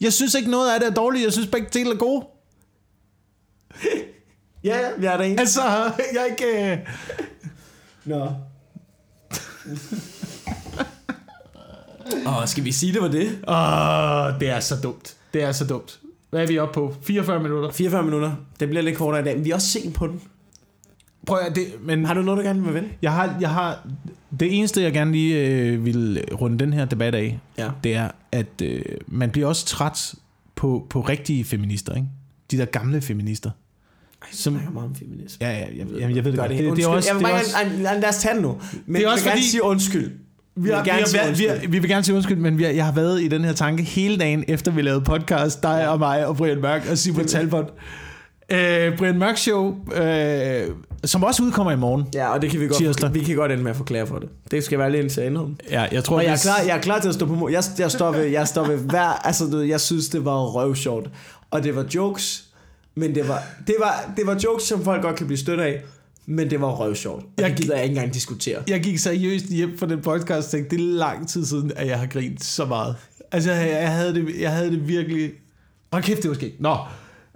Jeg 0.00 0.12
synes 0.12 0.34
ikke 0.34 0.50
noget 0.50 0.74
af 0.74 0.80
det 0.80 0.88
er 0.88 0.94
dårligt. 0.94 1.24
Jeg 1.24 1.32
synes 1.32 1.48
begge 1.48 1.68
dele 1.72 1.90
er 1.90 1.96
gode. 1.96 2.26
Ja, 4.64 4.78
vi 4.98 5.06
er 5.06 5.16
der 5.16 5.24
en. 5.24 5.38
Altså, 5.38 5.62
jeg 6.14 6.20
er 6.20 6.24
ikke... 6.24 6.72
Øh... 6.72 6.78
Nå. 8.04 8.28
Åh, 12.26 12.46
skal 12.46 12.64
vi 12.64 12.72
sige, 12.72 12.92
det 12.92 13.02
var 13.02 13.08
det? 13.08 13.26
Åh, 13.48 14.40
det 14.40 14.48
er 14.56 14.60
så 14.60 14.76
dumt. 14.82 15.16
Det 15.34 15.42
er 15.42 15.52
så 15.52 15.64
dumt. 15.66 15.98
Hvad 16.30 16.42
er 16.42 16.46
vi 16.46 16.58
oppe 16.58 16.74
på? 16.74 16.94
44 17.02 17.42
minutter? 17.42 17.70
44 17.70 18.02
minutter. 18.02 18.32
Det 18.60 18.68
bliver 18.68 18.82
lidt 18.82 18.96
kortere 18.96 19.20
i 19.20 19.24
dag, 19.24 19.36
men 19.36 19.44
vi 19.44 19.50
er 19.50 19.54
også 19.54 19.68
sent 19.68 19.94
på 19.94 20.06
den. 20.06 20.20
Prøv 21.26 21.38
at 21.50 21.56
det, 21.56 21.66
men 21.82 22.04
Har 22.04 22.14
du 22.14 22.22
noget, 22.22 22.38
du 22.38 22.42
gerne 22.44 22.62
vil 22.62 22.74
vende? 22.74 22.88
jeg 23.02 23.12
har, 23.12 23.36
jeg 23.40 23.50
har, 23.50 23.86
det 24.40 24.58
eneste, 24.58 24.82
jeg 24.82 24.92
gerne 24.92 25.12
lige 25.12 25.46
øh, 25.48 25.84
vil 25.84 26.24
runde 26.40 26.58
den 26.58 26.72
her 26.72 26.84
debat 26.84 27.14
af, 27.14 27.38
Ja. 27.58 27.70
det 27.84 27.94
er, 27.94 28.08
at 28.32 28.62
øh, 28.62 28.82
man 29.06 29.30
bliver 29.30 29.48
også 29.48 29.66
træt 29.66 30.14
på, 30.54 30.86
på 30.90 31.00
rigtige 31.00 31.44
feminister, 31.44 31.94
ikke? 31.94 32.08
De 32.50 32.56
der 32.58 32.64
gamle 32.64 33.00
feminister. 33.00 33.50
Som... 34.30 34.54
Jeg 34.54 34.62
meget 34.72 34.88
om 34.88 34.94
feminisme. 34.94 35.46
ja, 35.46 35.52
ja, 35.52 35.58
jeg, 35.58 35.86
jeg, 36.00 36.16
jeg 36.16 36.24
ved 36.24 36.32
det 36.32 36.40
godt. 36.40 36.50
det, 36.50 36.76
Det, 36.76 36.84
er 36.84 36.88
også, 36.88 37.08
jeg 37.08 37.16
vil 37.16 37.24
det 37.24 37.30
er 37.30 37.34
bare 37.34 37.40
også, 37.40 38.00
lad 38.00 38.08
os 38.08 38.16
tage 38.16 38.34
det 38.34 38.42
nu. 38.42 38.58
Men 38.86 38.94
Det 38.94 38.94
er 38.94 38.98
vi 38.98 39.12
også 39.12 39.24
vil 39.24 39.32
gerne 39.32 39.42
sige 39.42 39.62
undskyld. 39.64 40.10
vi, 40.56 40.70
har, 40.70 40.82
vi, 40.82 40.90
gerne 40.90 41.06
sige 41.06 41.20
har, 41.20 41.30
vi, 41.30 41.44
har, 41.44 41.68
vi 41.68 41.78
vil 41.78 41.90
gerne 41.90 42.04
sige 42.04 42.14
undskyld, 42.14 42.36
men 42.38 42.58
vi 42.58 42.62
har, 42.64 42.70
jeg 42.70 42.84
har 42.84 42.92
været 42.92 43.22
i 43.22 43.28
den 43.28 43.44
her 43.44 43.52
tanke 43.52 43.82
hele 43.82 44.18
dagen, 44.18 44.44
efter 44.48 44.70
vi 44.72 44.82
lavede 44.82 45.00
podcast, 45.00 45.62
dig 45.62 45.88
og 45.88 45.98
mig 45.98 46.26
og 46.26 46.36
Brian 46.36 46.60
Mørk 46.60 46.86
og 46.90 46.98
Simon 46.98 47.26
Talbot. 47.26 47.74
Øh, 48.52 48.98
Brian 48.98 49.18
Mørk 49.18 49.36
Show, 49.36 49.74
øh, 49.94 50.62
som 51.04 51.24
også 51.24 51.42
udkommer 51.42 51.72
i 51.72 51.76
morgen. 51.76 52.04
Ja, 52.14 52.32
og 52.32 52.42
det 52.42 52.50
kan 52.50 52.60
vi 52.60 52.68
Tirsdag. 52.68 53.08
godt, 53.08 53.14
vi 53.14 53.24
kan 53.24 53.36
godt 53.36 53.52
ende 53.52 53.62
med 53.62 53.70
at 53.70 53.76
forklare 53.76 54.06
for 54.06 54.18
det. 54.18 54.28
Det 54.50 54.64
skal 54.64 54.78
være 54.78 54.92
lidt 54.92 55.18
at 55.18 55.36
om. 55.36 55.56
Ja, 55.70 55.82
jeg 55.92 56.04
tror, 56.04 56.16
Og 56.16 56.24
jeg 56.24 56.32
er, 56.32 56.36
klar, 56.42 56.60
jeg 56.66 56.76
er 56.76 56.80
klar 56.80 57.00
til 57.00 57.08
at 57.08 57.14
stå 57.14 57.26
på 57.26 57.34
mål. 57.34 57.52
Jeg, 57.52 57.62
jeg, 57.78 57.90
står 57.90 58.12
ved, 58.12 58.24
jeg 58.24 58.48
står 58.48 58.66
ved 58.66 58.76
hver... 58.76 59.26
Altså, 59.26 59.60
jeg 59.68 59.80
synes, 59.80 60.08
det 60.08 60.24
var 60.24 60.44
røvsjovt. 60.44 61.10
Og 61.50 61.64
det 61.64 61.76
var 61.76 61.84
jokes, 61.94 62.44
men 62.94 63.14
det 63.14 63.28
var, 63.28 63.42
det 63.66 63.74
var, 63.78 64.12
det 64.16 64.26
var 64.26 64.40
jokes, 64.44 64.64
som 64.64 64.84
folk 64.84 65.02
godt 65.02 65.16
kan 65.16 65.26
blive 65.26 65.38
stødt 65.38 65.60
af. 65.60 65.82
Men 66.26 66.50
det 66.50 66.60
var 66.60 66.68
røvsjovt. 66.68 67.24
Jeg 67.38 67.50
det 67.50 67.58
gider 67.58 67.74
jeg 67.74 67.84
ikke 67.84 67.94
engang 67.94 68.14
diskutere. 68.14 68.62
jeg 68.68 68.80
gik 68.80 68.98
seriøst 68.98 69.46
hjem 69.46 69.78
fra 69.78 69.86
den 69.86 70.02
podcast 70.02 70.46
og 70.46 70.50
tænkte, 70.50 70.76
det 70.76 70.84
er 70.84 70.88
lang 70.88 71.28
tid 71.28 71.44
siden, 71.44 71.72
at 71.76 71.86
jeg 71.86 71.98
har 71.98 72.06
grint 72.06 72.44
så 72.44 72.64
meget. 72.64 72.96
Altså, 73.32 73.52
jeg, 73.52 73.68
jeg, 73.68 73.92
havde, 73.92 74.14
det, 74.14 74.40
jeg 74.40 74.52
havde 74.52 74.70
det 74.70 74.88
virkelig... 74.88 75.30
Hold 75.92 76.02
kæft, 76.02 76.22
det 76.22 76.28
var 76.28 76.34
sket. 76.34 76.52
Nå, 76.58 76.76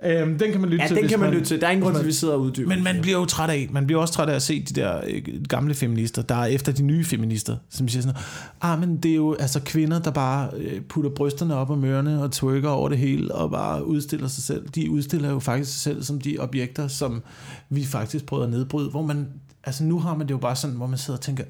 øhm, 0.05 0.39
den 0.39 0.53
kan 0.53 0.61
man 0.61 0.71
lytte 0.71 0.83
Ja, 0.83 0.89
til. 0.89 0.97
den 0.97 1.09
kan 1.09 1.21
man 1.21 1.31
lytte 1.31 1.47
til. 1.47 1.61
Der 1.61 1.67
er 1.67 1.71
ingen 1.71 1.83
grund 1.83 1.95
til, 1.95 1.99
at 1.99 2.05
man- 2.05 2.07
vi 2.09 2.13
sidder 2.13 2.35
og 2.35 2.41
uddyber. 2.41 2.69
Men 2.69 2.85
man 2.85 3.01
bliver 3.03 3.19
jo 3.19 3.25
træt 3.25 3.51
af, 3.51 3.69
man 3.73 3.87
bliver 3.87 4.01
også 4.01 4.15
træt 4.15 4.29
af 4.29 4.35
at 4.35 4.43
se 4.43 4.63
de 4.63 4.75
der 4.81 5.01
øh, 5.07 5.23
gamle 5.49 5.75
feminister, 5.75 6.23
der 6.23 6.35
er 6.35 6.47
efter 6.47 6.73
de 6.73 6.83
nye 6.83 7.05
feminister, 7.05 7.57
som 7.71 7.89
siger 7.89 8.03
sådan, 8.03 8.17
ah, 8.61 8.81
men 8.81 8.97
det 8.97 9.11
er 9.11 9.15
jo 9.15 9.35
altså 9.35 9.61
kvinder, 9.65 9.99
der 9.99 10.11
bare 10.11 10.51
øh, 10.57 10.81
putter 10.81 11.11
brysterne 11.11 11.55
op 11.55 11.71
om 11.71 11.85
ørerne 11.85 12.23
og 12.23 12.33
twerker 12.33 12.69
over 12.69 12.89
det 12.89 12.99
hele, 12.99 13.35
og 13.35 13.51
bare 13.51 13.87
udstiller 13.87 14.29
sig 14.29 14.43
selv. 14.45 14.69
De 14.69 14.91
udstiller 14.91 15.31
jo 15.31 15.39
faktisk 15.39 15.73
sig 15.73 15.81
selv 15.81 16.03
som 16.03 16.21
de 16.21 16.37
objekter, 16.39 16.89
som 16.89 17.23
vi 17.71 17.85
faktisk 17.85 18.27
prøver 18.27 18.45
at 18.45 18.51
nedbryde, 18.51 18.91
hvor 18.91 19.03
man, 19.03 19.29
altså 19.65 19.85
nu 19.85 19.99
har 19.99 20.15
man 20.17 20.27
det 20.27 20.33
jo 20.35 20.39
bare 20.39 20.57
sådan, 20.57 20.77
hvor 20.77 20.87
man 20.87 20.99
sidder 20.99 21.19
og 21.19 21.25
tænker, 21.25 21.45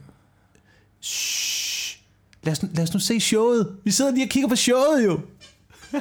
Shh, 1.03 1.99
lad 2.43 2.53
os, 2.53 2.63
nu- 2.63 2.69
lad 2.75 2.83
os 2.83 2.95
nu 2.95 3.01
se 3.01 3.21
showet. 3.21 3.69
Vi 3.85 3.91
sidder 3.91 4.11
lige 4.11 4.25
og 4.25 4.29
kigger 4.31 4.49
på 4.49 4.57
showet 4.57 5.05
jo. 5.07 5.21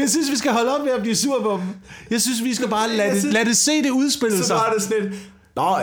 Jeg 0.00 0.10
synes, 0.10 0.30
vi 0.30 0.36
skal 0.36 0.52
holde 0.52 0.78
op 0.78 0.84
med 0.84 0.92
at 0.92 1.02
blive 1.02 1.16
sur 1.16 1.42
på 1.42 1.50
dem. 1.60 1.66
Jeg 2.10 2.20
synes, 2.20 2.44
vi 2.44 2.54
skal 2.54 2.68
bare 2.68 2.88
lade, 2.88 3.10
det, 3.10 3.18
synes- 3.20 3.32
lade 3.34 3.44
det 3.44 3.56
se 3.56 3.82
det 3.82 3.90
udspille 3.90 4.38
så 4.38 4.44
sig. 4.44 4.56
var 4.56 4.72
det 4.74 4.82
sådan 4.82 5.02
lidt... 5.02 5.14
Nå, 5.56 5.76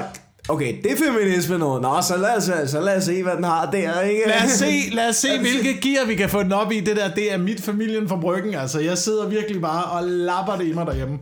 okay, 0.49 0.76
det 0.84 0.91
er 0.91 0.95
feminisme 0.97 1.57
nu. 1.57 1.80
Nå, 1.80 2.01
så 2.01 2.18
lad 2.18 2.38
os, 2.38 2.70
så 2.70 2.82
lad 2.82 2.97
os 2.97 3.03
se, 3.03 3.24
hvad 3.24 3.36
den 3.36 3.43
har 3.43 3.72
der, 3.72 4.01
ikke? 4.01 4.22
Lad 4.28 4.43
os 4.45 4.51
se, 4.51 4.72
lad 4.95 5.09
os 5.09 5.16
se 5.16 5.39
hvilke 5.39 5.82
gear 5.82 6.05
vi 6.05 6.16
kan 6.16 6.30
få 6.30 6.43
den 6.43 6.51
op 6.51 6.72
i. 6.72 6.80
Det 6.80 6.95
der, 6.95 7.14
det 7.14 7.34
er 7.34 7.38
mit 7.38 7.61
familien 7.61 8.09
fra 8.09 8.16
Bryggen. 8.20 8.55
Altså, 8.55 8.80
jeg 8.80 8.97
sidder 8.97 9.28
virkelig 9.30 9.61
bare 9.61 9.84
og 9.84 10.03
lapper 10.07 10.55
det 10.55 10.66
i 10.68 10.74
mig 10.74 10.86
derhjemme. 10.86 11.18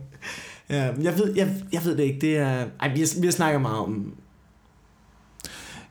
Ja, 0.70 0.88
jeg 1.02 1.18
ved, 1.18 1.32
jeg, 1.36 1.48
jeg 1.72 1.84
ved 1.84 1.96
det 1.96 2.02
ikke. 2.02 2.18
Det 2.20 2.36
er... 2.36 2.64
Ej, 2.80 2.92
vi 2.94 3.00
har, 3.00 3.20
vi 3.20 3.26
har 3.26 3.32
snakket 3.32 3.60
meget 3.60 3.78
om... 3.78 4.12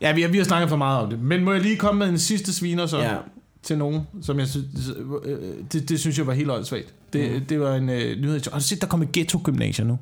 Ja, 0.01 0.13
vi 0.13 0.21
har, 0.21 0.29
vi 0.29 0.37
har 0.37 0.45
snakket 0.45 0.69
for 0.69 0.75
meget 0.77 0.99
om 1.03 1.09
det. 1.09 1.19
Men 1.19 1.43
må 1.43 1.51
jeg 1.53 1.61
lige 1.61 1.75
komme 1.77 1.99
med 1.99 2.09
en 2.09 2.19
sidste 2.19 2.53
sviner 2.53 2.85
så? 2.85 2.97
Ja. 2.97 3.13
Til 3.63 3.77
nogen, 3.77 4.01
som 4.21 4.39
jeg 4.39 4.47
synes, 4.47 4.65
øh, 5.25 5.39
det, 5.73 5.89
det 5.89 5.99
synes 5.99 6.17
jeg 6.17 6.27
var 6.27 6.33
helt 6.33 6.51
åndssvagt. 6.51 6.93
Det, 7.13 7.31
mm. 7.31 7.45
det 7.45 7.59
var 7.59 7.75
en 7.75 7.89
øh, 7.89 8.21
nyhed. 8.21 8.51
Har 8.51 8.59
du 8.59 8.65
set, 8.65 8.81
der 8.81 8.87
kommer 8.87 9.07
Ghetto 9.13 9.39
Gymnasium 9.43 9.87
nu? 9.87 9.99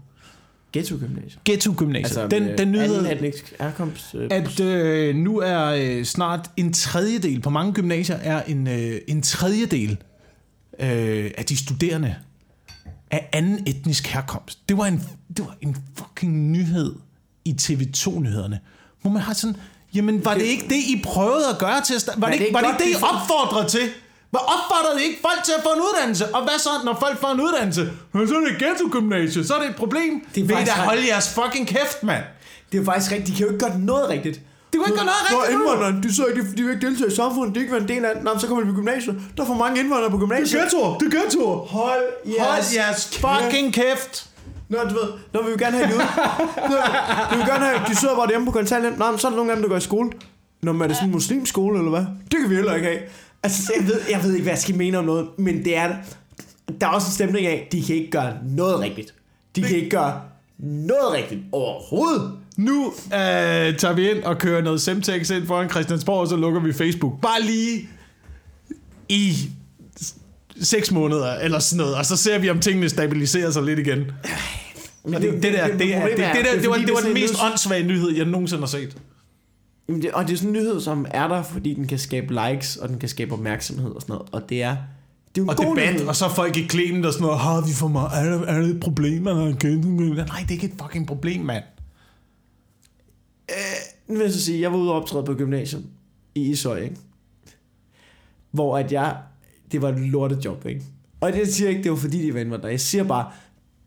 Ghetto 0.74 0.98
Gymnasium. 0.98 1.42
Ghetto 1.46 1.74
Gymnasium. 1.78 2.22
Altså, 2.24 2.28
den, 2.28 2.58
den 2.58 2.72
nyhed, 2.72 2.98
Anden 2.98 3.18
etnisk 3.18 3.54
herkomst. 3.60 4.16
Øh, 4.16 4.28
at 4.32 4.60
øh, 4.60 5.16
nu 5.16 5.38
er 5.40 5.66
øh, 5.66 6.04
snart 6.04 6.52
en 6.58 6.74
tredjedel, 6.74 7.42
på 7.42 7.50
mange 7.50 7.74
gymnasier 7.74 8.16
er 8.16 8.44
en, 8.44 8.68
øh, 8.68 9.02
en 9.08 9.22
tredjedel 9.22 9.98
øh, 10.80 11.32
af 11.38 11.46
de 11.50 11.58
studerende 11.58 12.16
af 13.12 13.30
anden 13.34 13.60
etnisk 13.68 14.08
herkomst. 14.08 14.70
Det 14.70 14.78
var 14.78 14.86
en, 14.86 15.04
det 15.38 15.46
var 15.46 15.58
en 15.62 15.78
fucking 15.96 16.52
nyhed 16.52 16.96
i 17.46 17.56
TV2-nyhederne. 17.62 18.60
Hvor 19.02 19.12
man 19.12 19.22
har 19.22 19.34
sådan, 19.34 19.56
jamen 19.94 20.26
var 20.26 20.34
det, 20.34 20.42
Det- 20.42 20.48
ikke 20.48 20.66
det, 20.70 20.76
I 20.76 21.02
prøvede 21.06 21.48
at 21.50 21.58
gøre 21.58 21.82
til 21.82 21.94
sta- 21.94 22.14
Var 22.18 22.28
det, 22.30 22.40
det 22.40 22.46
ikke, 22.46 22.54
var 22.54 22.62
det 22.62 22.68
ikke 22.70 22.84
det, 22.84 22.90
I 22.90 22.94
de 23.02 23.08
opfordrede 23.08 23.70
til? 23.70 23.90
Hvad 24.30 24.42
opfordrede 24.56 25.02
I 25.04 25.06
ikke 25.06 25.20
folk 25.22 25.44
til 25.44 25.54
at 25.58 25.64
få 25.64 25.70
en 25.70 25.82
uddannelse? 25.82 26.36
Og 26.36 26.42
hvad 26.44 26.60
så, 26.60 26.70
når 26.86 26.98
folk 27.00 27.22
får 27.22 27.28
en 27.32 27.42
uddannelse? 27.42 27.90
"Nå, 28.14 28.28
Så 28.28 28.36
er 28.36 28.40
det 28.40 28.58
ghetto-gymnasie, 28.60 29.44
så 29.48 29.54
er 29.56 29.60
det 29.60 29.70
et 29.70 29.76
problem. 29.76 30.12
Det 30.36 30.44
er 30.44 30.48
Det 30.48 30.56
faktisk 30.56 30.76
da 30.78 30.82
holde 30.82 31.08
jeres 31.08 31.30
fucking 31.30 31.68
kæft, 31.68 32.04
mand? 32.04 32.24
det 32.72 32.80
er 32.82 32.86
faktisk 32.86 33.12
rigtigt. 33.12 33.28
De 33.28 33.36
kan 33.38 33.46
jo 33.48 33.54
ikke 33.54 33.66
gøre 33.66 33.80
noget 33.80 34.10
rigtigt. 34.10 34.40
Det 34.74 34.82
kan 34.82 34.92
ikke 34.94 34.98
gøre 34.98 35.06
noget 35.06 35.24
rigtigt 35.46 35.60
nu. 35.60 35.72
indvandrere, 35.72 36.02
de, 36.04 36.16
så 36.16 36.26
ikke, 36.26 36.42
de 36.58 36.64
vil 36.64 36.74
ikke 36.76 36.88
deltage 36.88 37.12
i 37.12 37.16
samfundet, 37.16 37.56
de 37.56 37.60
vil 37.60 37.62
ikke 37.62 37.74
være 37.74 37.82
en 37.82 37.88
del 37.88 38.06
af 38.06 38.16
det. 38.16 38.24
Nå, 38.24 38.32
så 38.40 38.48
kommer 38.48 38.64
de 38.64 38.70
på 38.70 38.76
gymnasiet. 38.76 39.16
Der 39.38 39.44
er 39.44 39.48
for 39.48 39.54
mange 39.54 39.80
indvandrere 39.80 40.12
på 40.12 40.18
gymnasiet. 40.18 40.62
ghettoer, 40.62 40.98
det 40.98 41.14
er 41.14 41.20
ghettoer. 41.22 41.58
Hold 41.58 42.04
Hold 42.40 42.64
jeres 42.76 43.10
fucking 43.24 43.74
kæft. 43.74 44.29
Nå, 44.70 44.78
du 44.90 44.94
ved, 44.94 45.10
når 45.34 45.44
vi 45.44 45.50
vil 45.50 45.60
gerne 45.60 45.78
have 45.78 45.90
de 45.90 45.96
ud. 45.96 46.02
Nå, 46.70 46.76
vi 47.32 47.38
vil 47.38 47.46
gerne 47.48 47.66
have, 47.66 47.80
de 47.88 47.96
sidder 47.96 48.16
bare 48.16 48.28
hjemme 48.30 48.46
på 48.46 48.52
kontanthjælp. 48.52 48.98
Nå, 48.98 49.12
men 49.12 49.20
så 49.20 49.28
er 49.28 49.32
der 49.32 49.38
nogle 49.38 49.52
af 49.52 49.58
dem, 49.58 49.64
der 49.64 49.70
går 49.70 49.78
i 49.78 49.82
skole. 49.82 50.10
Nå, 50.62 50.72
men 50.72 50.82
er 50.82 50.88
det 50.88 50.96
sådan 50.96 51.10
en 51.10 51.14
muslimsk 51.14 51.50
skole, 51.50 51.78
eller 51.80 51.90
hvad? 51.90 52.06
Det 52.32 52.40
kan 52.42 52.50
vi 52.50 52.56
heller 52.56 52.76
ikke 52.76 52.88
have. 52.88 53.00
Altså, 53.44 53.74
jeg 53.80 53.88
ved, 53.88 54.02
jeg 54.12 54.24
ved 54.24 54.32
ikke, 54.34 54.44
hvad 54.44 54.54
jeg 54.54 54.60
skal 54.60 54.76
mene 54.76 54.98
om 54.98 55.06
noget, 55.06 55.28
men 55.38 55.66
det 55.66 55.78
er 55.78 55.96
Der 56.80 56.88
er 56.88 56.92
også 56.92 57.08
en 57.08 57.12
stemning 57.14 57.46
af, 57.46 57.68
de 57.72 57.84
kan 57.84 57.96
ikke 57.96 58.12
gøre 58.12 58.34
noget 58.44 58.80
rigtigt. 58.80 59.14
De 59.56 59.62
kan 59.62 59.76
ikke 59.76 59.90
gøre 59.90 60.22
noget 60.60 61.14
rigtigt 61.14 61.42
overhovedet. 61.52 62.32
Nu 62.58 62.86
øh, 63.06 63.78
tager 63.78 63.94
vi 63.94 64.10
ind 64.12 64.24
og 64.24 64.38
kører 64.38 64.62
noget 64.62 64.82
Semtex 64.82 65.30
ind 65.30 65.48
foran 65.48 65.70
Christiansborg, 65.70 66.20
og 66.20 66.28
så 66.28 66.36
lukker 66.36 66.62
vi 66.62 66.74
Facebook. 66.74 67.22
Bare 67.22 67.42
lige 67.42 67.90
i 69.10 69.50
seks 70.62 70.92
måneder, 70.92 71.34
eller 71.34 71.60
sådan 71.60 71.78
noget, 71.78 71.96
og 71.96 72.06
så 72.06 72.16
ser 72.18 72.40
vi, 72.40 72.50
om 72.50 72.60
tingene 72.60 72.90
stabiliserer 72.90 73.52
sig 73.52 73.64
lidt 73.64 73.80
igen. 73.80 74.00
Men 75.06 75.16
Og 75.16 75.22
det, 75.22 75.34
det, 75.34 75.44
der, 75.44 75.68
det, 75.68 75.80
det, 75.80 75.80
det, 75.80 76.18
det, 76.18 76.18
der, 76.18 76.62
det, 76.62 76.70
var, 76.70 76.76
det 76.78 76.90
var 76.94 77.00
er 77.00 77.04
den 77.04 77.14
mest 77.14 77.34
åndssvage 77.44 77.84
nyhed, 77.84 78.12
jeg 78.12 78.26
nogensinde 78.26 78.62
har 78.62 78.68
set. 78.68 78.98
Jamen, 79.88 80.02
det, 80.02 80.12
og 80.12 80.28
det 80.28 80.34
er 80.34 80.38
sådan 80.38 80.50
en 80.50 80.54
nyhed, 80.54 80.82
som 80.82 81.06
er 81.12 81.28
der, 81.28 81.44
fordi 81.44 81.74
den 81.74 81.88
kan 81.88 82.00
skabe 82.00 82.34
likes, 82.34 82.78
og 82.78 82.90
den 82.90 83.00
kan 83.00 83.10
skabe 83.10 83.34
opmærksomhed 83.34 83.92
og 83.92 84.02
sådan 84.02 84.14
noget. 84.14 84.30
Og 84.32 84.50
det 84.50 84.64
er, 84.64 84.78
det 85.36 85.42
er 85.42 85.44
en 85.44 85.50
Og 85.50 85.56
god 85.56 85.76
debat, 85.76 85.94
nyhed. 85.94 86.08
og 86.08 86.16
så 86.16 86.30
folk 86.36 86.58
i 86.58 86.64
klæden 86.66 87.06
og 87.06 87.14
sådan 87.14 87.26
noget, 87.26 87.40
har 87.40 87.62
vi 87.62 87.74
for 87.74 87.88
meget, 87.88 88.26
er 88.26 88.30
der, 88.30 88.46
er 88.46 88.60
der 88.62 88.68
et 88.68 88.80
problem, 88.80 89.26
har 89.26 89.56
kendt? 89.60 89.86
Nej, 89.86 90.26
det 90.26 90.48
er 90.48 90.52
ikke 90.52 90.66
et 90.68 90.74
fucking 90.82 91.08
problem, 91.08 91.42
mand. 91.42 91.64
Nu 94.08 94.16
vil 94.16 94.24
jeg 94.24 94.34
så 94.34 94.42
sige, 94.42 94.62
jeg 94.62 94.72
var 94.72 94.78
ude 94.78 94.92
og 94.92 95.02
optræde 95.02 95.24
på 95.24 95.34
gymnasium 95.34 95.84
i 96.36 96.52
Ishøj, 96.52 96.80
ikke? 96.80 96.96
Hvor 98.52 98.78
at 98.78 98.92
jeg, 98.92 99.16
det 99.72 99.82
var 99.82 99.90
et 99.90 100.00
lortejob, 100.00 100.66
ikke? 100.66 100.82
Og 101.22 101.34
det 101.34 101.54
siger 101.54 101.68
jeg 101.68 101.78
ikke, 101.78 101.84
det 101.84 101.92
var 101.92 101.98
fordi, 101.98 102.26
de 102.26 102.34
var 102.34 102.40
indvandrere. 102.40 102.72
Jeg 102.72 102.80
siger 102.80 103.04
bare, 103.04 103.32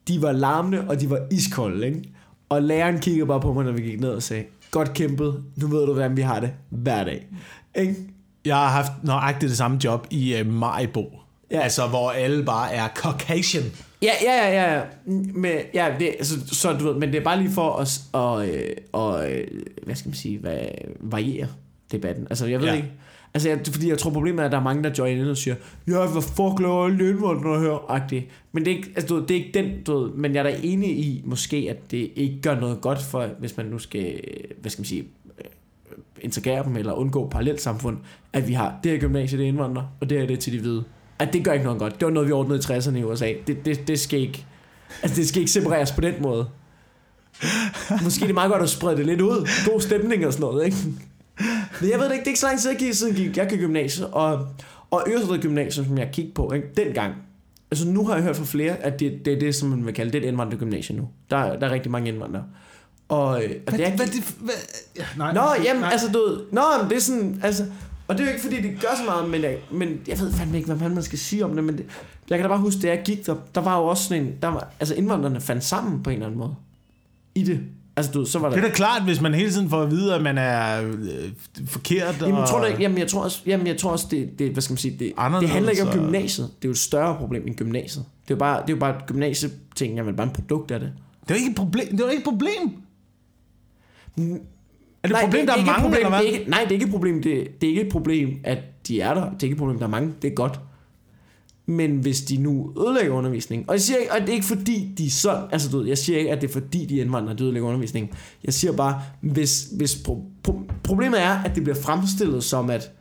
de 0.08 0.22
var 0.22 0.32
larmende, 0.32 0.88
og 0.88 1.00
de 1.00 1.10
var 1.10 1.20
iskolde, 1.30 1.86
ikke? 1.86 2.02
Og 2.48 2.62
læreren 2.62 2.98
kiggede 2.98 3.26
bare 3.26 3.40
på 3.40 3.52
mig, 3.52 3.64
når 3.64 3.72
vi 3.72 3.82
gik 3.82 4.00
ned 4.00 4.10
og 4.10 4.22
sagde, 4.22 4.44
godt 4.70 4.92
kæmpet, 4.94 5.44
nu 5.56 5.66
ved 5.66 5.86
du, 5.86 5.92
hvordan 5.92 6.16
vi 6.16 6.22
har 6.22 6.40
det 6.40 6.50
hver 6.70 7.04
dag. 7.04 7.26
Ikke? 7.74 7.96
Jeg 8.44 8.56
har 8.56 8.68
haft 8.68 8.92
nøjagtigt 9.02 9.50
det 9.50 9.58
samme 9.58 9.78
job 9.84 10.06
i 10.10 10.40
uh, 10.40 10.46
Maribo. 10.46 11.18
Ja. 11.50 11.60
Altså, 11.60 11.86
hvor 11.86 12.10
alle 12.10 12.44
bare 12.44 12.72
er 12.72 12.88
Caucasian. 12.94 13.64
Ja, 14.02 14.12
ja, 14.22 14.48
ja, 14.48 14.74
ja. 14.74 14.82
Men, 15.34 15.52
ja 15.74 15.94
det, 15.98 16.08
altså, 16.18 16.34
så, 16.46 16.72
du 16.72 16.84
ved, 16.84 16.94
men 16.94 17.12
det 17.12 17.18
er 17.18 17.24
bare 17.24 17.38
lige 17.38 17.50
for 17.50 17.70
os 17.70 18.00
at, 18.14 18.48
øh, 18.48 18.70
og, 18.92 19.30
øh, 19.32 19.46
hvad 19.82 19.94
skal 19.94 20.08
man 20.08 20.14
sige, 20.14 20.38
hvad, 20.38 20.58
variere 21.00 21.46
debatten. 21.92 22.26
Altså, 22.30 22.46
jeg 22.46 22.60
ved. 22.60 22.68
Ja. 22.68 22.74
ikke. 22.74 22.88
Altså, 23.34 23.48
jeg, 23.48 23.60
fordi 23.66 23.88
jeg 23.88 23.98
tror, 23.98 24.10
problemet 24.10 24.40
er, 24.40 24.46
at 24.46 24.52
der 24.52 24.58
er 24.58 24.62
mange, 24.62 24.82
der 24.82 24.90
joiner 24.98 25.22
ind 25.22 25.30
og 25.30 25.36
siger, 25.36 25.54
ja, 25.88 26.06
hvad 26.06 26.22
fuck 26.22 26.60
laver 26.60 26.84
alle 26.84 27.08
indvandrere 27.08 27.60
her? 27.60 27.90
Agtigt. 27.90 28.24
Men 28.52 28.64
det 28.64 28.72
er, 28.72 28.76
ikke, 28.76 28.88
altså, 28.96 29.08
du 29.08 29.14
ved, 29.14 29.26
det 29.26 29.36
er 29.36 29.44
ikke 29.44 29.58
den, 29.58 29.84
du 29.84 29.98
ved, 29.98 30.10
men 30.10 30.34
jeg 30.34 30.38
er 30.38 30.50
da 30.50 30.56
enig 30.62 30.90
i, 30.98 31.22
måske, 31.24 31.66
at 31.70 31.90
det 31.90 32.10
ikke 32.16 32.40
gør 32.42 32.60
noget 32.60 32.80
godt 32.80 33.02
for, 33.02 33.28
hvis 33.38 33.56
man 33.56 33.66
nu 33.66 33.78
skal, 33.78 34.20
hvad 34.60 34.70
skal 34.70 34.80
man 34.80 34.86
sige, 34.86 35.04
øh, 35.38 35.44
integrere 36.20 36.64
dem, 36.64 36.76
eller 36.76 36.92
undgå 36.92 37.28
parallelt 37.28 37.60
samfund, 37.60 37.98
at 38.32 38.48
vi 38.48 38.52
har 38.52 38.78
det 38.84 38.92
her 38.92 38.98
gymnasie, 38.98 39.38
det 39.38 39.44
er 39.44 39.48
indvandrere, 39.48 39.88
og 40.00 40.10
det 40.10 40.18
her 40.18 40.26
det 40.26 40.36
er 40.36 40.40
til 40.40 40.52
de 40.52 40.60
hvide. 40.60 40.84
at 41.18 41.32
det 41.32 41.44
gør 41.44 41.52
ikke 41.52 41.64
noget 41.64 41.80
godt. 41.80 42.00
Det 42.00 42.06
var 42.06 42.12
noget, 42.12 42.28
vi 42.28 42.32
ordnede 42.32 42.58
i 42.58 42.62
60'erne 42.62 42.96
i 42.96 43.04
USA. 43.04 43.32
Det, 43.46 43.64
det, 43.64 43.88
det 43.88 44.00
skal 44.00 44.20
ikke... 44.20 44.46
Altså, 45.02 45.16
det 45.16 45.28
skal 45.28 45.40
ikke 45.40 45.52
separeres 45.52 45.92
på 45.92 46.00
den 46.00 46.14
måde. 46.20 46.46
Måske 48.04 48.20
det 48.20 48.30
er 48.30 48.34
meget 48.34 48.50
godt 48.50 48.62
at 48.62 48.68
sprede 48.68 48.96
det 48.96 49.06
lidt 49.06 49.20
ud. 49.20 49.48
God 49.70 49.80
stemning 49.80 50.26
og 50.26 50.32
sådan 50.32 50.46
noget, 50.46 50.64
ikke? 50.64 50.76
Jeg 51.82 51.98
ved 51.98 52.04
det 52.04 52.12
ikke, 52.12 52.20
det 52.20 52.26
er 52.26 52.26
ikke 52.26 52.40
så 52.40 52.46
lang 52.46 52.60
tid 52.60 52.70
jeg 52.70 52.78
gik, 52.78 52.94
siden 52.94 53.36
jeg 53.36 53.48
gik 53.48 53.58
gymnasiet, 53.58 54.08
og, 54.12 54.46
og 54.90 55.04
Ørested 55.08 55.42
Gymnasium, 55.42 55.86
som 55.86 55.98
jeg 55.98 56.10
kiggede 56.12 56.34
på, 56.34 56.52
ikke? 56.52 56.66
dengang, 56.76 57.14
altså 57.70 57.88
nu 57.88 58.06
har 58.06 58.14
jeg 58.14 58.22
hørt 58.22 58.36
fra 58.36 58.44
flere, 58.44 58.76
at 58.76 59.00
det, 59.00 59.24
det 59.24 59.32
er 59.32 59.38
det, 59.38 59.54
som 59.54 59.68
man 59.68 59.86
vil 59.86 59.94
kalde, 59.94 60.12
det 60.12 60.24
et 60.24 60.28
indvandrergymnasium 60.28 60.98
nu. 60.98 61.08
Der, 61.30 61.58
der 61.58 61.66
er 61.66 61.70
rigtig 61.70 61.90
mange 61.92 62.08
indvandrere. 62.08 62.44
Og, 63.08 63.44
øh, 63.44 63.50
Hvad, 63.50 63.78
det 63.78 63.86
er, 63.86 63.96
hvad, 63.96 64.06
det, 64.06 64.34
hvad, 64.38 64.54
ja, 64.96 65.04
nej, 65.16 65.34
Nå, 65.34 65.40
jamen, 65.64 65.80
nej. 65.80 65.90
altså, 65.92 66.08
du 66.12 66.18
ved, 66.18 66.40
nå, 66.52 66.62
men 66.80 66.90
det 66.90 66.96
er 66.96 67.00
sådan, 67.00 67.40
altså, 67.42 67.64
og 68.08 68.18
det 68.18 68.22
er 68.22 68.26
jo 68.26 68.32
ikke, 68.32 68.42
fordi 68.42 68.62
det 68.62 68.80
gør 68.80 68.88
så 68.96 69.04
meget, 69.04 69.30
men 69.30 69.42
jeg, 69.42 69.58
men 69.70 70.00
jeg 70.08 70.20
ved 70.20 70.32
fandme 70.32 70.56
ikke, 70.56 70.72
hvad 70.72 70.88
man 70.88 71.02
skal 71.02 71.18
sige 71.18 71.44
om 71.44 71.54
det, 71.54 71.64
men 71.64 71.78
det, 71.78 71.86
jeg 72.30 72.38
kan 72.38 72.42
da 72.44 72.48
bare 72.48 72.58
huske, 72.58 72.80
da 72.80 72.88
jeg 72.88 73.02
gik 73.04 73.26
der, 73.26 73.36
der 73.54 73.60
var 73.60 73.78
jo 73.78 73.84
også 73.84 74.04
sådan 74.04 74.24
en, 74.24 74.32
der 74.42 74.48
var, 74.48 74.72
altså 74.80 74.94
indvandrerne 74.94 75.40
fandt 75.40 75.64
sammen 75.64 76.02
på 76.02 76.10
en 76.10 76.14
eller 76.14 76.26
anden 76.26 76.38
måde. 76.38 76.54
I 77.34 77.44
det. 77.44 77.60
Altså, 77.96 78.12
du 78.12 78.24
så 78.24 78.38
var 78.38 78.48
der... 78.48 78.56
Det 78.56 78.64
er 78.64 78.68
da 78.68 78.74
klart, 78.74 79.02
hvis 79.02 79.20
man 79.20 79.34
hele 79.34 79.50
tiden 79.50 79.70
får 79.70 79.82
at 79.82 79.90
vide, 79.90 80.14
at 80.14 80.22
man 80.22 80.38
er 80.38 80.82
øh, 80.82 80.98
forkert. 81.66 82.16
Jamen, 82.20 82.34
jeg 82.34 82.42
og... 82.42 82.48
tror, 82.48 82.64
det, 82.64 82.80
jamen, 82.80 82.98
jeg 82.98 83.08
tror 83.08 83.22
også, 83.22 83.42
jamen, 83.46 83.66
jeg 83.66 83.78
tror 83.78 83.90
også 83.90 84.06
det, 84.10 84.38
det, 84.38 84.52
hvad 84.52 84.62
skal 84.62 84.72
man 84.72 84.78
sige, 84.78 84.90
det, 84.98 85.12
det 85.40 85.48
handler 85.48 85.70
ikke 85.70 85.82
om 85.82 85.88
og- 85.88 85.94
gymnasiet. 85.94 86.46
Det 86.56 86.64
er 86.64 86.68
jo 86.68 86.72
et 86.72 86.78
større 86.78 87.16
problem 87.16 87.46
end 87.46 87.54
gymnasiet. 87.56 88.04
Det 88.24 88.30
er 88.30 88.34
jo 88.34 88.38
bare, 88.38 88.62
det 88.62 88.68
er 88.70 88.74
jo 88.74 88.80
bare 88.80 88.96
et 88.96 89.06
gymnasieting, 89.06 89.96
jamen, 89.96 90.16
bare 90.16 90.26
en 90.26 90.32
produkt 90.32 90.70
af 90.70 90.80
det. 90.80 90.92
Det 91.22 91.30
er 91.30 91.34
jo 91.34 91.38
ikke 91.38 91.50
et 91.50 91.56
problem. 91.56 91.86
Det 91.90 92.00
er 92.00 92.04
jo 92.04 92.10
ikke 92.10 92.20
et 92.20 92.24
problem. 92.24 92.72
Er 95.02 95.08
det 95.08 95.16
et 95.16 95.22
problem, 95.24 95.46
der 95.46 95.52
er 95.52 95.64
mange, 95.66 95.82
problem, 95.82 95.96
eller 95.96 96.08
hvad? 96.08 96.18
det 96.18 96.28
er 96.28 96.32
ikke, 96.38 96.50
nej, 96.50 96.60
det 96.60 96.68
er 96.68 96.72
ikke 96.72 96.84
et 96.84 96.90
problem. 96.90 97.22
Det, 97.22 97.48
det 97.60 97.66
er 97.66 97.70
ikke 97.70 97.82
et 97.82 97.92
problem, 97.92 98.40
at 98.44 98.58
de 98.88 99.00
er 99.00 99.14
der. 99.14 99.24
Det 99.30 99.42
er 99.42 99.44
ikke 99.44 99.54
et 99.54 99.58
problem, 99.58 99.78
der 99.78 99.86
er 99.86 99.90
mange. 99.90 100.12
Det 100.22 100.30
er 100.30 100.34
godt. 100.34 100.60
Men 101.66 101.98
hvis 101.98 102.20
de 102.22 102.36
nu 102.36 102.72
ødelægger 102.86 103.14
undervisningen, 103.14 103.68
og 103.68 103.74
jeg 103.74 103.80
siger 103.80 103.98
ikke, 103.98 104.12
at 104.12 104.22
det 104.22 104.28
er 104.28 104.32
ikke 104.34 104.46
fordi, 104.46 104.94
de 104.98 105.06
er 105.06 105.10
sådan, 105.10 105.44
altså 105.52 105.70
du 105.70 105.78
ved, 105.78 105.86
jeg 105.86 105.98
siger 105.98 106.18
ikke, 106.18 106.30
at 106.32 106.40
det 106.40 106.48
er 106.48 106.52
fordi, 106.52 106.86
de 106.86 106.98
er 106.98 107.04
indvandrere, 107.04 107.36
der 107.36 107.44
ødelægger 107.44 107.68
undervisningen. 107.68 108.12
Jeg 108.44 108.54
siger 108.54 108.72
bare, 108.72 109.00
hvis, 109.20 109.68
hvis 109.76 109.96
pro, 110.04 110.24
pro, 110.42 110.60
problemet 110.82 111.22
er, 111.22 111.30
at 111.30 111.54
det 111.54 111.62
bliver 111.62 111.76
fremstillet 111.76 112.44
som, 112.44 112.70
at 112.70 112.92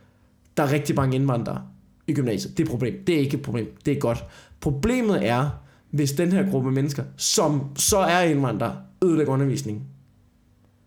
der 0.56 0.62
er 0.62 0.72
rigtig 0.72 0.96
mange 0.96 1.16
indvandrere 1.16 1.62
i 2.06 2.12
gymnasiet. 2.12 2.56
Det 2.58 2.62
er 2.62 2.66
et 2.66 2.70
problem. 2.70 2.94
Det 3.06 3.14
er 3.14 3.18
ikke 3.18 3.36
et 3.36 3.42
problem. 3.42 3.66
Det 3.86 3.92
er 3.96 3.98
godt. 3.98 4.24
Problemet 4.60 5.26
er, 5.28 5.48
hvis 5.90 6.12
den 6.12 6.32
her 6.32 6.50
gruppe 6.50 6.72
mennesker, 6.72 7.04
som 7.16 7.62
så 7.76 7.98
er 7.98 8.20
indvandrere, 8.22 8.76
ødelægger 9.04 9.32
undervisningen 9.32 9.82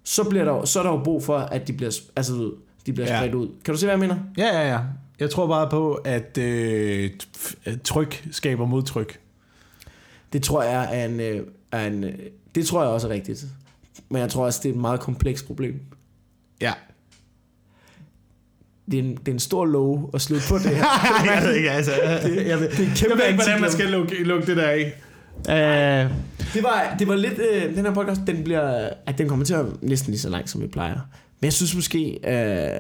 så, 0.04 0.24
bliver 0.30 0.46
der, 0.46 0.66
så 0.66 0.80
er 0.80 0.84
der 0.84 0.92
jo 0.92 1.02
brug 1.04 1.24
for, 1.24 1.38
at 1.38 1.68
de 1.68 1.74
bliver, 1.74 2.00
altså, 2.16 2.52
de 2.86 2.94
bliver 2.94 3.08
Ja. 3.14 3.20
spredt 3.20 3.36
ud. 3.36 3.48
Kan 3.66 3.74
du 3.74 3.80
se, 3.80 3.86
hvad 3.86 3.94
jeg 3.94 4.00
mener? 4.00 4.18
Ja, 4.38 4.62
ja, 4.62 4.74
ja. 4.74 4.80
Jeg 5.20 5.30
tror 5.30 5.48
bare 5.48 5.70
på, 5.70 5.94
at 5.94 6.38
øh, 6.38 7.10
tryk 7.84 8.26
skaber 8.32 8.66
modtryk. 8.66 9.20
Det 10.34 10.44
tror 10.44 10.64
jeg 10.64 11.00
er 11.02 11.06
en, 11.06 11.20
øh, 11.20 11.42
er 11.72 11.88
en 11.88 12.04
øh, 12.04 12.14
det 12.56 12.66
tror 12.68 12.82
jeg 12.82 12.92
også 12.92 13.08
er 13.08 13.12
rigtigt. 13.12 13.46
Men 14.10 14.22
jeg 14.22 14.30
tror 14.30 14.46
også, 14.46 14.60
det 14.64 14.70
er 14.70 14.74
et 14.74 14.80
meget 14.80 15.00
komplekst 15.00 15.46
problem. 15.48 15.80
Ja. 16.62 16.74
Det 18.92 19.00
er 19.00 19.04
en, 19.04 19.16
det 19.16 19.28
er 19.28 19.32
en 19.32 19.40
stor 19.40 19.66
lov 19.66 20.10
at 20.14 20.22
slutte 20.22 20.46
på 20.50 20.58
det 20.58 20.64
her. 20.76 20.86
jeg 21.34 21.42
ved 21.44 21.56
ikke, 21.56 21.72
altså. 21.72 21.92
Jeg, 22.04 22.22
ved, 22.24 22.42
jeg 22.42 22.60
ved 22.60 22.70
ikke, 22.80 23.34
hvordan 23.34 23.62
man 23.62 23.72
skal 23.72 23.88
lukke, 23.90 24.24
lukke 24.24 24.48
det 24.48 24.58
der 24.58 24.68
af. 24.70 24.94
Uh, 26.06 26.12
Det 26.54 26.64
var, 26.64 26.96
det 27.00 27.08
var 27.08 27.16
lidt, 27.16 27.40
øh, 27.54 27.76
den 27.76 27.86
her 27.86 27.94
podcast, 27.94 28.22
den 28.28 28.44
bliver, 28.44 28.90
at 29.06 29.18
den 29.18 29.28
kommer 29.30 29.46
til 29.46 29.54
at 29.54 29.66
være 29.66 29.74
næsten 29.82 30.12
lige 30.12 30.20
så 30.22 30.30
lang, 30.30 30.50
som 30.50 30.62
vi 30.62 30.68
plejer. 30.68 31.00
Men 31.40 31.46
jeg 31.46 31.54
synes 31.54 31.76
måske, 31.76 32.20
øh, 32.28 32.80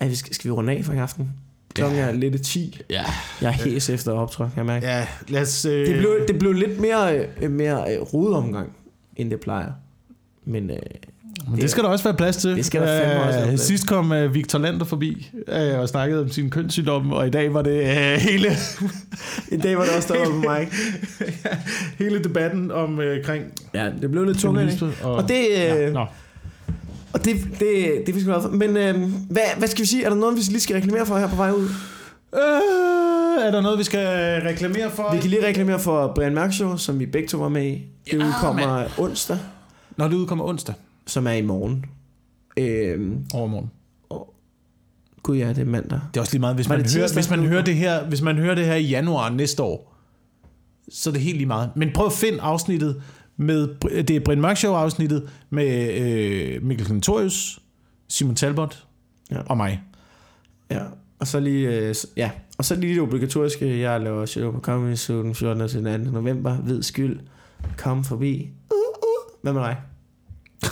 at 0.00 0.10
vi 0.10 0.14
skal, 0.14 0.34
skal 0.34 0.48
vi 0.48 0.52
runde 0.52 0.72
af 0.72 0.84
for 0.84 0.92
i 0.92 0.96
aften? 0.96 1.28
Klokken 1.74 1.98
Ja. 1.98 2.04
er 2.06 2.12
lidt 2.12 2.42
10. 2.42 2.80
ja. 2.90 3.02
Jeg 3.42 3.48
er 3.48 3.52
hæs 3.52 3.90
efter 3.90 4.12
optryk, 4.12 4.48
jeg 4.56 4.66
mærker. 4.66 4.88
Ja, 4.98 5.06
lad 5.28 5.42
os... 5.42 5.64
Øh, 5.64 5.86
Det 5.86 5.98
blev, 5.98 6.10
det 6.28 6.38
blev 6.38 6.52
lidt 6.52 6.80
mere, 6.80 7.18
øh, 7.42 7.50
mere 7.50 7.94
øh, 7.96 8.00
rodeomgang, 8.02 8.72
end 9.16 9.30
det 9.30 9.40
plejer. 9.40 9.72
Men 10.44 10.70
øh, 10.70 10.76
Men 11.50 11.60
det 11.60 11.70
skal 11.70 11.84
der 11.84 11.88
også 11.90 12.04
være 12.04 12.14
plads 12.14 12.36
til. 12.36 12.56
Det 12.56 12.64
skal 12.66 12.80
der 12.80 12.98
fandme 13.04 13.20
også 13.24 13.32
være 13.38 13.42
Øh, 13.42 13.48
plads. 13.48 13.60
Sidst 13.60 13.86
kom 13.88 14.10
uh, 14.12 14.34
Victor 14.34 14.58
Lander 14.58 14.84
forbi 14.84 15.30
uh, 15.48 15.78
og 15.80 15.88
snakkede 15.88 16.20
om 16.20 16.28
sin 16.30 16.50
kønssygdom, 16.50 17.12
og 17.12 17.26
i 17.26 17.30
dag 17.30 17.54
var 17.54 17.62
det 17.62 17.80
uh, 17.82 18.20
hele, 18.22 18.48
i 19.52 19.56
dag 19.56 19.76
var 19.78 19.84
det 19.84 19.92
også 19.96 20.12
der 20.14 20.24
på 20.24 20.36
mig. 20.36 20.68
hele 21.98 22.24
debatten 22.24 22.70
om 22.70 22.98
uh, 22.98 23.04
kring 23.24 23.44
Ja, 23.74 23.90
det 24.02 24.10
blev 24.10 24.24
lidt 24.24 24.38
tungt. 24.38 24.60
ikke? 24.60 24.72
feminisme. 24.78 25.06
Og, 25.06 25.14
Og 25.14 25.28
det, 25.28 25.46
øh, 25.50 25.56
ja, 25.58 25.90
nå. 25.90 26.06
Og 27.12 27.24
det, 27.24 27.36
det, 27.50 27.60
det 27.60 28.08
er 28.08 28.12
vi 28.12 28.20
sgu 28.20 28.26
glade 28.28 28.42
for. 28.42 28.48
Men 28.48 28.76
øh, 28.76 29.00
hvad, 29.30 29.42
hvad 29.58 29.68
skal 29.68 29.82
vi 29.82 29.86
sige? 29.86 30.04
Er 30.04 30.08
der 30.10 30.16
noget, 30.16 30.36
vi 30.36 30.40
lige 30.40 30.60
skal 30.60 30.74
reklamere 30.76 31.06
for 31.06 31.18
her 31.18 31.28
på 31.28 31.36
vej 31.36 31.50
ud? 31.50 31.68
Øh, 32.34 33.46
er 33.46 33.50
der 33.50 33.60
noget, 33.60 33.78
vi 33.78 33.84
skal 33.84 34.06
reklamere 34.42 34.90
for? 34.90 35.14
Vi 35.14 35.20
kan 35.20 35.30
lige 35.30 35.46
reklamere 35.46 35.78
for 35.78 36.12
Brian 36.14 36.34
Mørk 36.34 36.52
Show, 36.52 36.76
som 36.76 36.98
vi 36.98 37.06
begge 37.06 37.28
to 37.28 37.38
var 37.38 37.48
med 37.48 37.66
i. 37.66 37.86
Det 38.10 38.18
Ja, 38.18 38.26
udkommer 38.26 38.84
onsdag, 38.98 39.38
Når 39.96 40.08
det 40.08 40.14
udkommer 40.16 40.44
onsdag 40.44 40.74
som 41.06 41.26
er 41.26 41.32
i 41.32 41.42
morgen. 41.42 41.84
Øh, 42.56 43.12
overmorgen. 43.34 43.70
gud 45.22 45.36
ja, 45.36 45.48
det 45.48 45.58
er 45.58 45.64
mandag. 45.64 46.00
Det 46.14 46.16
er 46.16 46.20
også 46.20 46.32
lige 46.32 46.40
meget, 46.40 46.56
hvis 46.56 46.68
Var 46.68 46.76
man, 46.76 46.86
hører, 46.96 47.12
hvis, 47.14 47.30
man 47.30 47.38
hører 47.46 47.62
det 47.64 47.74
her, 47.74 48.04
hvis 48.04 48.22
man 48.22 48.36
hører 48.38 48.54
det 48.54 48.64
her 48.66 48.74
i 48.74 48.82
januar 48.86 49.30
næste 49.30 49.62
år, 49.62 49.96
så 50.92 51.10
er 51.10 51.12
det 51.12 51.22
helt 51.22 51.36
lige 51.36 51.46
meget. 51.46 51.70
Men 51.76 51.90
prøv 51.94 52.06
at 52.06 52.12
finde 52.12 52.40
afsnittet 52.40 53.02
med, 53.40 53.68
det 54.02 54.10
er 54.16 54.20
Brian 54.20 54.40
Mørk 54.40 54.56
Show 54.56 54.74
afsnittet 54.74 55.30
med 55.50 55.94
øh, 56.00 56.62
Mikkel 56.62 56.86
Klintorius, 56.86 57.60
Simon 58.08 58.34
Talbot 58.34 58.84
Ja. 59.30 59.36
og 59.46 59.56
mig. 59.56 59.82
Ja, 60.70 60.80
og 61.18 61.26
så 61.26 61.40
lige, 61.40 61.68
øh, 61.88 61.94
ja, 62.16 62.30
og 62.58 62.64
så 62.64 62.74
lige 62.74 62.94
det 62.94 63.02
obligatoriske, 63.02 63.80
jeg 63.80 64.00
laver 64.00 64.26
show 64.26 64.52
på 64.52 64.60
Comedy 64.60 64.94
Zoo 64.96 65.22
den 65.22 65.34
14. 65.34 65.68
til 65.68 65.84
den 65.84 66.04
2. 66.04 66.10
november, 66.10 66.54
hvid 66.54 66.82
skyld, 66.82 67.20
kom 67.76 68.04
forbi. 68.04 68.50
Uh, 68.70 68.76
uh. 68.76 69.40
Hvad 69.42 69.52
med 69.52 69.60
dig? 69.62 69.76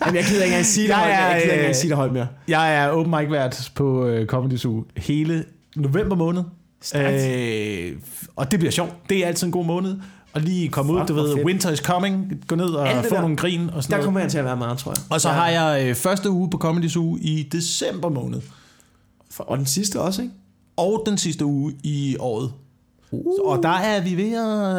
Jamen, 0.00 0.16
jeg 0.16 0.24
gider 0.24 0.42
ikke 0.42 0.52
engang 0.54 0.66
sige 0.66 0.84
det 0.88 0.88
Jeg 0.88 0.96
højt 0.98 1.08
mere. 1.10 1.20
er, 1.20 1.30
Jeg 1.34 1.42
gider 1.42 1.42
ikke 1.42 1.54
øh, 1.54 1.58
engang 1.58 1.76
sige 1.76 1.88
det 1.88 1.96
højt 1.96 2.12
mere. 2.12 2.26
Jeg 2.48 2.76
er 2.84 2.88
open 2.88 3.10
mic 3.10 3.30
vært 3.30 3.72
på 3.74 4.06
øh, 4.06 4.26
Comedy 4.26 4.56
Zoo 4.56 4.84
hele 4.96 5.44
november 5.76 6.16
måned. 6.16 6.42
Stærkt. 6.82 7.38
Øh, 7.38 7.96
og 8.36 8.50
det 8.50 8.58
bliver 8.58 8.72
sjovt. 8.72 8.92
Det 9.08 9.18
er 9.22 9.26
altid 9.26 9.46
en 9.46 9.52
god 9.52 9.64
måned. 9.64 9.96
Og 10.38 10.44
lige 10.44 10.68
komme 10.68 10.92
ud, 10.92 11.00
du 11.08 11.14
ved, 11.14 11.34
fedt. 11.34 11.46
winter 11.46 11.70
is 11.70 11.78
coming, 11.78 12.32
gå 12.46 12.56
ned 12.56 12.66
og 12.66 12.88
få 13.08 13.14
der. 13.14 13.20
nogle 13.20 13.36
grin 13.36 13.70
og 13.70 13.82
sådan 13.82 13.90
Der 13.90 13.96
noget. 13.96 14.04
kommer 14.04 14.20
jeg 14.20 14.30
til 14.30 14.38
at 14.38 14.44
være 14.44 14.56
meget, 14.56 14.78
tror 14.78 14.90
jeg. 14.92 14.98
Og 15.10 15.20
så 15.20 15.28
Ja. 15.28 15.34
har 15.34 15.48
jeg 15.48 15.88
øh, 15.88 15.94
første 15.94 16.30
uge 16.30 16.50
på 16.50 16.58
Comedy 16.58 16.88
Zoo 16.88 17.16
i 17.20 17.48
december 17.52 18.08
måned. 18.08 18.40
For- 19.30 19.44
Og 19.44 19.58
den 19.58 19.66
sidste 19.66 20.00
også, 20.00 20.22
ikke? 20.22 20.34
Og 20.76 21.02
den 21.06 21.18
sidste 21.18 21.44
uge 21.44 21.74
i 21.82 22.16
året. 22.18 22.52
Uh. 23.10 23.50
Og 23.50 23.62
der 23.62 23.68
er 23.68 24.00
vi 24.04 24.16
ved 24.16 24.32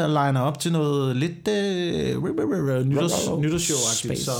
at 0.03 0.10
line 0.10 0.41
op 0.43 0.60
til 0.60 0.72
noget 0.72 1.16
lidt 1.16 1.47
øh, 1.47 2.86
nytårs, 2.86 3.28
nytårsshow-agtigt. 3.30 4.24
Så, 4.26 4.32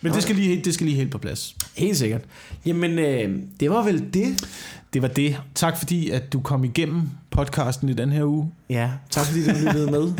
men 0.00 0.12
det 0.12 0.22
skal, 0.22 0.36
lige, 0.36 0.60
det 0.64 0.74
skal 0.74 0.86
lige 0.86 0.96
helt 0.96 1.10
på 1.10 1.18
plads. 1.18 1.56
Helt 1.76 1.96
sikkert. 1.96 2.20
Jamen, 2.66 2.98
øh, 2.98 3.38
det 3.60 3.70
var 3.70 3.82
vel 3.82 4.14
det. 4.14 4.44
Det 4.92 5.02
var 5.02 5.08
det. 5.08 5.40
Tak 5.54 5.78
fordi, 5.78 6.10
at 6.10 6.32
du 6.32 6.40
kom 6.40 6.64
igennem 6.64 7.10
podcasten 7.30 7.88
i 7.88 7.92
den 7.92 8.12
her 8.12 8.24
uge. 8.24 8.52
Ja, 8.70 8.90
tak 9.10 9.26
fordi 9.26 9.44
du 9.44 9.50
lyttede 9.66 9.90
med. 9.90 10.12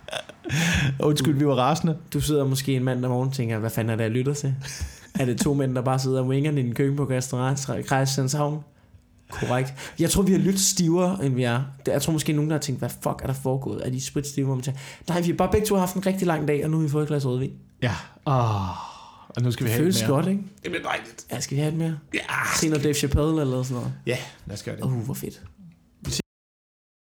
Undskyld, 1.08 1.38
vi 1.38 1.46
var 1.46 1.54
rasende. 1.54 1.96
Du 2.12 2.20
sidder 2.20 2.44
måske 2.44 2.76
en 2.76 2.84
mandag 2.84 3.10
morgen 3.10 3.28
og 3.28 3.34
tænker, 3.34 3.58
hvad 3.58 3.70
fanden 3.70 3.90
er 3.90 3.96
det, 3.96 4.04
jeg 4.04 4.10
lytter 4.10 4.34
til? 4.34 4.54
Er 5.20 5.24
det 5.24 5.38
to 5.38 5.54
mænd, 5.54 5.74
der 5.74 5.82
bare 5.82 5.98
sidder 5.98 6.20
og 6.20 6.26
winger 6.26 6.52
i 6.52 6.60
en 6.60 6.74
køkken 6.74 6.96
på 6.96 7.06
Christianshavn? 7.86 8.60
Korrekt. 9.30 9.74
Jeg 9.98 10.10
tror, 10.10 10.22
vi 10.22 10.32
har 10.32 10.38
lyttet 10.38 10.60
stivere, 10.60 11.24
end 11.24 11.34
vi 11.34 11.42
er. 11.42 11.62
Jeg 11.86 12.02
tror 12.02 12.12
måske 12.12 12.32
nogen, 12.32 12.50
der 12.50 12.56
har 12.56 12.60
tænkt, 12.60 12.80
hvad 12.80 12.88
fuck 12.88 13.22
er 13.22 13.26
der 13.26 13.32
foregået? 13.32 13.86
Er 13.86 13.90
de 13.90 14.00
spritstive, 14.00 14.62
nej, 15.08 15.20
vi 15.20 15.26
har 15.26 15.34
bare 15.34 15.50
begge 15.52 15.66
to 15.66 15.76
haft 15.76 15.94
en 15.94 16.06
rigtig 16.06 16.26
lang 16.26 16.48
dag, 16.48 16.64
og 16.64 16.70
nu 16.70 16.76
har 16.76 16.84
vi 16.84 16.90
fået 16.90 17.02
et 17.02 17.08
glas 17.08 17.26
rødvin. 17.26 17.52
Ja. 17.82 17.92
Oh. 18.24 18.93
Og 19.36 19.42
nu 19.42 19.50
skal 19.52 19.64
vi 19.64 19.68
Det 19.68 19.74
have 19.74 19.82
føles 19.82 20.00
mere. 20.02 20.10
godt, 20.10 20.26
ikke? 20.26 20.42
Det 20.62 20.70
bliver 20.70 20.82
dejligt. 20.82 21.26
Ja, 21.30 21.40
skal 21.40 21.56
vi 21.56 21.60
have 21.62 21.72
et 21.72 21.78
mere? 21.78 21.98
Ja. 22.14 22.20
Se 22.60 22.68
noget 22.68 22.84
Dave 22.84 22.94
Chappelle 22.94 23.40
eller 23.40 23.62
sådan 23.62 23.74
noget. 23.76 23.92
Ja, 24.06 24.18
lad 24.46 24.54
os 24.54 24.62
gøre 24.62 24.76
det. 24.76 24.82
Uh, 24.82 24.92
hvor 24.92 25.14
fedt. 25.14 25.42